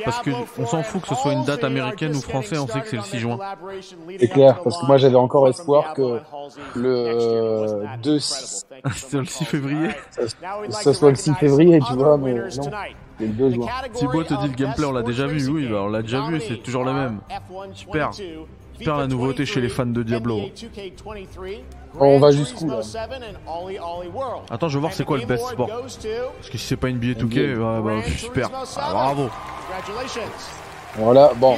[0.07, 2.81] parce que on s'en fout que ce soit une date américaine ou française, on sait
[2.81, 3.39] que c'est le 6 juin.
[4.19, 6.19] C'est clair, parce que moi j'avais encore espoir que
[6.75, 9.91] le euh, 2 C'était le 6 février.
[10.71, 13.67] ça soit le 6 février, tu vois, mais non, c'est le 2 juin.
[13.93, 15.47] Thibaut te dit le gameplay, on l'a déjà vu.
[15.49, 17.21] Oui, bah, on l'a déjà vu, c'est toujours le même.
[17.75, 18.11] Super.
[18.83, 20.37] Super la nouveauté chez les fans de Diablo.
[22.01, 22.83] On va jusqu'où là
[24.51, 25.69] Attends, je veux voir c'est quoi le best sport.
[26.37, 28.51] Parce que si c'est pas NBA 2K, bah, bah, super.
[28.77, 29.31] Ah, bravo.
[30.97, 31.57] Voilà, bon.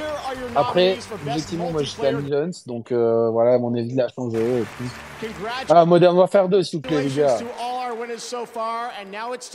[0.55, 0.97] Après,
[1.27, 4.39] effectivement, moi j'étais à Legends, donc euh, voilà, mon avis l'a changé.
[4.61, 4.89] et puis-
[5.71, 7.37] Ah, Modern Warfare 2, s'il vous plaît, les gars.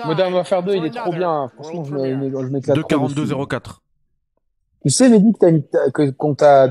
[0.05, 1.31] Modern Warfare 2, il est trop bien.
[1.31, 1.51] hein.
[1.55, 3.15] Franchement, je m'é- je m'éclate trop dessus.
[3.15, 3.81] 2-42-04.
[4.83, 6.67] Tu sais, Mehdi, que t'as une- t'as- que, qu'on t'a,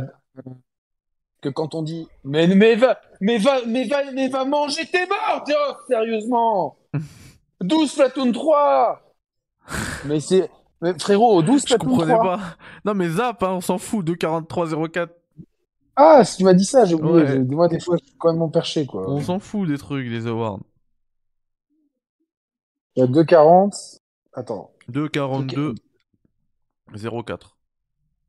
[1.41, 5.07] que quand on dit, mais, mais va, mais va, mais va, mais va manger tes
[5.07, 6.77] morts, oh, sérieusement!
[7.61, 9.03] 12 Platoon 3!
[10.07, 10.51] Mais c'est,
[10.81, 12.25] mais frérot, 12 Je Platoon comprenais 3.
[12.25, 12.57] pas.
[12.85, 14.07] Non, mais Zap, hein, on s'en fout.
[14.07, 15.09] 2-43-04.
[15.97, 17.25] Ah, si tu m'as dit ça, j'ai oublié.
[17.25, 17.39] Ouais.
[17.41, 19.11] Moi, des fois, je suis quand même perché, quoi.
[19.11, 20.61] On s'en fout des trucs, des awards.
[22.95, 23.99] Il y a 2,40.
[24.33, 24.71] Attends.
[24.91, 25.75] 2-42.
[26.95, 27.57] 04.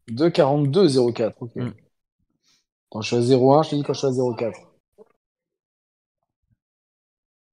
[0.09, 1.33] 2,42, 0,4.
[1.39, 1.55] Ok.
[1.55, 1.69] Mm.
[2.91, 4.53] Quand je suis à 0,1, je te dis quand je suis à 0,4.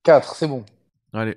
[0.02, 0.64] 4, c'est bon.
[1.12, 1.36] Allez.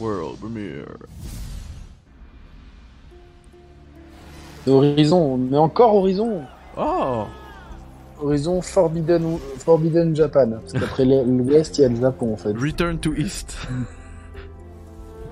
[0.00, 0.96] World Premiere.
[4.66, 6.42] Horizon, mais encore Horizon.
[6.76, 7.24] Oh
[8.20, 10.58] Horizon Forbidden, Forbidden Japan.
[10.60, 12.52] Parce qu'après l'Ouest, il y a le Japon, en fait.
[12.56, 13.56] Return to East.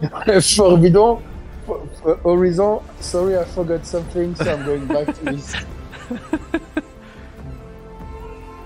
[0.56, 1.18] Forbidden.
[2.22, 5.56] Horizon, sorry, I forgot something, so I'm going back to East.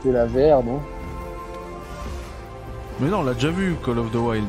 [0.03, 0.81] C'est la VR, non?
[3.01, 4.45] Mais non, on l'a déjà vu, Call of the Wild.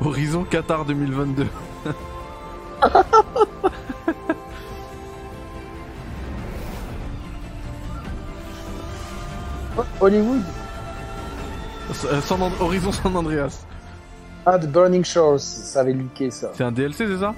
[0.00, 1.46] Horizon Qatar 2022.
[10.00, 10.42] Hollywood
[12.06, 13.64] Euh, San And- Horizon San Andreas.
[14.46, 16.50] Ah, The Burning Shores, ça avait leaké ça.
[16.54, 17.34] C'est un DLC, c'est ça?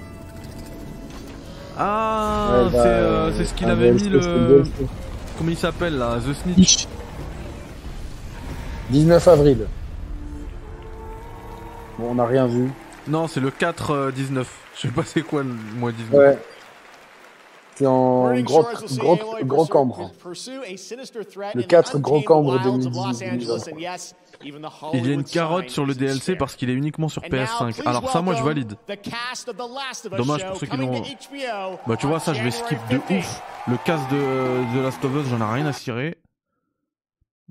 [1.77, 4.63] Ah, Ouais, bah, c'est euh, c'est ce qu'il avait DLC, mis le.
[5.37, 6.87] Comment il s'appelle là The Snitch?
[8.89, 9.67] 19 avril.
[11.99, 12.69] Bon, on n'a rien vu.
[13.07, 14.45] Non, c'est le 4-19.
[14.75, 16.13] Je sais pas c'est quoi le mois 19.
[16.13, 16.37] Ouais.
[17.77, 20.11] C'est en gros, gros, gros cambre.
[20.25, 23.35] Le 4 gros cambre 2018.
[24.93, 27.87] Il y a une carotte sur le DLC parce qu'il est uniquement sur PS5.
[27.87, 28.77] Alors ça, moi, je valide.
[30.17, 31.03] Dommage pour ceux qui l'ont.
[31.85, 33.43] Bah, tu vois, ça, je vais skip de ouf.
[33.67, 36.17] Le casse de, de Last of Us, j'en ai rien à cirer.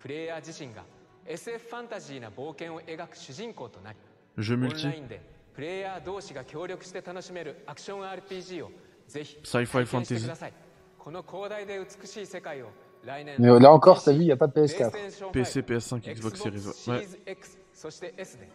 [0.00, 0.84] プレイヤー自身が
[1.26, 3.98] SF ファンタジーな冒険を描く主人公となり
[4.38, 5.20] Jeu オン multi ラインで
[5.54, 8.70] プレイヤー同士が協力して楽しめるアクション RPG を
[9.08, 10.52] ぜひ Sci-fi 体験して fantasy ください
[10.98, 12.66] この広大で美しい世界を
[13.04, 15.30] 来年 Mais là encore, t'as vu, il n'y a pas de PS4.
[15.30, 16.66] PC, PS5, Xbox Series.
[16.66, 16.98] ouais.
[16.98, 17.06] Ouais.
[17.06, 18.48] Series X そして S で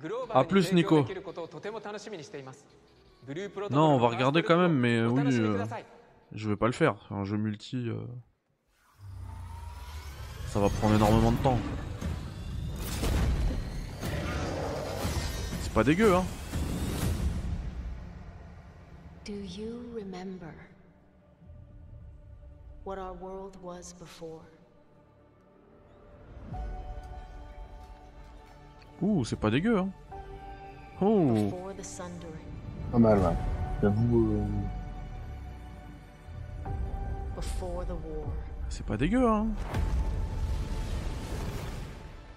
[0.00, 1.02] グローバ À ルに plus, 提供 Nico.
[1.02, 2.91] できることをとても楽しみにしていますブループロトコル
[3.69, 5.65] Non, on va regarder quand même, mais euh, oui, euh,
[6.33, 6.95] je vais pas le faire.
[7.09, 8.05] Un jeu multi, euh,
[10.47, 11.57] ça va prendre énormément de temps.
[15.61, 16.25] C'est pas dégueu, hein.
[19.25, 20.53] Do you remember
[22.83, 24.41] what our world was before?
[29.01, 29.89] Ouh, c'est pas dégueu, hein.
[31.01, 31.33] Oh.
[31.33, 32.52] Before the sundering.
[32.93, 33.33] Pas mal, ouais.
[33.81, 34.33] J'avoue.
[34.33, 34.45] euh,
[37.35, 38.27] before the war,
[38.69, 39.47] c'est pas dégueu, hein.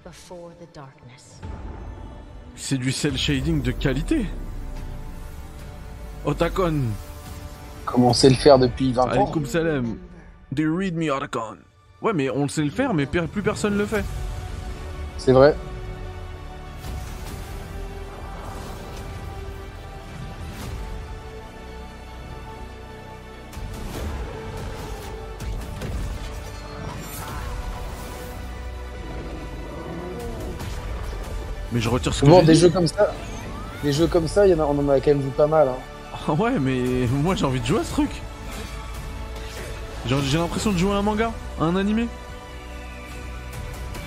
[0.02, 1.42] before the darkness.
[2.54, 4.24] C'est du cel shading de qualité.
[6.24, 6.84] Otakon,
[7.84, 9.98] Comment on sait le faire depuis 20 ans alaikum salam.
[10.54, 11.58] They read me Otakon.
[12.00, 14.04] Ouais, mais on le sait le faire, mais plus personne le fait.
[15.18, 15.54] C'est vrai.
[31.76, 32.60] Mais je retire ce que j'ai des dit.
[32.60, 33.12] jeux comme ça,
[33.84, 35.46] des jeux comme ça, il y en a, on en a quand même vu pas
[35.46, 35.68] mal.
[35.68, 35.76] Hein.
[36.26, 38.10] Ah ouais, mais moi j'ai envie de jouer à ce truc.
[40.06, 42.08] J'ai l'impression de jouer à un manga, à un animé.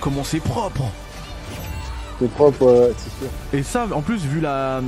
[0.00, 0.82] Comment c'est propre
[2.18, 3.30] C'est propre, ouais, c'est sûr.
[3.52, 4.80] Et ça, en plus, vu la,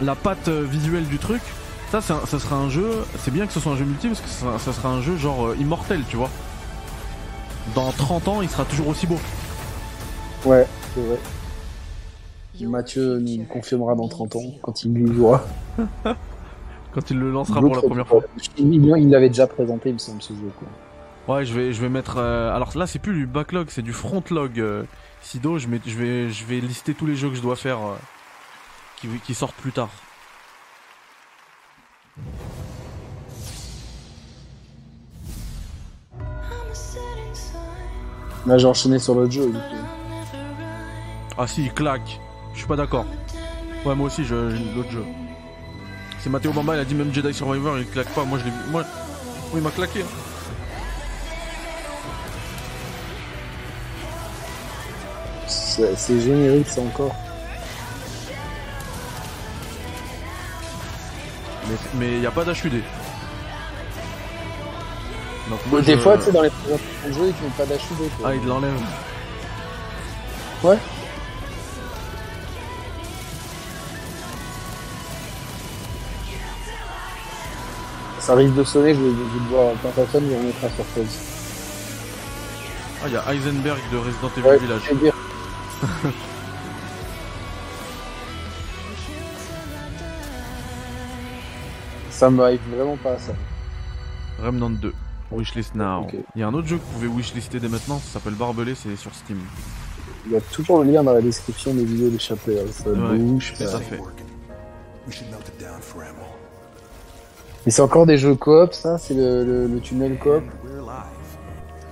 [0.00, 1.42] la patte euh, visuelle du truc,
[1.90, 3.04] ça, c'est un- ça sera un jeu.
[3.22, 5.16] C'est bien que ce soit un jeu multi parce que ça, ça sera un jeu
[5.16, 6.30] genre euh, immortel, tu vois.
[7.74, 9.18] Dans 30 ans, il sera toujours aussi beau.
[10.44, 11.18] Ouais, c'est vrai.
[12.68, 15.44] Mathieu nous confirmera dans 30 ans, quand il y jouera.
[16.92, 18.22] Quand il le lancera pour la première fois.
[18.58, 20.50] Il il l'avait déjà présenté, il me semble, ce jeu.
[20.58, 21.36] Quoi.
[21.36, 22.16] Ouais, je vais, je vais mettre.
[22.18, 24.58] euh, alors là, c'est plus du backlog, c'est du frontlog.
[24.58, 24.82] Euh,
[25.22, 27.78] Sido, je, mets, je, vais, je vais lister tous les jeux que je dois faire
[27.78, 27.94] euh,
[28.96, 29.90] qui, qui sortent plus tard.
[38.46, 39.52] Là, j'ai enchaîné sur l'autre jeu.
[41.38, 42.20] Ah si, il claque.
[42.60, 43.06] Je suis pas d'accord.
[43.86, 45.02] Ouais, moi aussi, je- j'ai l'autre jeu.
[46.18, 48.22] C'est Matteo Bamba, il a dit même Jedi Survivor, il claque pas.
[48.24, 48.56] Moi, je l'ai vu.
[48.70, 48.84] Moi,
[49.54, 50.02] il m'a claqué.
[50.02, 50.06] hein.
[55.46, 57.14] C'est c'est générique, ça encore.
[61.94, 62.82] Mais il y a pas d'HUD.
[65.48, 68.10] Donc moi, Des je- fois, tu sais, dans les présentations de jeux, ils pas d'HUD.
[68.24, 68.74] Ah, il l'enlève.
[70.62, 70.76] Ouais.
[78.20, 80.58] Ça risque de sonner, je vais, je vais devoir quand ça sonne, je vais remettre
[80.60, 81.18] sur pause.
[83.02, 84.82] Ah, il y a Heisenberg de Resident Evil Ouais, Village.
[84.88, 85.14] je vais dire.
[92.10, 93.32] Ça me hype vraiment pas ça.
[94.42, 94.92] Remnant 2.
[95.32, 96.06] Wishlist now.
[96.34, 98.74] Il y a un autre jeu que vous pouvez wishlister dès maintenant, ça s'appelle Barbelé,
[98.74, 99.38] c'est sur Steam.
[100.26, 102.58] Il y a toujours le lien dans la description des vidéos d'échappée.
[102.60, 103.54] hein, Ça Ouais, bouge.
[103.56, 104.00] tout ça- à fait.
[107.66, 110.42] Mais c'est encore des jeux coop, ça C'est le, le, le tunnel coop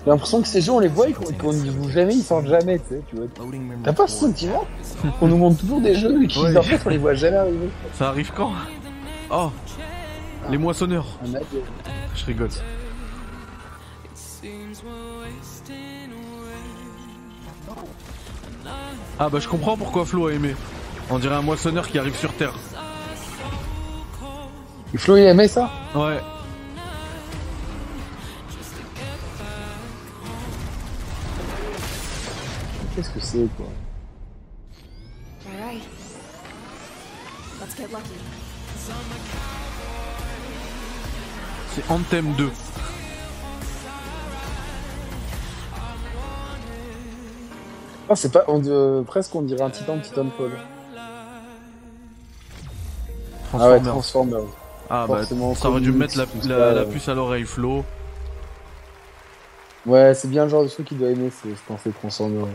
[0.05, 2.47] J'ai l'impression que ces jeux, on les voit et qu'on n'y joue jamais, ils sortent
[2.47, 3.27] jamais, tu sais, tu vois.
[3.85, 4.65] T'as pas ce sentiment
[5.21, 6.57] On nous montre toujours des jeux qui Ouais.
[6.57, 7.69] en fait, on les voit jamais arriver.
[7.95, 8.53] Ça arrive quand?
[9.31, 9.51] Oh
[10.51, 11.07] Les moissonneurs
[12.15, 12.49] Je rigole.
[19.19, 20.55] Ah bah je comprends pourquoi Flo a aimé.
[21.11, 22.55] On dirait un moissonneur qui arrive sur Terre.
[24.95, 26.19] Et Flo, il aimait ça Ouais.
[32.95, 33.67] Qu'est-ce que c'est, quoi?
[35.47, 35.83] Alright.
[37.61, 38.15] Let's get lucky.
[41.75, 42.51] C'est Anthem 2.
[48.11, 48.45] Ah, c'est pas.
[48.49, 50.53] On, euh, presque, on dirait un titan de Titanfall.
[53.53, 54.41] Ah ouais, Transformers.
[54.91, 56.85] Ah bah ça aurait dû mettre la, tout la- ça, la euh.
[56.87, 57.85] puce à l'oreille Flo.
[59.87, 62.47] Ouais, c'est bien le genre de truc qu'il doit aimer, c'est je pense, les Transformers.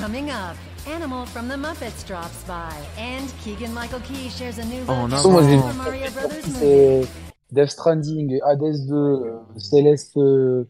[0.00, 0.56] Coming up,
[0.94, 5.16] Animal from the Muppets drops by, and Keegan Michael Key shares a new Oh, j'ai
[5.16, 7.08] Super Mario Brothers movie.
[7.52, 10.64] Death Stranding, Hades 2, euh, Celeste, euh,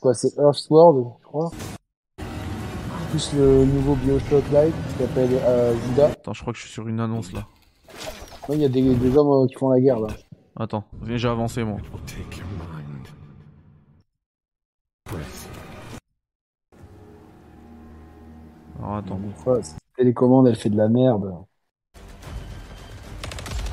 [0.00, 1.50] quoi, c'est Earthworld, je crois.
[3.12, 6.08] Plus le nouveau Bioshock Live qui s'appelle euh, Judas.
[6.08, 7.46] Attends, je crois que je suis sur une annonce là.
[8.48, 10.08] Ouais, Il y a des, des hommes euh, qui font la guerre là.
[10.58, 11.78] Attends, j'ai avancé moi.
[12.06, 13.06] Take your mind.
[15.10, 15.48] Breath.
[18.78, 19.20] Alors attends.
[19.36, 21.34] Fois, cette télécommande elle fait de la merde.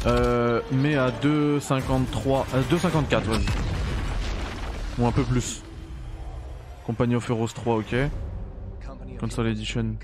[0.06, 3.46] Euh, mais à 2,53, euh, 2,54 vas-y.
[5.00, 5.64] Ou un peu plus.
[6.86, 7.96] Compagnie of Heroes 3, ok.
[9.20, 9.96] Console Edition,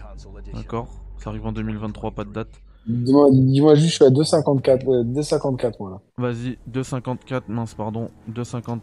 [0.54, 0.88] d'accord.
[1.18, 2.62] Ça arrive en 2023, pas de date.
[2.88, 6.02] Dis-moi juste, je suis à 2,54 euh, 2,54 moi là.
[6.18, 8.10] Vas-y, 2,54, mince, pardon.
[8.30, 8.82] 2,54,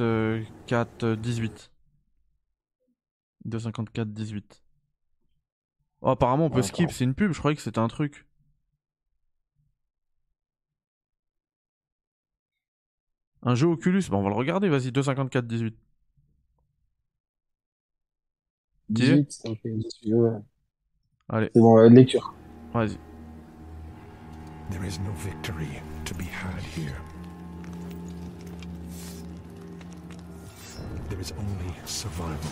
[0.00, 1.70] euh, 18.
[3.46, 4.62] 2,54, 18.
[6.02, 8.26] Oh, apparemment, on peut Ouais, skip, c'est une pub, je croyais que c'était un truc.
[13.42, 15.76] Un jeu Oculus, bah on va le regarder, vas-y, 2,54, 18.
[18.94, 20.30] T'y es 18, ok, 18, ouais.
[21.28, 22.36] Allez, C'est bon, euh, lecture.
[22.72, 22.98] vas-y.
[24.70, 26.96] There is no victory to be had here.
[31.08, 32.50] There is only survival.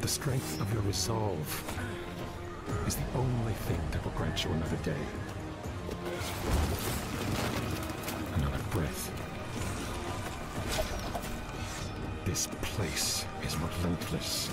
[0.00, 1.80] The strength of your resolve
[2.86, 5.02] is the only thing that will grant you another day.
[8.34, 9.19] Another breath.
[12.24, 14.50] This place is relentless.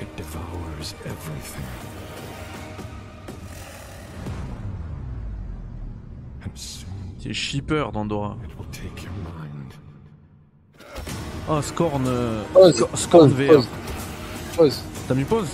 [0.00, 1.64] It devours everything.
[7.18, 8.36] C'est shipper d'Andorra.
[8.44, 9.72] it will take your mind.
[11.48, 12.04] Oh, Scorn.
[12.06, 13.54] euh, Pause, Sc- Scorn pause, VR.
[13.54, 13.68] pause.
[14.56, 14.82] Pause.
[15.08, 15.48] T'as mis pause?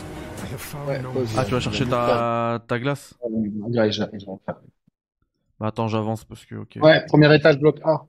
[0.87, 1.01] Ouais.
[1.37, 3.15] Ah, tu vas chercher ta, ta glace?
[3.23, 4.57] Ouais, je- je vais en faire.
[5.59, 6.79] Bah attends, j'avance parce que, ok.
[6.83, 8.05] Ouais, premier étage, bloc A.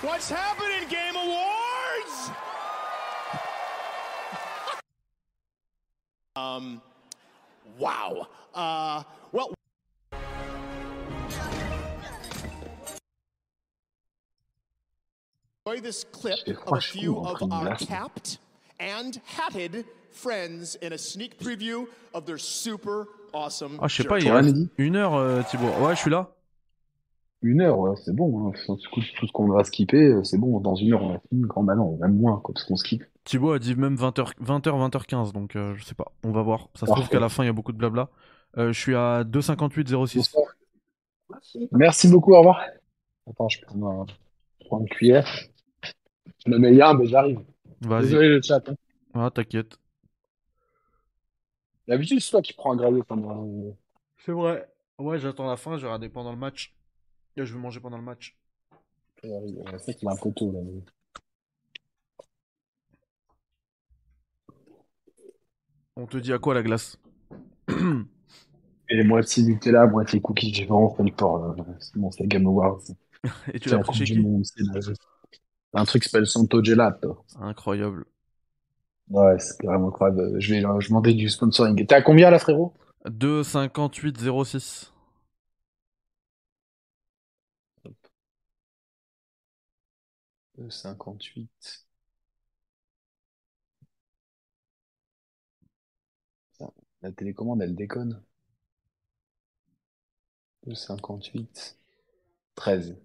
[0.00, 2.30] What's happening, Game Awards?
[6.36, 6.80] um,
[7.80, 8.28] wow.
[8.54, 9.02] Uh,
[9.32, 9.52] well.
[15.66, 18.38] Enjoy this clip of a few of our capped
[18.78, 23.80] and hatted friends in a sneak preview of their super awesome.
[23.82, 24.30] Ah, je sais pas, il jersey.
[24.30, 25.72] Ouais, reste Mehdi une heure, euh, Thibaut.
[25.84, 26.30] Ouais, je suis là.
[27.42, 28.48] Une heure, ouais, c'est bon.
[28.48, 28.52] Hein.
[28.66, 28.76] Tout
[29.16, 30.58] tout ce qu'on va skipper, euh, c'est bon.
[30.60, 31.42] Dans une heure, on a fini.
[31.42, 33.04] Grand bah non, même moins, quoi, parce qu'on skip.
[33.24, 36.12] Thibaut a dit même 20h, 20h, 20h15, donc euh, je sais pas.
[36.24, 36.68] On va voir.
[36.74, 38.08] Ça se trouve qu'à la fin, il y a beaucoup de blabla.
[38.56, 40.34] Euh, je suis à 2,58,06.
[41.72, 42.60] Merci beaucoup, au revoir.
[43.28, 44.06] Attends, je prends, un...
[44.60, 45.28] je prends une cuillère.
[46.44, 47.40] Je me mets bien, mais j'arrive.
[47.82, 48.02] Vas-y.
[48.04, 48.66] Désolé le chat.
[48.68, 48.74] hein.
[49.14, 49.78] Ah, t'inquiète.
[51.86, 53.46] D'habitude, c'est toi qui prends un gravier pendant.
[54.16, 54.68] C'est vrai.
[54.98, 56.74] Ouais, j'attends la fin, je vais regarder pendant le match.
[57.44, 58.36] Je vais manger pendant le match.
[59.22, 60.60] C'est vrai qu'il est un peu tôt, là.
[65.96, 66.98] On te dit à quoi la glace
[68.88, 71.56] Et moitié Nutella, moitié cookies, j'ai vraiment fait le port.
[71.80, 72.80] C'est bon, c'est Game Awards.
[73.52, 76.08] Et tu l'as la pris Coupe chez du qui Monde, c'est la- Un truc qui
[76.08, 77.24] s'appelle Santo Gelato.
[77.40, 78.06] Incroyable.
[79.10, 80.40] Ouais, c'est vraiment incroyable.
[80.40, 81.84] Je vais, je demandais du sponsoring.
[81.86, 82.74] T'es à combien là, frérot?
[83.06, 84.92] 2,58,06.
[90.68, 91.86] 58.
[96.52, 96.70] Putain,
[97.02, 98.22] La télécommande, elle déconne.
[100.66, 101.78] 2, 58.
[102.56, 102.96] 13.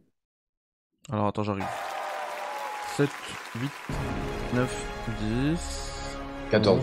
[1.10, 1.66] Alors attends, j'arrive.
[2.98, 3.10] 7,
[3.56, 3.72] 8,
[4.56, 6.18] 9, 10.
[6.52, 6.82] 14.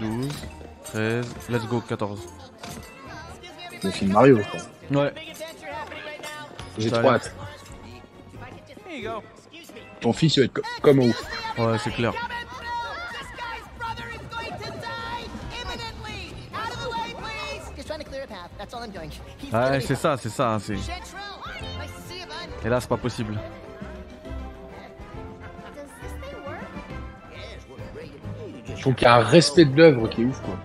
[0.00, 0.28] 12,
[0.84, 1.48] 13.
[1.48, 2.20] Let's go, 14.
[3.84, 4.38] Le film Mario,
[4.90, 5.02] quoi.
[5.04, 5.14] Ouais.
[6.78, 7.34] J'ai trop l'air- hâte.
[8.88, 9.22] Here you go.
[10.00, 11.22] Ton fils, il va être co- comme ouf.
[11.58, 12.12] Ouais, c'est clair.
[19.52, 20.58] Ouais, c'est ça, c'est ça.
[20.60, 20.74] C'est...
[20.74, 22.64] You, bud.
[22.64, 23.38] Et là, c'est pas possible.
[28.74, 30.56] Je trouve qu'il y a un respect de l'œuvre qui est ouf, quoi.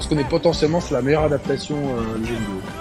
[0.00, 2.79] Pense qu'on est potentiellement sur la meilleure adaptation euh, du jeu.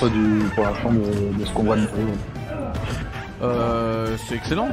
[0.00, 1.86] Du, pour l'instant de, de ce qu'on voit de
[3.42, 4.68] Euh, c'est excellent.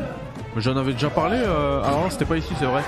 [0.57, 1.37] J'en avais déjà parlé.
[1.39, 1.81] Euh...
[1.83, 2.81] Alors c'était pas ici, c'est vrai.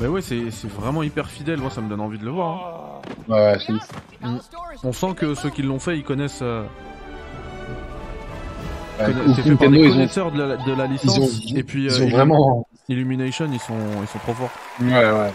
[0.00, 1.58] Mais ouais, c'est c'est vraiment hyper fidèle.
[1.60, 3.02] Moi, ça me donne envie de le voir.
[3.28, 3.32] hein.
[3.32, 3.72] Ouais, c'est
[4.26, 4.38] Mm.
[4.84, 6.40] On sent que ceux qui l'ont fait, ils connaissent.
[6.42, 6.64] euh,
[8.98, 11.18] Ouais, c'est fait par des ont- connaisseurs de la, de la licence.
[11.18, 14.50] ont- et puis, ils euh, ont vraiment- Illumination, ils sont, ils sont trop forts.
[14.80, 15.32] Ouais, ouais.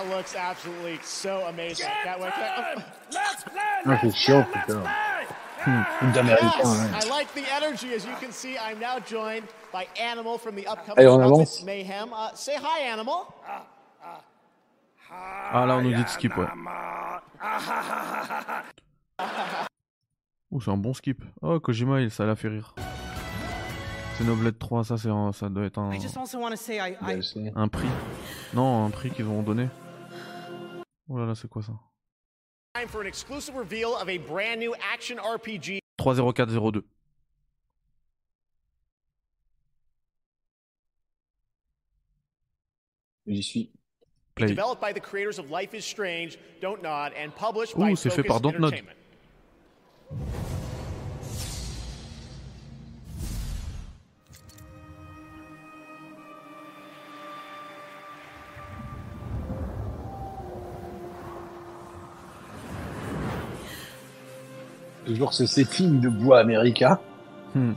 [0.00, 1.86] That looks absolutely so amazing.
[2.04, 4.82] Can't wait to- Ouais, c'est chiant, putain.
[5.66, 5.82] Hmm.
[5.98, 7.04] Truc d'américain, Yes, ouais.
[7.04, 7.92] I like the energy.
[7.94, 11.34] As you can see, I'm now joined by Animal from the upcoming Allez, on Muppets
[11.34, 11.62] avance.
[11.64, 12.08] Mayhem.
[12.14, 13.26] Uh, say hi, Animal.
[15.52, 16.46] Ah là, on nous dit de skip, ouais.
[20.50, 21.22] Ouh, c'est un bon skip.
[21.42, 22.74] Oh, Kojima, il- ça l'a fait rire.
[24.16, 26.56] C'est Noblette 3, ça, c'est un- ça doit être un, I just also want to
[26.56, 27.88] say I, I un prix.
[28.52, 29.68] Non, un prix qu'ils vont donner.
[31.10, 31.72] Oh là là, c'est quoi ça
[32.74, 36.84] Time for an exclusive reveal of a brand new action RPG 30402.
[43.26, 43.70] J'y suis.
[44.36, 44.46] Play.
[44.46, 48.10] developed by the creators of Life is Strange, Don't Nod, and published by Ouh, c'est
[48.10, 48.80] fait par Dontnod.
[65.10, 67.00] Toujours ce setting de bois américain.
[67.52, 67.72] Hmm.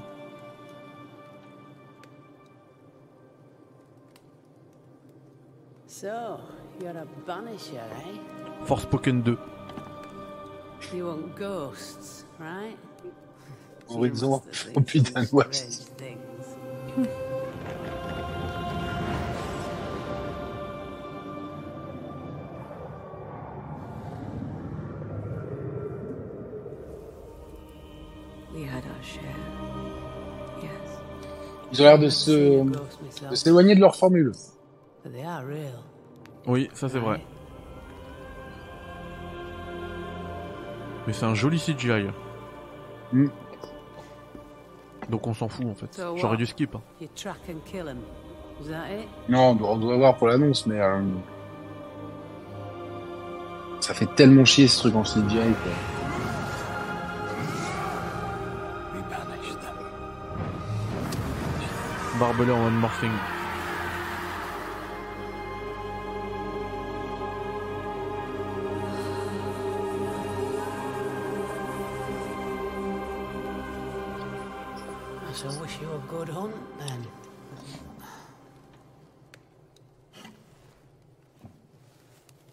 [5.87, 6.39] So,
[6.79, 8.65] you're a banisher, eh?
[8.65, 9.35] Forspoken 2.
[10.93, 12.77] You want ghosts, right?
[13.89, 14.43] Horizon.
[14.75, 15.45] Oh putain, ouais.
[31.73, 32.63] Ils ont l'air de se
[33.29, 34.31] de s'éloigner de leur formule.
[35.03, 35.73] But they are real.
[36.47, 37.19] Oui, ça c'est vrai.
[41.07, 42.07] Mais c'est un joli CGI.
[43.11, 43.27] Hmm.
[45.09, 46.01] Donc on s'en fout en fait.
[46.15, 46.75] J'aurais dû skip.
[46.75, 46.81] hein.
[47.01, 47.97] You track and kill him.
[48.61, 49.07] Is that it?
[49.27, 51.01] Non, on doit, on doit voir pour l'annonce, mais euh,
[53.81, 55.23] ça fait tellement chier ce truc en CGI.
[55.63, 55.71] Quoi.
[62.23, 63.11] Barbelé en one morphing.
[75.27, 77.07] I shall wish you a good hunt then.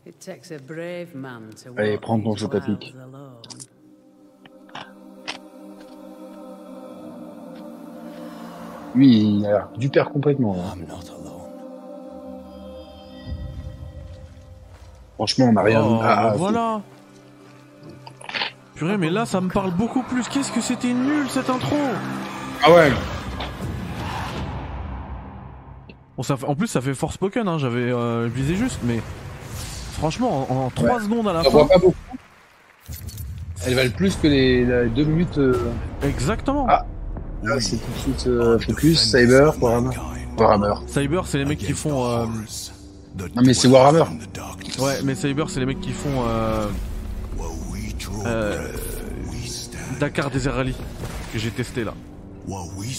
[0.04, 2.48] It takes a brave man to Allez, walk prends ton jeu
[8.94, 10.56] Lui, il a l'air du père complètement.
[15.14, 15.82] Franchement, on n'a rien.
[15.84, 16.80] Oh, ah, voilà.
[18.74, 20.26] Purée, mais là ça me parle beaucoup plus.
[20.28, 21.76] Qu'est-ce que c'était nul cette intro
[22.64, 22.90] Ah ouais.
[26.16, 29.00] Bon, ça fait- en plus, ça fait Forspoken, hein, j'avais euh, visé juste, mais
[29.92, 31.02] franchement, en, 3 Ouais.
[31.02, 31.50] secondes à la On fin.
[31.50, 31.94] voit pas beaucoup.
[33.66, 35.36] Elles valent plus que les, les deux minutes.
[35.38, 35.70] euh,
[36.02, 36.66] Exactement.
[36.68, 36.86] Ah,
[37.42, 39.96] là, c'est tout de suite euh, Focus, Cyber, Warhammer.
[40.38, 40.74] Warhammer.
[40.86, 42.04] Cyber, c'est les mecs qui font.
[42.06, 42.26] euh,
[43.36, 44.04] Non, mais c'est Warhammer.
[44.78, 46.24] Ouais, mais Cyber, c'est les mecs qui font.
[46.26, 46.66] Euh...
[48.26, 48.68] euh,
[49.98, 50.74] Dakar Desert Rally,
[51.32, 51.92] que j'ai testé là.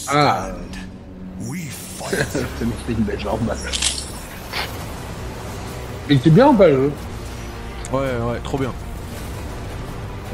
[0.09, 0.49] Ah.
[1.99, 3.39] ça me fait une belle jambe.
[6.09, 6.91] Il était bien ou pas le jeu?
[7.91, 8.71] Ouais, ouais, trop bien.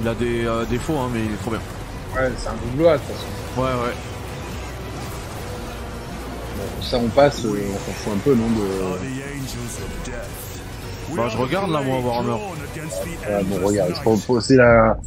[0.02, 1.62] Il a des euh, défauts, hein, mais il est trop bien.
[2.18, 3.28] Ouais, c'est un double A de toute façon.
[3.62, 3.94] Ouais, ouais.
[6.58, 8.68] Bon, ça, on passe, euh, on s'en fout un peu, non de...
[11.16, 12.38] Bah, je regarde là, moi, Warhammer.
[13.26, 13.94] Ah, bon, regarde,
[14.26, 14.98] poser la.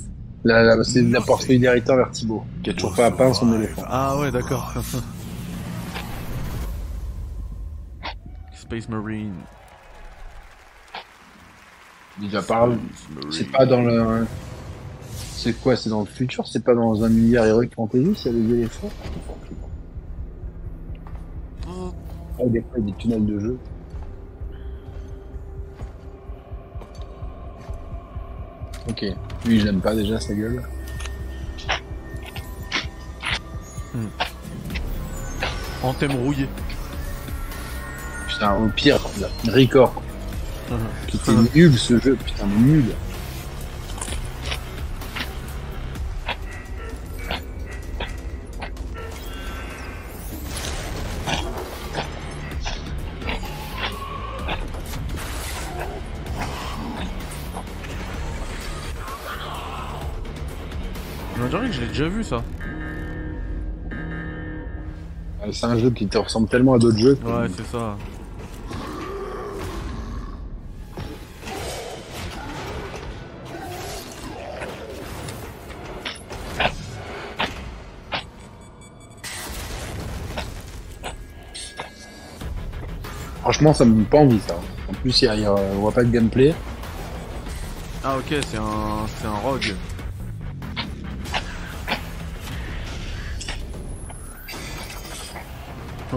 [0.44, 3.82] la, la c'est de la solidarité envers Thibaut, qui a toujours pas peint son éléphant.
[3.86, 4.72] Ah ouais, d'accord.
[8.54, 9.34] Space Marine.
[12.20, 12.78] Il déjà parle.
[13.30, 14.26] C'est pas dans le.
[15.42, 18.36] C'est quoi C'est dans le futur C'est pas dans un univers héroïque fantasy s'il y
[18.36, 18.90] a des éléphants
[21.66, 23.58] Ah, des fois, il y a des tunnels de jeu.
[28.90, 29.06] Ok.
[29.46, 30.62] Lui, je l'aime pas déjà, sa gueule.
[35.82, 36.48] En thème rouillé.
[38.28, 39.00] Putain, au pire,
[39.48, 40.02] Record.
[41.08, 42.84] Qui était nul ce jeu, putain, nul.
[65.60, 67.16] C'est un jeu qui te ressemble tellement à d'autres jeux.
[67.16, 67.94] que- Ouais, c'est ça.
[83.40, 84.56] Franchement, ça me donne pas envie ça.
[84.88, 86.54] En plus, il y a- il y a- on voit pas de gameplay.
[88.04, 89.74] Ah ok, c'est un, c'est un rogue.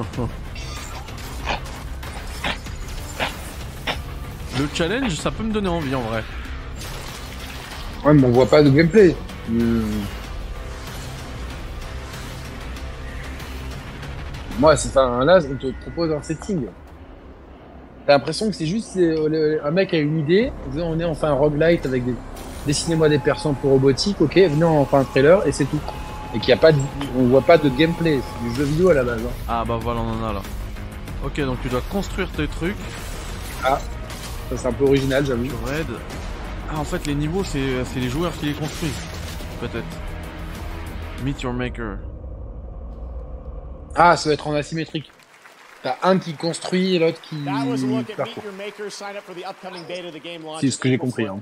[4.60, 6.24] Le challenge, ça peut me donner envie en vrai.
[8.06, 9.16] Ouais, mais on voit pas de gameplay.
[9.50, 9.82] Hmm.
[14.60, 16.68] Moi, c'est enfin, là, on te propose un setting.
[18.06, 21.34] T'as l'impression que c'est juste euh, un mec a une idée, on est enfin un
[21.34, 22.14] roguelite avec des
[22.68, 25.80] dessinez-moi des personnes pour robotique, ok, venez on fait un trailer et c'est tout.
[26.36, 26.80] Et qu'il y a pas de,
[27.16, 29.22] on voit pas de gameplay, c'est du jeu vidéo à la base.
[29.22, 29.30] hein.
[29.48, 30.42] Ah bah voilà, on en a là.
[31.24, 32.76] Ok, donc tu dois construire tes trucs.
[33.64, 33.80] Ah,
[34.50, 35.46] ça c'est un peu original, j'avoue.
[36.72, 38.92] Ah, en fait, les niveaux, c'est c'est les joueurs qui les construisent.
[39.62, 39.86] Peut-être.
[41.24, 41.98] Meet your maker.
[43.96, 45.12] Ah, ça doit être en asymétrique.
[45.84, 47.36] T'as un qui construit et l'autre qui
[48.16, 48.44] parcourt.
[50.60, 51.40] C'est ce que j'ai compris, 4th, hein.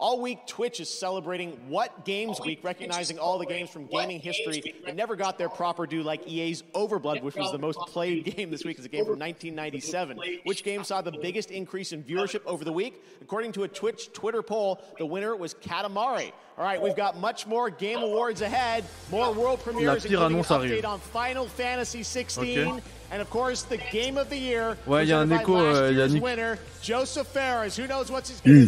[0.00, 0.06] 2023.
[0.06, 4.62] All week, Twitch is celebrating What Games Week, recognizing all the games from gaming history
[4.86, 8.50] that never got their proper due, like EA's Overblood, which was the most played game
[8.50, 8.78] this week.
[8.78, 10.18] It's a game from 1997.
[10.44, 13.02] Which game saw the biggest increase in viewership over the week?
[13.20, 16.32] According to a Twitch Twitter poll, the winner was Katamari.
[16.58, 20.32] All right, we've got much more Game Awards ahead, more world premieres, pire including an
[20.32, 20.70] annonce arrive.
[20.70, 22.82] update on Final Fantasy 16, Ok.
[23.12, 24.76] and of course the Game of the Year.
[24.86, 26.20] Ouais, il y a un écho, last euh, year's Yannick.
[26.22, 27.76] winner, Joseph Ferris.
[27.76, 28.66] Who knows what's he's gonna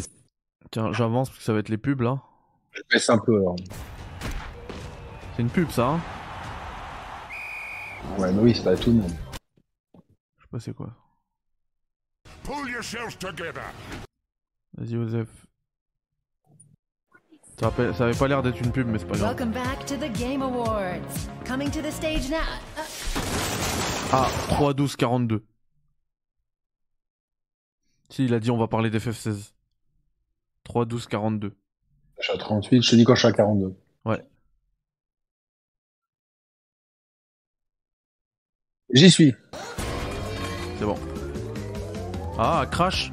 [0.71, 2.21] Tiens, j'avance parce que ça va être les pubs là.
[2.73, 3.37] Je baisse un peu.
[3.37, 3.57] alors.
[5.37, 6.01] C'est une pub ça, hein
[8.19, 9.11] Ouais, mais oui, c'est pas tout le monde.
[10.39, 10.91] Je sais pas c'est quoi.
[12.45, 13.63] Pull yourselves together.
[14.77, 15.29] Vas-y, Joseph.
[17.61, 19.37] Ça, rappelle- ça avait pas l'air d'être une pub, mais c'est pas grave.
[19.37, 21.29] Welcome back to the Game Awards.
[21.47, 22.39] Coming to the stage now.
[24.13, 25.45] Ah, 3, 12, 42.
[28.11, 29.52] Si, il a dit on va parler d'FF16.
[30.65, 31.53] 3, 12, 42.
[32.19, 33.75] Je suis à 38, je te dis quand je suis à 42.
[34.05, 34.25] Ouais.
[38.93, 39.35] J'y suis.
[40.79, 40.99] C'est bon.
[42.39, 43.11] Ah, Crash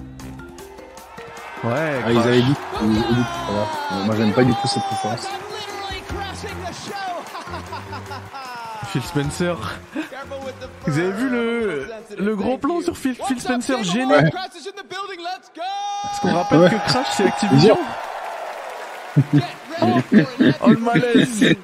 [1.63, 2.53] Ouais, Ah, ils avaient dit.
[2.81, 3.65] ils- ils disent, voilà.
[3.91, 5.27] Bon, Moi, j'aime pas du tout cette préférence.
[8.87, 9.55] Phil Spencer.
[10.85, 11.87] Vous avez vu le,
[12.17, 14.31] le gros plan sur Phil, Phil Spencer génial Ouais.
[16.03, 16.69] Parce qu'on rappelle Ouais.
[16.69, 17.77] que Crash c'est Activision.
[20.61, 21.55] oh le malaise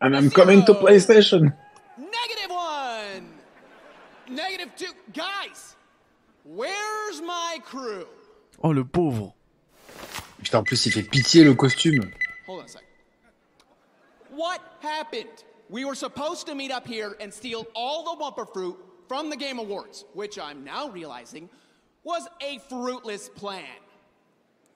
[0.00, 1.52] And I'm coming to PlayStation.
[1.98, 3.24] Negative one.
[4.30, 4.92] Negative two.
[5.12, 5.76] Guys,
[6.44, 8.04] where's my crew?
[8.62, 9.34] Oh le pauvre
[10.42, 12.04] Putain, en plus, il fait pitié le costume.
[14.82, 15.44] Happened?
[15.70, 18.76] We were supposed to meet up here and steal all the Wumper fruit
[19.08, 21.48] from the Game Awards, which I'm now realizing
[22.04, 23.64] was a fruitless plan.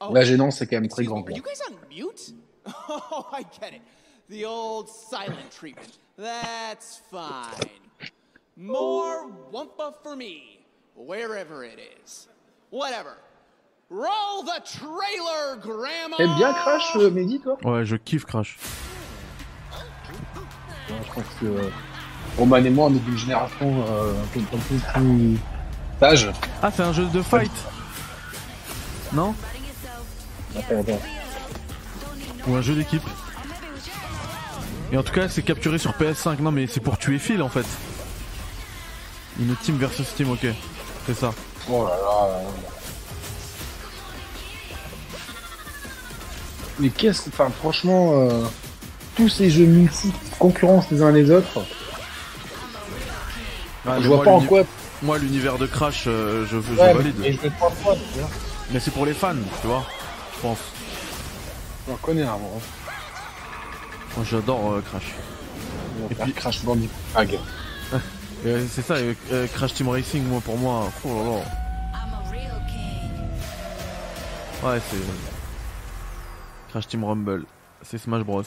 [0.00, 1.24] Oh, La gênance, c'est quand même très excuse grand.
[1.26, 2.32] me, Are you guys on mute?
[2.88, 3.82] Oh, I get it.
[4.28, 5.98] The old silent treatment.
[6.16, 7.70] That's fine.
[8.56, 10.64] More Wumpa for me,
[10.94, 12.28] wherever it is.
[12.70, 13.16] Whatever.
[13.88, 16.16] Roll the trailer, Grandma!
[16.16, 18.58] T'aimes bien Crash, euh, Mehdi, toi Ouais, je kiffe Crash.
[20.92, 21.70] Ouais, Je pense que euh,
[22.38, 25.38] Roman et moi, on est d'une génération euh, un peu, un peu plus
[26.00, 26.30] sage.
[26.62, 27.50] Ah, c'est un jeu de fight
[29.12, 29.34] Non?
[30.56, 31.00] Attends, attends.
[32.48, 33.02] Ou un jeu d'équipe
[34.92, 36.40] Et en tout cas, c'est capturé sur PS5.
[36.40, 37.66] Non, mais c'est pour tuer Phil en fait.
[39.40, 40.46] Une team versus team, ok.
[41.06, 41.32] C'est ça.
[41.70, 42.40] Oh là là.
[46.78, 47.28] Mais qu'est-ce que.
[47.30, 48.44] Enfin, franchement, euh,
[49.16, 51.64] tous ces jeux multi concurrence les uns les autres.
[53.86, 54.62] Ah, je vois moi, pas en quoi.
[55.02, 57.16] Moi, l'univers de Crash, euh, je, je Ouais, valide.
[58.70, 59.84] mais c'est pour les fans, tu vois.
[60.36, 60.58] Je pense.
[61.88, 62.50] J'en connais un, moi.
[64.16, 65.12] Moi, j'adore euh, Crash.
[66.04, 66.94] On va faire Crash Bandicoot.
[67.14, 67.24] Ah.
[68.44, 70.90] Euh, c'est ça, euh, Crash Team Racing, moi, pour moi.
[71.04, 71.44] Oh là là.
[74.68, 74.96] Ouais, c'est.
[76.70, 77.44] Crash Team Rumble.
[77.82, 78.42] C'est Smash Bros.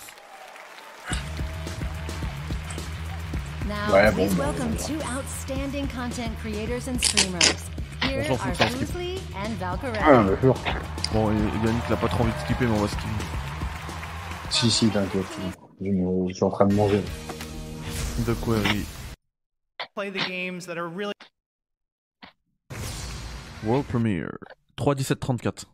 [3.68, 7.66] Now, Ouais, bon, please bah, welcome two outstanding content creators and streamers.
[8.04, 9.98] Here On s'en fout are Lee and Valkyrie.
[10.00, 10.54] Ah, bien sûr.
[11.14, 13.26] Bon, Yannick n'a pas trop envie de skipper, mais on va skipper.
[14.52, 15.26] Si, si, t'inquiète.
[15.82, 17.02] Je, me- je suis en train de manger.
[18.28, 18.86] De quoi, oui.
[19.96, 21.14] Play the games that are really
[23.64, 24.38] World Premiere.
[24.78, 25.66] 3-17-34.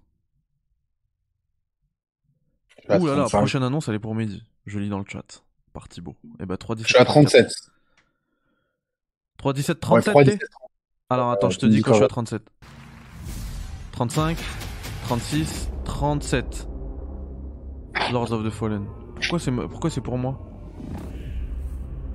[2.90, 3.38] Ouh là là, 35.
[3.38, 4.44] prochaine annonce, elle est pour midi.
[4.66, 5.44] Je lis dans le chat.
[5.74, 6.16] Par Thibaut.
[6.40, 7.48] Et bah 3 Je suis à 37.
[9.38, 10.50] 3 17 Ouais, 37 3, t'es 17.
[11.10, 12.44] Alors attends, Euh, je te dis quand je suis à quoi 37.
[13.94, 14.38] 35,
[15.06, 16.68] 36, 37.
[18.12, 18.86] Lords of the Fallen.
[19.16, 20.40] Pourquoi c'est pourquoi c'est pour moi?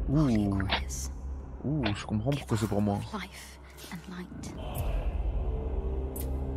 [0.09, 0.59] Ouh.
[1.65, 2.99] Ouh, je comprends pourquoi c'est pour moi.
[3.15, 3.59] Life
[3.93, 4.55] and light.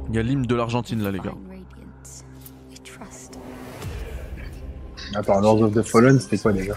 [0.10, 1.34] Il y a l'hymne de l'Argentine là les gars.
[5.16, 6.74] Attends, Lords of the Fallen, c'était quoi déjà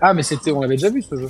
[0.00, 1.28] Ah, mais c'était, on l'avait déjà vu ce jeu.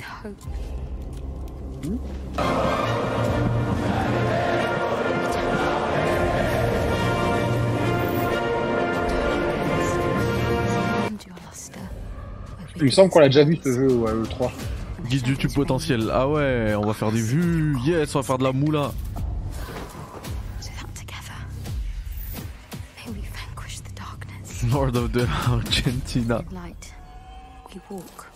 [12.75, 14.51] Il me semble qu'on l'a déjà vu ce jeu, ouais, le 3.
[15.07, 16.09] Guide YouTube potentiel.
[16.11, 17.75] Ah ouais, on va faire des vues.
[17.85, 18.91] Yes, on va faire de la moula.
[24.71, 26.39] Lord of the Argentina.
[26.39, 26.93] In light,
[27.73, 28.27] we walk.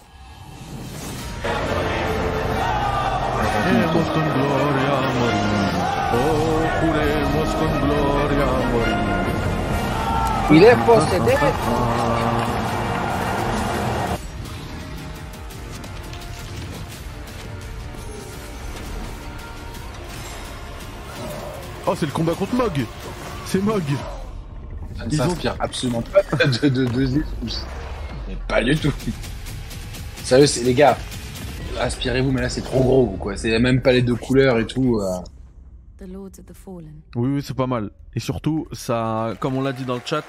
[3.64, 5.78] Juremos con gloria morir.
[6.14, 9.08] Oh, juremos con gloria morir.
[10.52, 11.36] Il est possédé.
[21.86, 22.86] Oh, c'est le combat contre Mog.
[23.46, 23.84] C'est Mog.
[24.98, 27.24] Ça ne ont- absolument pas de, de.
[28.28, 28.94] Mais pas du tout.
[30.24, 30.98] Sérieux, c'est les gars.
[31.80, 33.38] Inspirez-vous, mais là c'est trop gros, quoi.
[33.38, 35.00] C'est la même palette de couleurs et tout.
[35.00, 35.20] euh.
[36.00, 36.94] The Lords of the Fallen.
[37.16, 37.90] Oui, oui, c'est pas mal.
[38.16, 40.24] Et surtout, ça, comme on l'a dit dans le chat,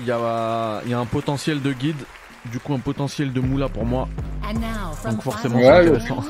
[0.00, 1.96] il y a, il y a un potentiel de guide,
[2.52, 4.08] du coup un potentiel de moula pour moi.
[4.44, 6.22] And now, from Donc forcément, c'est intéressant.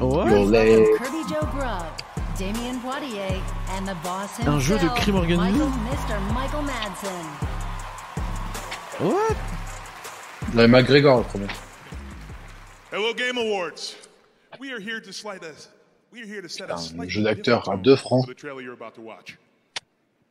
[0.00, 0.84] Ouais.
[4.46, 6.18] Un jeu de crime organisé Michael, Mr.
[6.32, 7.26] Michael Madsen.
[8.98, 9.36] What?
[10.54, 11.48] Les McGregor, le premier.
[12.90, 13.94] Hello, Game Awards.
[14.58, 15.68] We are here to slide us.
[16.12, 18.24] We are here to set a Un jeu d'acteur à different 2 tone francs.
[18.24, 19.36] for the trailer you're about to watch.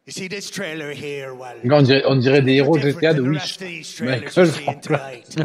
[0.07, 3.13] You see this trailer here, well, Les gars, on dirait, on dirait des héros GTA
[3.13, 3.57] de Wish.
[3.57, 5.35] tonight.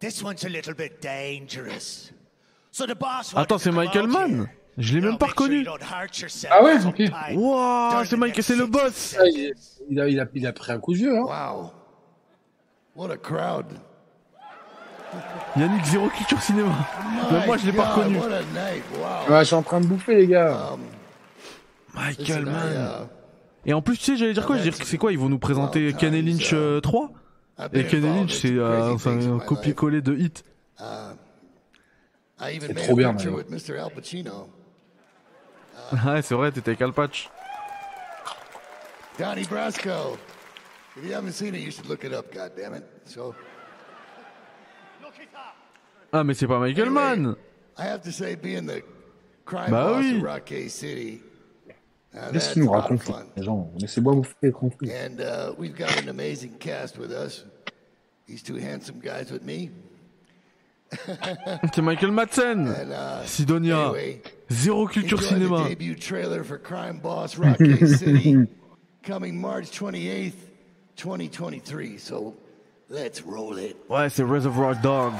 [0.00, 2.12] This one's a little bit dangerous.
[2.72, 4.57] So the boss Attends, c'est Michael Mann here.
[4.78, 5.66] Je l'ai même pas reconnu.
[6.50, 6.96] Ah ouais, ok.
[6.96, 9.16] during c'est Mike, c'est le boss.
[9.18, 9.52] Ah, il,
[9.90, 11.24] il a, il, a, il a pris un coup de vieux, hein.
[11.24, 11.72] Wow.
[12.94, 13.66] What a crowd.
[15.56, 16.72] Yannick, zéro culture cinéma.
[17.32, 18.18] Même moi, je l'ai pas reconnu.
[18.18, 19.32] Wow.
[19.32, 20.76] Ouais, je suis en train de bouffer, les gars.
[21.94, 23.08] Michael Listen, I, Mann.
[23.66, 25.28] Et en plus, tu sais, j'allais dire quoi Je veux dire, c'est quoi Ils vont
[25.28, 27.10] nous présenter Ken et Lynch euh, 3
[27.72, 30.44] Et Ken et Lynch, c'est euh, c'est un copier-coller de Hit.
[30.78, 30.84] uh,
[32.60, 33.78] C'est trop bien, Mr.
[33.78, 34.48] Al Pacino.
[36.06, 37.30] Ouais, c'est vrai, t'étais avec Al Patch.
[39.18, 40.16] Donnie Brasco.
[40.96, 42.82] If you haven't seen it, you should look it up, goddammit.
[43.04, 43.34] So,
[46.12, 47.36] Ah, mais c'est pas Michael Mann
[47.78, 48.82] I have to say, being the
[49.44, 50.16] crime Bah boss oui.
[50.16, 51.20] of Rockay City,
[51.68, 51.72] uh,
[52.12, 54.90] Qu'est-ce that's qu'ils nous racontent, les gens Laissez-moi bouffer, tranquille.
[54.90, 57.44] And uh, we've got an amazing cast with us.
[58.26, 59.70] These two handsome guys with me.
[61.74, 66.98] C'est Michael Madsen And, uh, Sidonia anyway, Zéro culture cinéma the debut trailer for Crime
[67.02, 68.34] Boss Rockay City,
[69.06, 70.32] coming March 28th,
[70.96, 71.98] 2023.
[71.98, 72.34] So,
[72.88, 73.76] let's roll it.
[73.90, 75.12] Ouais, c'est Reservoir Dogs.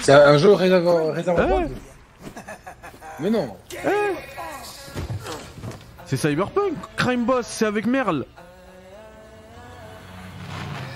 [0.00, 1.22] C'est un jeu réservoir Ouais.
[1.22, 1.70] Dogs
[3.20, 3.56] Mais non.
[3.72, 4.16] Eh
[6.06, 8.24] C'est Cyberpunk Crime Boss, c'est avec Merle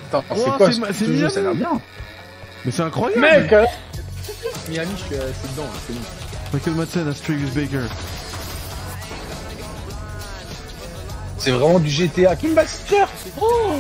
[0.09, 1.31] Attends, Oh, c'est quoi c'est ce, ma- ce c'est jeu Miami.
[1.33, 1.81] Ça a l'air bien.
[2.65, 3.67] Mais c'est incroyable Mec euh,
[4.69, 6.01] Miami, je suis euh, c'est dedans, c'est bon.
[6.57, 7.85] Michael Madsen, Astrigus Baker.
[11.37, 12.35] C'est vraiment du GTA.
[12.35, 13.05] Kim Baxter
[13.39, 13.75] Oh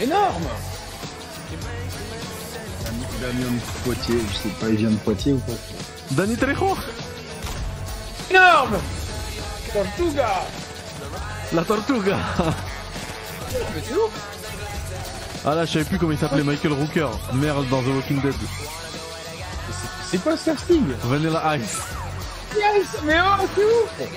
[0.00, 0.42] Énorme
[3.20, 5.52] Damien Poitiers, je sais pas, il vient de Poitiers ou pas
[6.10, 6.76] Danny Trejo
[8.28, 8.76] Énorme
[9.72, 10.28] Tortuga
[11.52, 12.18] La Tortuga
[13.52, 14.10] Mais c'est ouf
[15.44, 17.08] Ah là, je savais plus comment il s'appelait, Michael Rooker.
[17.34, 18.34] Merle dans The Walking Dead.
[20.10, 20.82] C'est quoi ce casting?
[21.04, 21.78] Vanilla Ice.
[22.58, 24.10] Yes Mais oh, c'est ouf.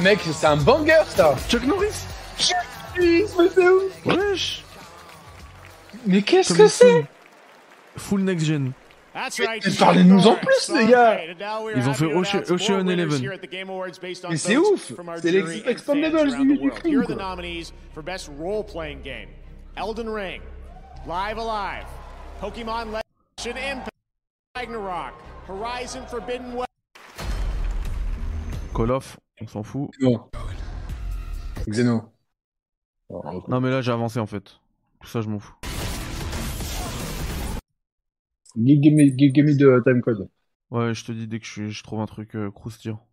[0.00, 1.34] Mec, c'est un banger ça.
[1.48, 2.06] Chuck Norris
[2.38, 2.56] Chuck
[2.96, 4.06] Norris, mais c'est ouf.
[4.06, 4.64] Wesh.
[6.06, 7.04] Mais qu'est-ce que c'est
[7.96, 8.72] Full next gen.
[9.12, 9.64] That's right.
[9.66, 11.18] Mais parlez-nous en plus, les gars.
[11.74, 13.20] Ils ont fait Oce- Ocean Eleven.
[14.30, 14.92] Mais c'est ouf.
[15.20, 17.16] C'est les Expandables du du Here crime, are the quoi.
[17.16, 19.28] nominees for Best Role Playing Game.
[19.76, 20.40] Elden Ring,
[21.06, 21.86] Live Alive,
[22.40, 23.90] Pokemon Legend Impact,
[24.54, 25.14] Ragnarok,
[25.48, 26.68] Horizon Forbidden West.
[28.72, 29.90] Call of, on s'en fout.
[30.00, 30.30] Non.
[31.68, 32.12] Xeno.
[33.10, 34.60] Non mais là j'ai avancé en fait.
[35.00, 35.56] Tout ça je m'en fous.
[38.56, 40.28] Give, give me, give, give me the time code.
[40.70, 43.04] Ouais, je te dis dès que je, je trouve un truc euh, croustillant.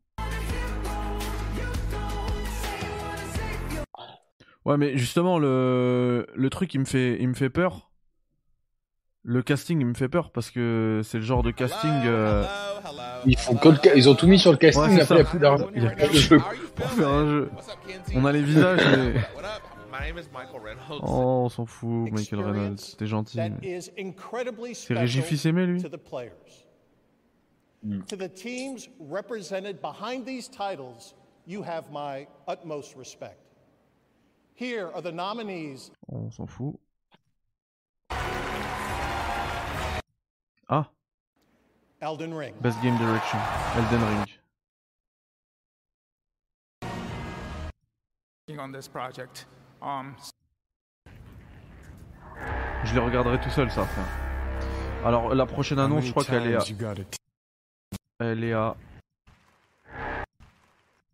[4.65, 7.91] Ouais, mais justement, le, le truc, il me, fait, il me fait peur.
[9.27, 11.89] Le casting, il me fait peur parce que c'est le genre de casting.
[12.05, 12.45] euh,
[13.25, 15.25] Ils, font ca- ils ont tout mis sur le casting, Ouais, après il n'y a
[15.25, 15.67] plus d'argent.
[15.75, 16.39] Il y a plus de jeu
[16.75, 17.49] pour faire un jeu.
[18.13, 19.13] On a les visages, mais.
[20.89, 22.95] Oh, on s'en fout, Michael Reynolds.
[22.97, 23.37] T'es gentil.
[23.39, 26.31] mais- is incredibly C'est Régis Fils-Aimé, lui to the players.
[28.07, 31.15] To the teams represented behind these titles,
[31.47, 33.37] you have my utmost respect.
[34.59, 35.91] Here are the nominees.
[36.11, 36.75] On s'en fout.
[40.67, 40.89] Ah,
[42.01, 42.53] Elden Ring.
[42.61, 43.39] Best Game Direction.
[43.75, 44.25] Elden Ring.
[48.55, 49.47] working on this project.
[49.81, 50.15] Um,
[52.83, 54.05] Je les regarderai tout seul, ça, frère.
[55.05, 56.63] Alors, la prochaine annonce, je crois qu'elle est à.
[58.19, 58.75] Elle est à.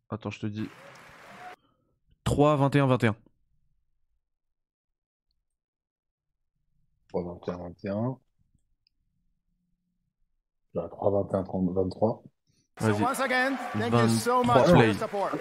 [0.10, 0.69] Attends, je te dis.
[2.26, 3.15] 3, 21, 21.
[7.10, 8.18] 3, 21, 21.
[10.73, 12.23] Là, 3, 21, 30, 23.
[12.80, 13.02] so Vas-y.
[13.03, 14.85] once again, thank you so 23 much for play.
[14.88, 15.31] your support.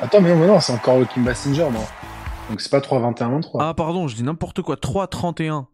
[0.00, 1.82] Attends, mais non, mais non, c'est encore le Kim Basinger, moi.
[2.48, 3.62] Donc c'est pas 3, 21, 23.
[3.64, 4.76] Ah, pardon, je dis n'importe quoi.
[4.76, 5.68] 3, 31.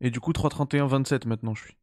[0.00, 1.76] Et du coup, 3, 31, 27 maintenant, je suis.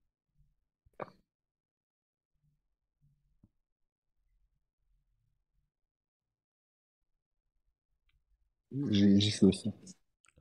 [8.91, 9.72] J'ai j'ai fait aussi.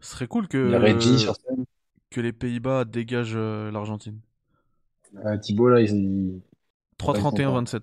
[0.01, 1.19] Ce serait cool que.
[1.19, 1.65] sur scène.
[2.11, 4.20] Que les Pays-Bas dégagent euh, l'Argentine.
[5.24, 5.90] Euh, Thibaut, là, il.
[5.94, 6.43] il-
[6.98, 7.59] 3, Ouais, ils 31, sont pas.
[7.59, 7.82] 27.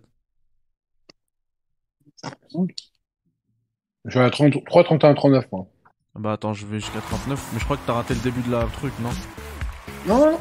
[4.06, 5.68] Je suis à 30 3, 31, 39, moi.
[6.16, 7.50] Bah attends, je vais jusqu'à 39.
[7.54, 9.10] Mais je crois que t'as raté le début de la truc, non?
[10.08, 10.38] Non, non.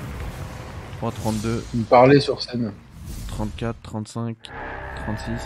[0.99, 2.73] 3, 32, Il me parlait sur scène.
[3.29, 4.37] 34, 35,
[4.97, 5.43] 36,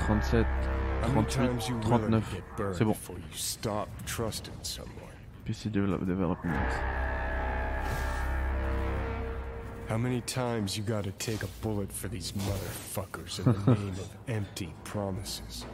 [0.00, 0.46] 37,
[1.04, 2.22] How many 38, times you willing to 39.
[2.32, 2.90] get burned C'est bon.
[2.92, 4.92] before you stop trusting someone?
[5.44, 6.54] PC Develop- Development.
[9.88, 14.08] How many times you gotta take a bullet for these motherfuckers in the name of
[14.28, 15.64] empty promises?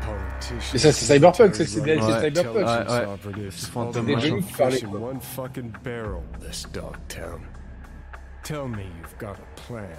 [0.00, 2.20] Politicians Mais ça, c'est Cyberpunk, ça, c'est DLC Ouais.
[2.30, 2.56] Cyberpunk.
[2.56, 3.04] Ouais, ouais.
[3.06, 4.30] operatives, C'est all Phantom the Machin.
[4.30, 5.00] money qui parlait, quoi.
[5.00, 7.46] one fucking barrel, this dog town.
[8.42, 9.96] Tell me you've got a plan.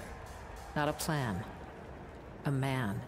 [0.76, 1.42] Not a plan.
[2.46, 3.00] A man.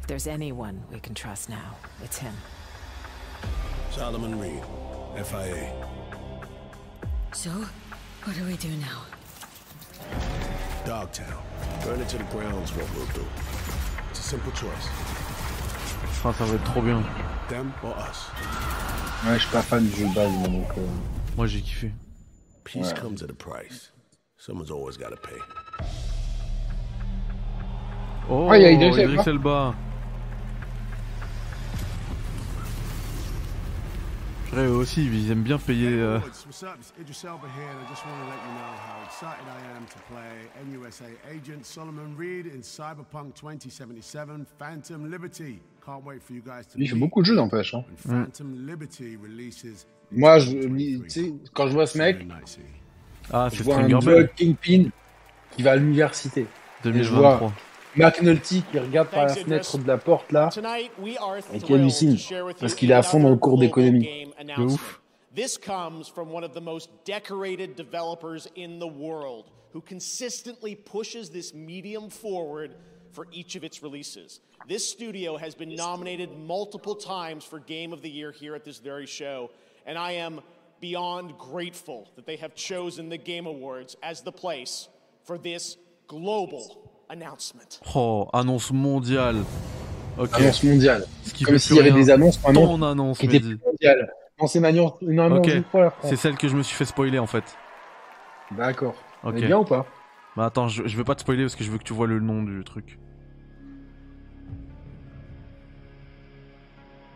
[0.00, 2.34] If there's anyone we can trust now, it's him.
[3.90, 4.62] Solomon Reed,
[5.24, 5.72] FIA.
[7.36, 7.50] So,
[8.24, 9.02] what do we do now?
[10.86, 11.42] Dogtown.
[11.84, 13.24] Burn it to the ground's what we'll do.
[14.10, 14.88] It's a simple choice.
[16.24, 17.02] Ah, ça va être trop bien.
[17.50, 18.30] Them or us.
[19.26, 20.70] Ouais, je suis pas fan du jeu de base, moi, donc.
[20.78, 20.86] euh,
[21.36, 21.92] Moi j'ai kiffé.
[22.64, 23.00] Peace Ouais.
[23.00, 23.92] comes at a price.
[24.38, 25.38] Someone's always got to pay.
[28.30, 29.74] Oh, il y a Idris Elba.
[34.50, 35.88] Purée, eux aussi, ils aiment bien payer.
[35.88, 36.76] euh, What's up?
[36.78, 39.76] It's Idris Elba here, and I just want to let you know how excited I
[39.76, 41.04] am to play NUSA
[41.34, 45.60] agent Solomon Reed in Cyberpunk 2077 Phantom Liberty.
[45.84, 47.74] Can't wait for you guys to Lui, il fait beaucoup de jeux, n'empêche.
[47.74, 47.84] Hein.
[48.06, 49.86] when Phantom Liberty releases.
[50.12, 50.52] Moi, je,
[51.52, 52.24] quand je vois ce mec,
[53.32, 54.30] Ah, je c'est vois un Bell.
[54.36, 54.90] Kingpin
[55.50, 56.42] qui va à l'université.
[56.42, 56.46] Et
[56.84, 57.52] je 2023.
[57.96, 60.50] McNulty qui regarde par la fenêtre de la porte là.
[60.52, 62.12] Tonight, we are Et qui hallucine.
[62.12, 64.28] to share with Parce qu'il est à fond dans le cours d'économie.
[64.38, 65.00] De ouf.
[65.34, 71.28] This comes from one of the most decorated developers in the world who consistently pushes
[71.28, 72.74] this medium forward
[73.12, 74.40] for each of its releases.
[74.68, 78.78] This studio has been nominated multiple times for Game of the Year here at this
[78.78, 79.50] very show,
[79.84, 80.40] and I am
[80.80, 84.88] beyond grateful that they have chosen the Game Awards as the place
[85.24, 85.76] for this
[86.08, 86.90] global.
[87.94, 89.36] Oh, annonce mondiale.
[90.18, 90.30] Ok.
[90.34, 91.06] Annonce mondiale.
[91.22, 94.12] Ce qui Comme s'il y avait des annonces annonce, qui étaient mondiales.
[94.40, 95.48] Non, c'est une annonce,
[96.02, 97.44] c'est celle que je me suis fait spoiler en fait.
[98.50, 98.94] D'accord.
[99.24, 99.34] Ok.
[99.36, 99.86] Elle est bien ou pas?
[100.36, 102.06] Bah attends, je, je veux pas te spoiler parce que je veux que tu vois
[102.06, 102.98] le nom du truc.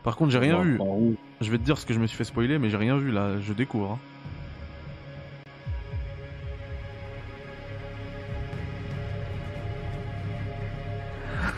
[0.03, 1.17] Par contre, j'ai rien Non, vu.
[1.43, 3.11] Je vais te dire ce que je me suis fait spoiler, mais j'ai rien vu
[3.11, 3.39] là.
[3.41, 3.93] Je découvre.
[3.93, 3.99] hein.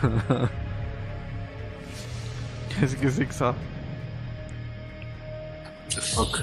[2.69, 3.55] Qu'est-ce que c'est que ça
[5.89, 6.41] Fuck.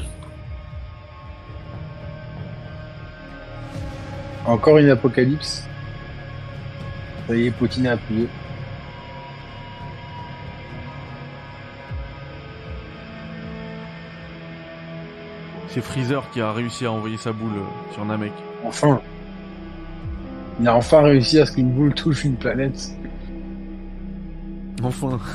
[4.47, 5.67] Encore une apocalypse.
[7.27, 8.27] Ça y est, Poutine a appuyé.
[15.69, 18.33] C'est Freezer qui a réussi à envoyer sa boule euh, sur Namek.
[18.65, 19.01] Enfin.
[20.59, 22.91] Il a enfin réussi à ce qu'une boule touche une planète.
[24.83, 25.19] Enfin.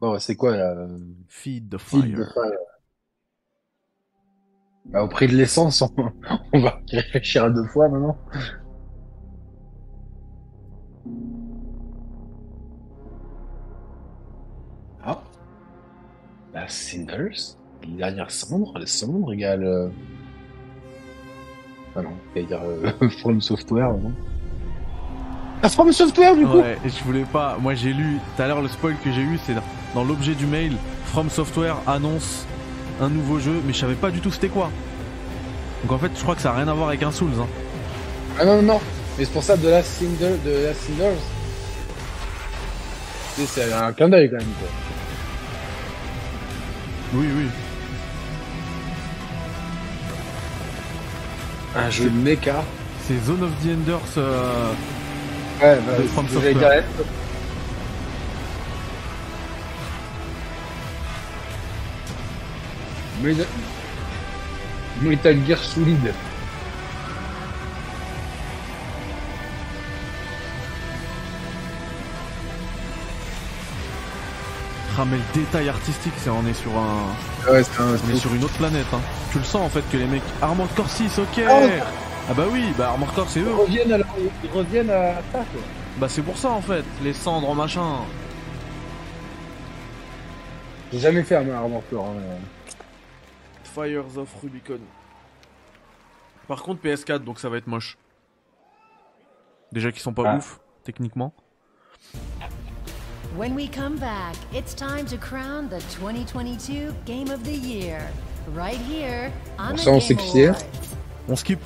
[0.00, 0.86] Bon, c'est quoi là
[1.28, 2.26] Feed the Feed fire.
[2.26, 2.58] the fire.
[4.86, 5.90] Bah, au prix de l'essence, on,
[6.52, 8.18] on va y réfléchir à deux fois maintenant.
[15.04, 15.22] Ah.
[16.52, 17.56] La Cinders.
[17.82, 18.78] Les dernières cendres.
[18.78, 19.64] Les cendres égale.
[19.64, 19.88] euh,
[21.96, 24.12] Ah non, j'allais dire euh, From Software, non
[25.66, 27.56] Ah, From Software du coup Ouais, et je voulais pas.
[27.58, 29.54] Moi j'ai lu tout à l'heure le spoil que j'ai eu, c'est
[29.94, 30.76] dans l'objet du mail.
[31.06, 32.44] From Software annonce
[33.00, 34.70] un nouveau jeu, mais je savais pas du tout c'était quoi.
[35.82, 37.30] Donc en fait, je crois que ça a rien à voir avec un Souls.
[37.40, 37.46] Hein.
[38.38, 38.80] Ah non, non, non.
[39.18, 40.92] Mais c'est pour ça de la Cinder, de la sais,
[43.46, 44.68] C'est un clin d'œil quand même, quoi.
[47.14, 47.46] Oui, oui.
[51.76, 52.64] Un jeu de mecha.
[53.06, 54.00] C'est Zone of the Enders.
[54.18, 54.72] euh,
[55.62, 56.84] Ouais, bah, de From Software.
[63.22, 63.46] Metal...
[65.02, 66.12] Metal Gear Solid.
[74.96, 77.50] Ah mais le détail artistique, c'est on est sur un.
[77.52, 78.86] Ouais, un- on est sur une autre planète.
[78.92, 79.00] Hein.
[79.32, 80.22] Tu le sens en fait que les mecs.
[80.40, 81.40] Armored Core 6, ok.
[81.50, 81.68] Oh.
[82.28, 83.54] Ah bah oui, bah Armored Core c'est Ils eux.
[83.54, 84.04] reviennent à, la...
[84.42, 85.60] Ils reviennent à ça, quoi.
[85.98, 87.98] Bah c'est pour ça en fait, les cendres machin.
[90.92, 92.06] J'ai jamais fait un Armored Core.
[92.06, 92.38] Hein.
[93.64, 94.78] Fires of Rubicon.
[96.48, 97.98] Par contre PS4 donc ça va être moche.
[99.72, 100.36] Déjà qu'ils sont pas Ah.
[100.36, 101.32] ouf techniquement.
[103.36, 107.98] When we come back, it's time to crown the 2022 Game of the Year.
[108.54, 110.48] Right here on Bon, the ça, on Game.
[110.50, 110.64] Awards.
[111.28, 111.58] On skip.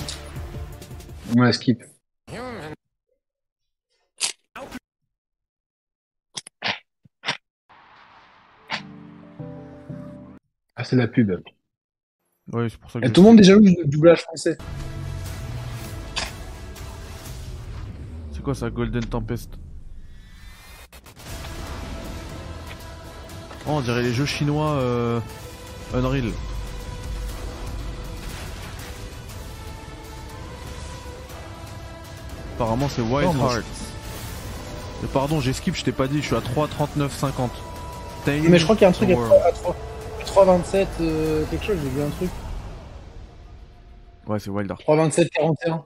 [1.36, 1.82] Ouais, skip.
[10.74, 11.30] Ah, c'est la pub.
[12.52, 14.56] Ouais, c'est pour ça que Et tout le monde est jaloux du doublage français.
[18.32, 19.50] C'est quoi ça Golden Tempest?
[23.66, 25.20] Oh, on dirait les jeux chinois euh,
[25.92, 26.30] Unreal.
[32.58, 33.62] Apparemment c'est Wild Hearts.
[35.00, 37.50] Mais pardon, j'ai skip, je t'ai pas dit, je suis à 3.39.50.
[38.26, 39.32] Mais je crois qu'il y a un truc à World.
[39.32, 42.30] 3, à 3, 3,27 euh, quelque chose, j'ai vu un truc.
[44.26, 44.82] Ouais, c'est Wild Hearts.
[44.82, 45.84] 3,27, 41.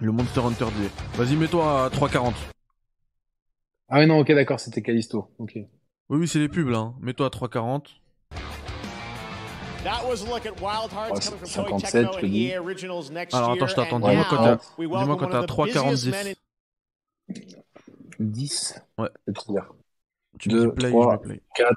[0.00, 0.90] Le Monster Hunter d'hier.
[1.14, 2.32] Vas-y, mets-toi à 3.40.
[3.88, 5.30] Ah ouais, non, ok, d'accord, c'était Callisto.
[5.38, 5.52] Ok.
[5.54, 5.68] Oui,
[6.18, 6.78] oui, c'est les pubs là.
[6.78, 6.94] hein.
[7.00, 7.84] Mets-toi à 3.40.
[9.84, 12.26] That was a look at Wild Hearts Ouais, coming from 57, Koei Tecmo je te
[12.26, 12.46] and dis.
[12.50, 13.56] EA Originals next Alors year.
[13.62, 14.00] attends, je t'attends.
[14.00, 14.42] Dis-moi now, quand
[14.78, 16.10] dis-moi welcome quand t'as of the busiest 3.40.
[16.10, 16.34] men
[18.20, 18.74] in 10.
[18.98, 19.08] Ouais.
[19.26, 19.66] C'est trop bien.
[20.40, 21.42] Tu me 2, dis play, 3, je vais play.
[21.54, 21.72] 4,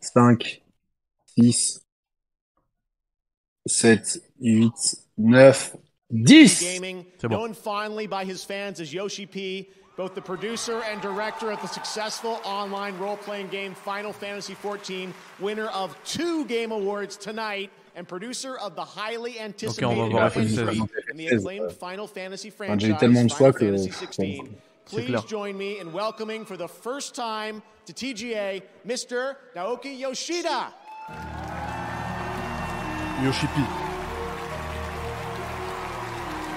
[0.00, 0.62] 5,
[1.38, 1.80] 6,
[3.66, 4.72] 7, 8,
[5.18, 5.76] 9,
[6.10, 7.36] 10 Gaming, C'est bon.
[9.98, 11.68] Known fondly by his fans as Yoshi P, both the producer and director of the
[11.68, 18.56] successful online role-playing game Final Fantasy XIV, winner of two Game Awards tonight, and producer
[18.56, 20.88] of the highly anticipated on va entry FF16.
[21.10, 23.90] in the acclaimed Final Fantasy Enfin, j'ai eu franchise, tellement de choix Final que- Fantasy
[23.90, 24.40] XVI.
[24.86, 29.36] C'est Please join me in welcoming for the first time to TGA, Mr.
[29.56, 30.74] Naoki Yoshida.
[33.22, 33.64] Yoshipi.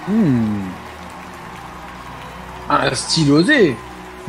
[0.04, 0.57] Hmm.
[2.70, 3.74] Un style osé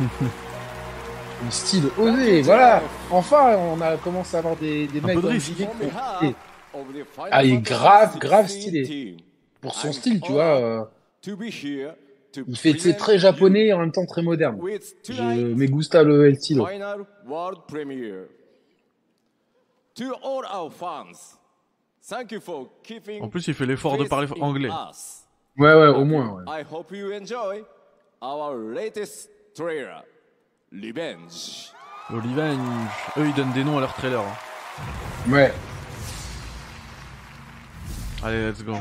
[1.46, 5.38] Un style osé, voilà Enfin, on a commencé à avoir des, des mecs dans le
[5.38, 5.66] qui-
[7.30, 9.16] Ah, il est grave, grave stylé.
[9.60, 10.56] Pour son style, tu vois.
[10.58, 10.84] euh,
[12.46, 14.58] il fait très japonais et en même temps très moderne.
[15.08, 15.12] Je
[15.54, 16.64] me gusta le el stilo.
[16.66, 18.26] Final world premiere.
[19.96, 21.36] To all our fans,
[22.08, 24.70] thank you for keeping En plus, il fait l'effort de parler anglais.
[25.58, 26.44] Ouais, ouais, au moins.
[26.44, 26.44] ouais.
[28.22, 30.04] Our latest trailer.
[30.72, 31.72] Revenge.
[32.10, 32.88] Le Revenge.
[33.16, 34.20] Eux, ils donnent des noms à leurs trailers.
[34.20, 35.30] hein.
[35.30, 35.52] Ouais.
[38.22, 38.74] Allez, let's go.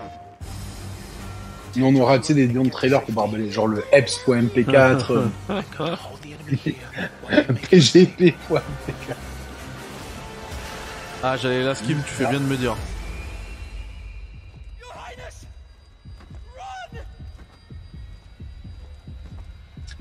[1.71, 5.53] Sinon, on aura, tu sais, des noms de trailers pour barbeler, genre le EPS.mp4, euh,
[7.69, 8.61] PGP.mp4.
[11.23, 12.75] Ah, j'allais la skim, tu fais bien de me dire.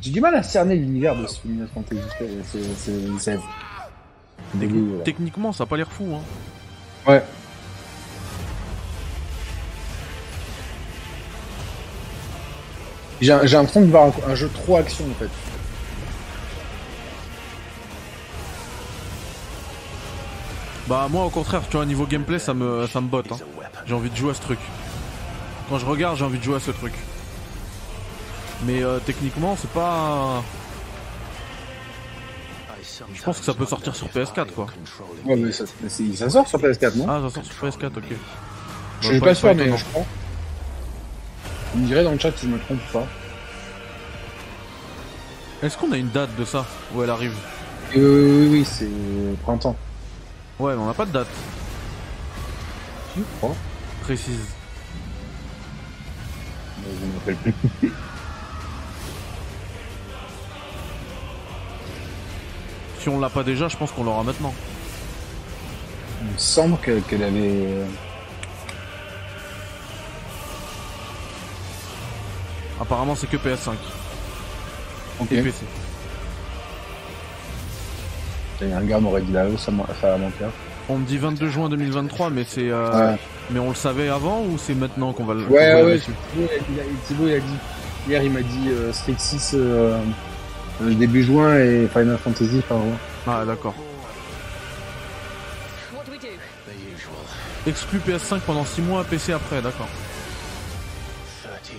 [0.09, 2.01] J'ai du mal à cerner l'univers de ce Final Fantasy.
[4.55, 5.05] Voilà.
[5.05, 6.07] Techniquement, ça a pas l'air fou.
[6.15, 6.23] Hein.
[7.07, 7.23] Ouais.
[13.21, 15.29] J'ai, j'ai l'impression de voir un, un jeu trop action en fait.
[20.87, 23.31] Bah moi au contraire, tu vois, niveau gameplay ça me, ça me botte.
[23.33, 23.37] hein.
[23.87, 24.59] J'ai envie de jouer à ce truc.
[25.69, 26.95] Quand je regarde, j'ai envie de jouer à ce truc.
[28.65, 30.43] Mais euh, techniquement, c'est pas...
[33.15, 34.67] Je pense que ça peut sortir sur PS4 quoi.
[35.25, 35.65] Ouais, mais ça,
[36.31, 37.07] sort sur PS4, non?
[37.09, 38.05] Ah, ça sort sur PS4, ok.
[38.11, 40.05] Je Bah, suis pas sûr, mais je crois.
[41.75, 43.07] Vous me direz dans le chat si je me trompe ou pas.
[45.63, 47.35] Est-ce qu'on a une date de ça Où elle arrive?
[47.97, 48.89] Euh, oui, oui, c'est
[49.43, 49.77] printemps.
[50.59, 51.29] Ouais, mais on n'a pas de date
[53.17, 53.55] Je crois.
[54.03, 54.41] précise.
[56.83, 57.37] Mais je me rappelle
[57.81, 57.93] plus.
[63.09, 64.53] Si on l'a pas déjà, je pense qu'on l'aura maintenant.
[66.21, 67.65] Il me semble que- qu'elle avait.
[72.79, 73.77] Apparemment, c'est que PS5
[75.21, 75.33] Ok.
[75.33, 75.65] et PC.
[78.63, 80.45] Un gars m'aurait dit là, ça, m'a- ça va manquer.
[80.91, 82.69] On me dit 22 juin 2023, mais c'est.
[82.69, 83.19] euh, Ouais.
[83.51, 85.45] Mais on le savait avant ou c'est maintenant qu'on va le.
[85.47, 85.99] Ouais, ouais,
[87.07, 87.57] Thibaut, il a- dit.
[88.07, 89.99] Hier, il m'a dit euh, Street 6 euh, euh,
[90.81, 92.97] début juin et Final Fantasy fin juin.
[93.27, 93.75] Ah, d'accord.
[97.67, 99.89] Exclu PS5 pendant 6 mois, PC après, d'accord.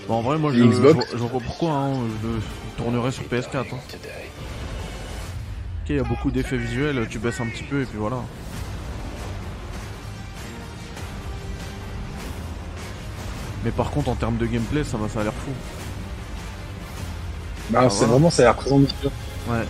[0.08, 2.34] Bon, en vrai, moi, je, Xbox vois- je vois pourquoi, hein, je le
[2.78, 3.74] tournerai sur PS4.
[3.74, 3.78] hein.
[3.94, 8.18] Ok, il y a beaucoup d'effets visuels, tu baisses un petit peu et puis voilà.
[13.64, 15.52] Mais par contre, en termes de gameplay, ça, va, ça a l'air fou.
[17.70, 18.14] Bah, Ah, c'est voilà.
[18.14, 19.12] vraiment, ça a l'air très ambitieux.
[19.48, 19.64] Ouais.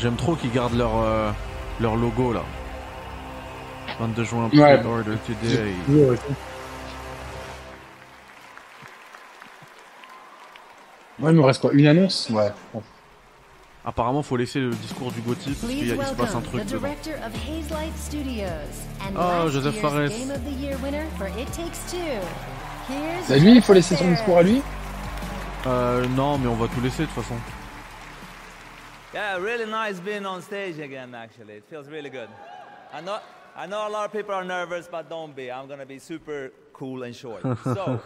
[0.00, 1.30] J'aime trop qu'ils gardent leur, euh,
[1.80, 2.42] leur logo là.
[4.00, 4.84] 22 juin, Ouais.
[4.84, 5.74] Order Today.
[11.20, 11.70] Ouais, il me reste quoi?
[11.72, 12.28] Une annonce?
[12.30, 12.50] Ouais.
[13.84, 16.62] Apparemment, faut laisser le discours du Gotti parce qu'il se passe un truc
[19.00, 20.10] and Oh, Joseph Fares.
[20.10, 21.98] Game of the Year winner for It Takes Two.
[22.88, 24.62] Here's C'est à lui, il faut laisser son discours à lui
[25.66, 27.34] Euh, non, mais on va tout laisser de toute façon.
[29.14, 31.58] Yeah, really nice being on stage again, actually.
[31.58, 32.28] It feels really good.
[32.92, 33.18] I know,
[33.56, 35.50] I know a lot of people are nervous, but don't be.
[35.50, 37.42] I'm going to be super cool and short.
[37.64, 38.00] so,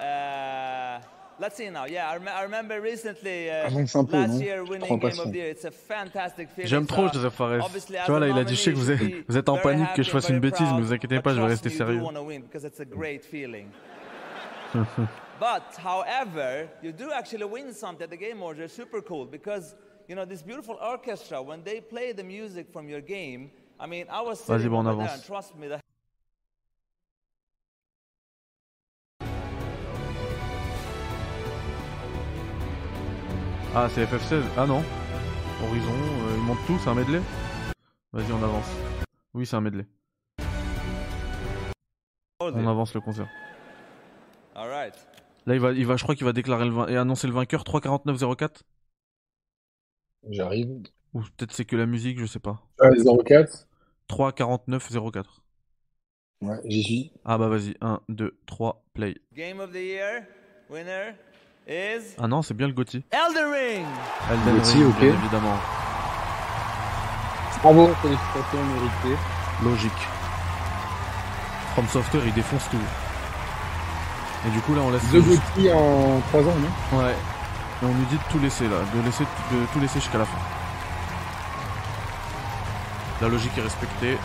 [0.00, 0.98] uh,
[1.40, 1.84] let's see now.
[1.86, 5.50] Yeah, I, rem- I remember recently uh, peu, last year winning Game of the Year.
[5.50, 6.68] It's a fantastic feeling.
[6.68, 7.64] J'aime trop Joseph Fares.
[7.86, 10.02] Tu vois, là, il a dit, je sais que vous êtes, vous en panique que
[10.02, 11.98] je fasse une bêtise, mais vous inquiétez but pas, je vais rester sérieux.
[11.98, 13.70] do want to win because it's a great feeling.
[15.40, 18.58] But however, you do actually win something at the game awards.
[18.58, 19.74] They're super cool because
[20.08, 23.50] you know this beautiful orchestra when they play the music from your game.
[23.80, 25.80] I mean, I was Vas-y, sitting there and trust me, the
[33.74, 34.82] Ah, c'est FF16 Ah non.
[35.62, 37.20] Horizon, euh, ils montent tout, c'est un medley
[38.12, 38.68] Vas-y, on avance.
[39.34, 39.86] Oui, c'est un medley.
[42.40, 43.28] On avance le concert.
[44.54, 44.94] All right.
[45.46, 47.32] Là, il va, il va, je crois qu'il va déclarer le vain- et annoncer le
[47.32, 48.62] vainqueur 3.49.04
[50.30, 50.82] J'arrive.
[51.12, 52.62] Ou peut-être c'est que la musique, je sais pas.
[52.80, 52.90] Ah,
[53.24, 53.66] 04
[54.08, 55.42] 3.49.04
[56.42, 57.12] Ouais, j'y suis.
[57.24, 59.16] Ah bah vas-y, 1, 2, 3, play.
[59.32, 60.26] game of the year
[60.68, 61.14] winner
[61.68, 63.04] Ah non, c'est bien le Gotti.
[63.10, 63.86] Elden Ring.
[64.30, 65.00] Elden Gotti, Ring, ok.
[65.00, 65.58] bien évidemment.
[67.62, 69.20] Bravo, félicitations méritées.
[69.62, 69.92] Logique.
[71.72, 72.76] From Software, il défonce tout.
[74.46, 75.10] Et du coup, là, on laisse.
[75.10, 76.54] Deux Gotti en 3 ans,
[76.92, 76.98] non?
[76.98, 77.12] Ouais.
[77.82, 80.26] Et on nous dit de tout laisser là, de, laisser, de tout laisser jusqu'à la
[80.26, 80.38] fin.
[83.22, 84.18] La logique est respectée.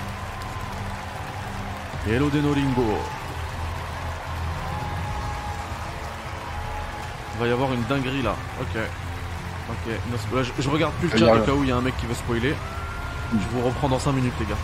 [2.07, 2.98] Hello Denolingo.
[7.40, 8.36] va y avoir une dinguerie là.
[8.61, 8.82] Ok.
[9.70, 10.34] Ok.
[10.34, 12.06] Là, je, regarde plus le chat au cas où il y a un mec qui
[12.06, 12.53] veut spoiler.
[13.32, 14.57] Je vous reprends dans 5 minutes les gars.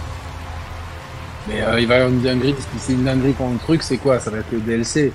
[1.47, 2.53] Mais euh, il va y avoir une dinguerie.
[2.53, 4.19] parce Si c'est une dinguerie pendant le truc, c'est quoi?
[4.19, 5.13] Ça va être le DLC.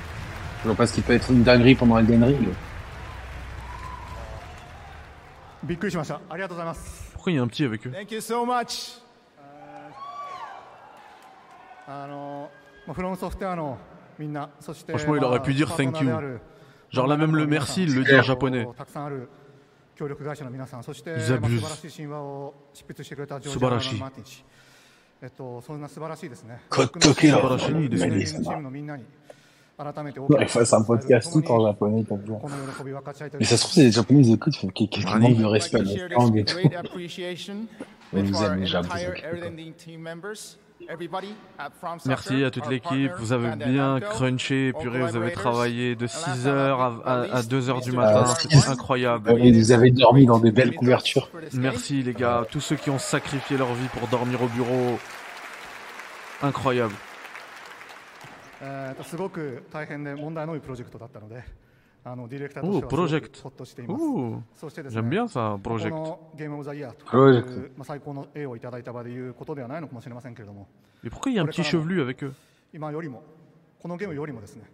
[0.62, 2.48] Je vois pas ce qui peut être une dinguerie pendant Elden Ring.
[7.12, 7.90] Pourquoi il y a un petit avec eux?
[7.90, 8.98] Thank you so much.
[14.88, 16.08] Franchement, il aurait pu dire thank you.
[16.90, 18.66] Genre là même le merci, il le dit en japonais.
[21.16, 21.60] Ils abusent.
[23.50, 23.96] Subarashi.
[30.28, 32.32] Ouais, fasse un podcast tout en japonais, comme ça.
[33.38, 35.82] Mais ça se trouve, les japonais ils écoutent, ils font quelques manques de respect à
[35.82, 36.56] notre langue et tout.
[38.12, 39.06] Nous aime les japonais.
[42.06, 46.08] Merci à toute l'équipe, vous avez bien crunché, all purée, vous avez travaillé de and
[46.08, 47.96] 6 last heures but à, not à, à least, 2 heures du Mr.
[47.96, 49.32] matin, c'était incroyable.
[49.38, 51.28] Ils avaient dormi dans des belles couvertures.
[51.54, 54.98] Merci les gars, tous ceux qui ont sacrifié leur vie pour dormir au bureau.
[56.42, 56.94] Incroyable.
[62.62, 63.42] Ouh, Project.
[64.90, 65.94] J'aime bien ça, Project.
[67.04, 67.48] Project.
[71.04, 72.32] Mais pourquoi il y a un petit chevelu avec eux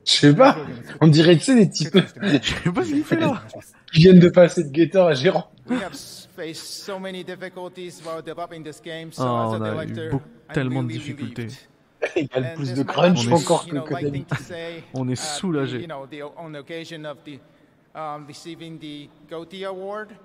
[0.04, 0.56] Je sais pas,
[1.00, 1.96] on dirait, tu sais, des types.
[2.22, 3.42] Je sais pas ce qu'il fait là.
[3.94, 5.50] Ils viennent de passer de guetteur à gérant.
[9.18, 9.94] Ah, on a eu
[10.54, 11.46] tellement de difficultés.
[12.15, 13.83] Il y a And plus this de might crunch not be, encore you que, know,
[13.85, 14.37] que light thing d'habitude.
[14.37, 15.79] to say, On est uh, soulagé.
[15.81, 17.39] You know, the, on the occasion of the
[17.93, 20.15] um, receiving the GOTY award,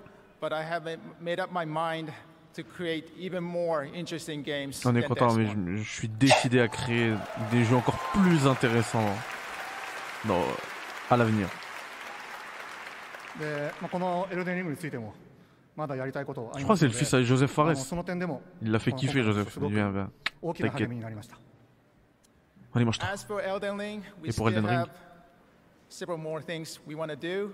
[0.41, 0.87] but I have
[1.21, 2.11] made up my mind
[2.55, 4.83] to create even more interesting games.
[4.85, 5.77] On est than content, this mais one.
[5.77, 7.13] je, je suis décidé à créer
[7.51, 9.13] des jeux encore plus intéressants
[10.27, 10.41] dans,
[11.11, 11.47] à l'avenir.
[13.39, 15.13] でまあ、このエルデンリングについても、
[15.75, 17.75] まだやりたいことあ Je り crois ま que す c'est の le で fils à Joseph あの Fares.
[17.85, 19.49] その点でも、 Il l'a fait この kiffer, 今回 Joseph.
[19.51, 20.07] すごく Viens, viens.
[20.41, 20.89] 大きな励 T'inquiète.
[20.89, 21.37] みになりました。
[22.74, 22.98] On y mange.
[22.98, 24.80] Et pour Elden Ring,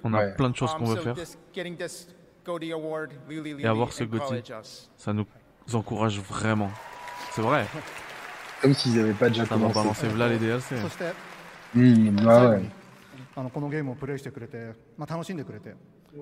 [0.05, 1.17] on a plein de choses qu'on veut faire.
[3.61, 4.43] Et avoir ce Gauthier,
[4.97, 5.27] ça nous
[5.73, 6.71] encourage vraiment.
[7.33, 7.67] C'est vrai.
[8.63, 9.75] Comme s'ils n'avaient pas déjà commencé.
[9.75, 10.77] Ça va balancer là les DLC.
[11.75, 12.63] Mmh, bah ouais.
[13.37, 15.75] あのこのゲームをプレイしてくれて、まあ、楽しんでくれて。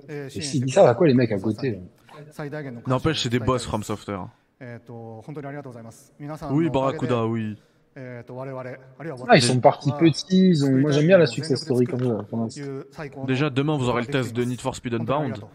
[0.09, 1.83] えー、支援してくれて。
[2.33, 2.83] 最大限の。
[2.83, 4.29] N'empêche, c'est des boss From Software.
[4.59, 6.13] えっと、本当にありがとうございます。
[6.19, 6.79] 皆さんのおかげで。
[6.79, 7.57] Oui, Barracuda, oui.
[7.96, 8.64] えー、と我々、あ
[9.04, 10.72] るいは Ah, ils sont partis は petits, ils ont...
[10.82, 12.24] moi j'aime bien la success story comme ça.
[12.24, 12.62] pour l'instant.
[12.62, 15.40] いう最高の Déjà, demain, vous aurez le test de Need for Speed 本当にありが Unbound.
[15.42, 15.50] とう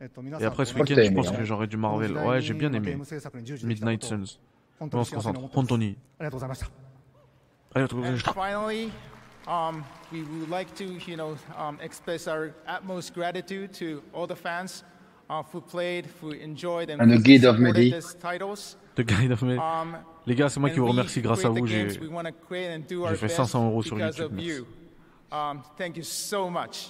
[0.00, 1.36] えっと皆 Et さん après, ce この week-end, t'as je aimé, pense hein.
[1.38, 2.08] que j'aurai du この Marvel.
[2.08, 2.96] 時代 Ouais, に j'ai bien ゲー aimé.
[2.98, 4.38] ム制作に従事できた Midnight ことを Suns.
[4.80, 5.38] 本当 On に se 幸せに concentre.
[5.38, 5.96] 思ってます Anthony.
[6.18, 6.70] ありがとうございました。
[7.74, 8.90] Allez, retrouve- And finally,
[9.46, 14.34] um, we would like to, you know, um, express our utmost gratitude to all the
[14.34, 14.84] fans
[15.28, 17.92] uh, who played, who enjoyed, and And the who Guide of supported Mehdi.
[17.94, 18.76] these titles.
[19.01, 19.41] Guide of.
[19.41, 21.21] Um, Les gars, c'est moi qui vous remercie.
[21.21, 21.99] Grâce à vous, j'ai fait
[23.21, 24.31] best 500 euros sur YouTube.
[24.31, 24.47] Merci.
[24.47, 24.65] you.
[25.31, 26.89] Um, thank you so much.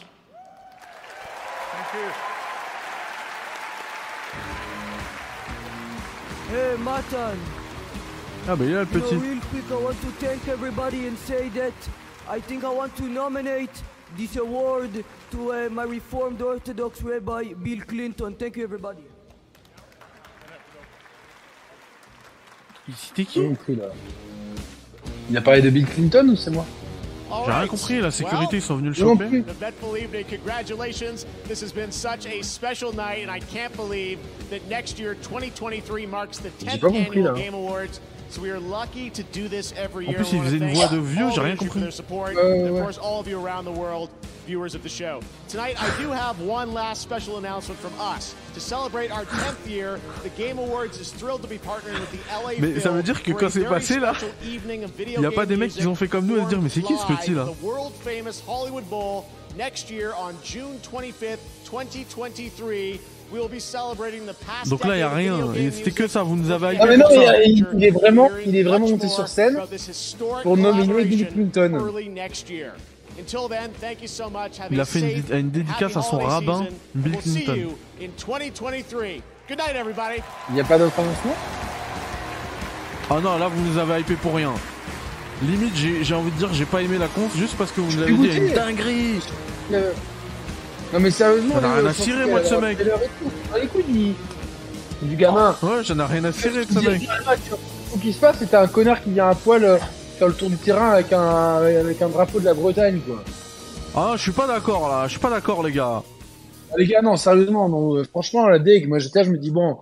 [1.72, 2.09] Thank you.
[6.51, 7.38] Hey, Matan.
[8.48, 9.15] Ah, bah il est là le You know, petit.
[9.15, 11.73] real quick, I want to thank everybody and say that
[12.30, 13.72] I think I want to nominate
[14.17, 18.35] this award to uh, my Reformed Orthodox Rabbi Bill Clinton.
[18.35, 19.03] Thank you, everybody.
[22.98, 23.86] C'était qui J'ai compris, là.
[25.30, 26.66] Il a parlé de Bill Clinton ou c'est moi
[27.45, 29.44] J'ai rien compris, la sécurité, ils sont venus le choper.
[30.30, 31.26] congratulations.
[31.48, 36.06] This has been such a special night, and I can't believe that next year, 2023,
[36.06, 37.40] marks the 10th pas compris, annual là.
[37.40, 38.00] Game Awards.
[38.34, 40.22] So we are lucky to do this every En year.
[40.22, 41.82] plus, il faisait une thank voix de vieux, j'ai rien of you for compris.
[41.82, 42.82] their support, Ouais, ouais, and of ouais.
[42.82, 44.10] course, all of you around the world,
[44.48, 45.20] viewers of the show.
[45.48, 48.34] Tonight, I do have one last special announcement from us.
[48.56, 52.18] To celebrate our 10th year, the Game Awards is thrilled to be partnering with the
[52.34, 55.56] LA Mais ça veut dire que quand c'est passé, là, Il y a pas des
[55.56, 57.44] mecs qui ont fait comme nous à se dire mais c'est qui ce petit là
[57.45, 61.38] live, The world famous Hollywood Bowl next year on June 25th,
[61.70, 63.00] 2023.
[63.34, 65.38] We will be celebrating the past Donc là, il y a rien.
[65.72, 67.44] c'était que ça, vous nous avez Ah hypé mais non, pour mais ça.
[67.44, 69.60] il, il est vraiment, il est vraiment monté sur scène
[70.44, 71.80] pour nominer Bill Clinton.
[74.72, 77.56] Il a fait une, safe, dé- une dédicace à son rabbin, Bill Clinton.
[77.56, 79.02] you in 2023.
[79.48, 80.22] Good night, everybody.
[80.50, 81.36] Il n'y a pas d'autre annoncement
[83.10, 84.53] Ah non, là, vous nous avez hypé pour rien.
[85.42, 87.92] Limite, j'ai j'ai envie de dire, j'ai pas aimé la conf juste parce que vous
[87.98, 89.20] nous avez dit une dinguerie.
[89.74, 89.92] Euh,
[90.94, 92.78] Non mais sérieusement, J'en ai rien à je pense cirer, moi, de ce mec.
[93.64, 94.14] écoute, il-
[95.02, 95.56] du gamin.
[95.64, 97.02] Ouais, j'en ai rien à cirer de ce mec.
[97.94, 99.78] Ce qui se passe, c'est un connard qui vient à poil euh,
[100.20, 103.24] faire le tour du terrain avec un, avec un drapeau de la Bretagne, quoi.
[103.96, 106.02] Ah, je suis pas d'accord là, je suis pas d'accord, les gars.
[106.72, 109.38] Ah, les gars, non, sérieusement, non, euh, franchement, la deg, moi j'étais là, je me
[109.38, 109.80] dis, bon.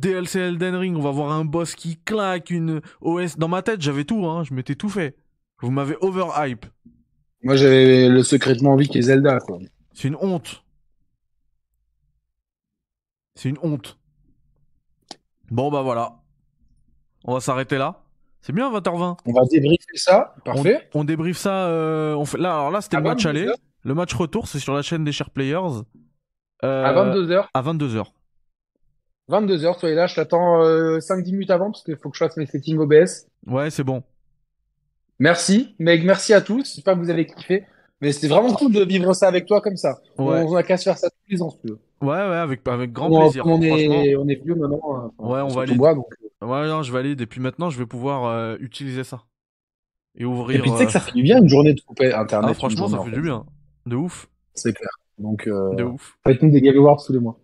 [0.00, 3.36] DLC Elden Ring, on va voir un boss qui claque, une OS.
[3.38, 5.16] Dans ma tête, j'avais tout, hein, je m'étais tout fait.
[5.60, 6.66] Vous m'avez overhype.
[7.42, 9.58] Moi, j'avais le secrètement envie qui est Zelda, quoi.
[9.94, 10.62] C'est une honte.
[13.34, 13.98] C'est une honte.
[15.50, 16.16] Bon, bah voilà.
[17.24, 18.02] On va s'arrêter là.
[18.40, 19.18] C'est bien 20h20.
[19.26, 20.34] On va débriefer ça.
[20.44, 20.88] Parfait.
[20.94, 21.66] On, on débriefe ça.
[21.68, 22.38] euh, on fait...
[22.38, 23.52] Là, alors là, c'était le match 22 aller.
[23.84, 25.82] Le match retour, c'est sur la chaîne des Chers Players.
[26.64, 27.46] Euh, À 22h.
[27.54, 28.04] À 22h.
[29.30, 30.06] 22h, soyez là.
[30.06, 33.26] Je t'attends euh, 5-10 minutes avant parce qu'il faut que je fasse mes settings OBS.
[33.46, 34.02] Ouais, c'est bon.
[35.18, 36.74] Merci, Meg, merci à tous.
[36.74, 37.64] J'espère que vous avez kiffé.
[38.00, 40.00] Mais c'était vraiment cool de vivre ça avec toi comme ça.
[40.18, 40.42] Ouais.
[40.44, 41.78] On, on a qu'à se faire ça tous les ans, si tu veux.
[42.00, 43.46] Ouais, ouais, avec, avec grand on, plaisir.
[43.46, 44.80] On est, on est vieux maintenant.
[44.96, 45.10] hein.
[45.18, 45.76] Ouais, on valide.
[45.76, 46.06] moi, donc.
[46.40, 47.20] Ouais, non, je valide.
[47.20, 49.22] Et puis maintenant, je vais pouvoir euh, utiliser ça.
[50.18, 50.58] Et ouvrir.
[50.58, 52.50] Et puis tu sais que ça euh, fait du bien une journée de couper Internet.
[52.50, 53.46] Ah, franchement, ça fait du bien.
[53.86, 54.28] De ouf.
[54.54, 54.90] C'est clair.
[55.18, 56.18] Donc, euh, De ouf.
[56.26, 57.38] faites-nous des Game Awards tous les mois.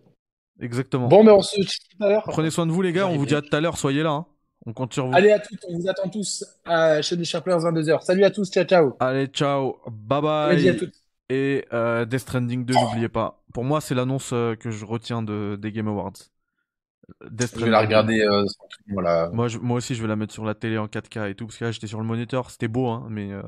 [0.59, 1.07] Exactement.
[1.07, 2.23] Bon, mais on se dit tout à l'heure.
[2.27, 3.07] Prenez soin de vous, les gars.
[3.07, 3.77] On vous dit à tout à l'heure.
[3.77, 4.11] Soyez là.
[4.11, 4.25] hein.
[4.69, 5.15] On compte sur vous.
[5.15, 8.03] Allez à tous, on vous attend tous à chez les Sharplers 22h.
[8.03, 8.95] Salut à tous, ciao ciao.
[8.99, 9.77] Allez, ciao.
[9.89, 10.69] Bye Allez, bye.
[10.69, 10.93] à toutes.
[11.29, 13.41] Et euh, Death Stranding 2, n'oubliez pas.
[13.51, 16.13] Pour moi, c'est l'annonce euh, que je retiens de, des Game Awards.
[17.31, 18.21] Death Je vais la regarder.
[18.21, 18.45] euh,
[18.89, 19.29] voilà.
[19.33, 21.47] Moi, je- moi aussi, je vais la mettre sur la télé en 4K et tout,
[21.47, 22.51] parce que là, j'étais sur le moniteur.
[22.51, 23.41] C'était beau, hein, mais, euh,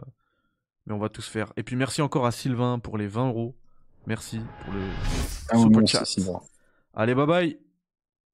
[0.88, 1.53] mais on va tous faire.
[1.58, 3.53] Et puis, merci encore à Sylvain pour les 20 euros.
[4.08, 4.80] Merci pour le
[5.50, 6.03] Ah, super chat.
[6.95, 7.59] Allez, bye bye.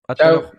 [0.08, 0.36] À tout à Ciao.
[0.42, 0.52] l'heure.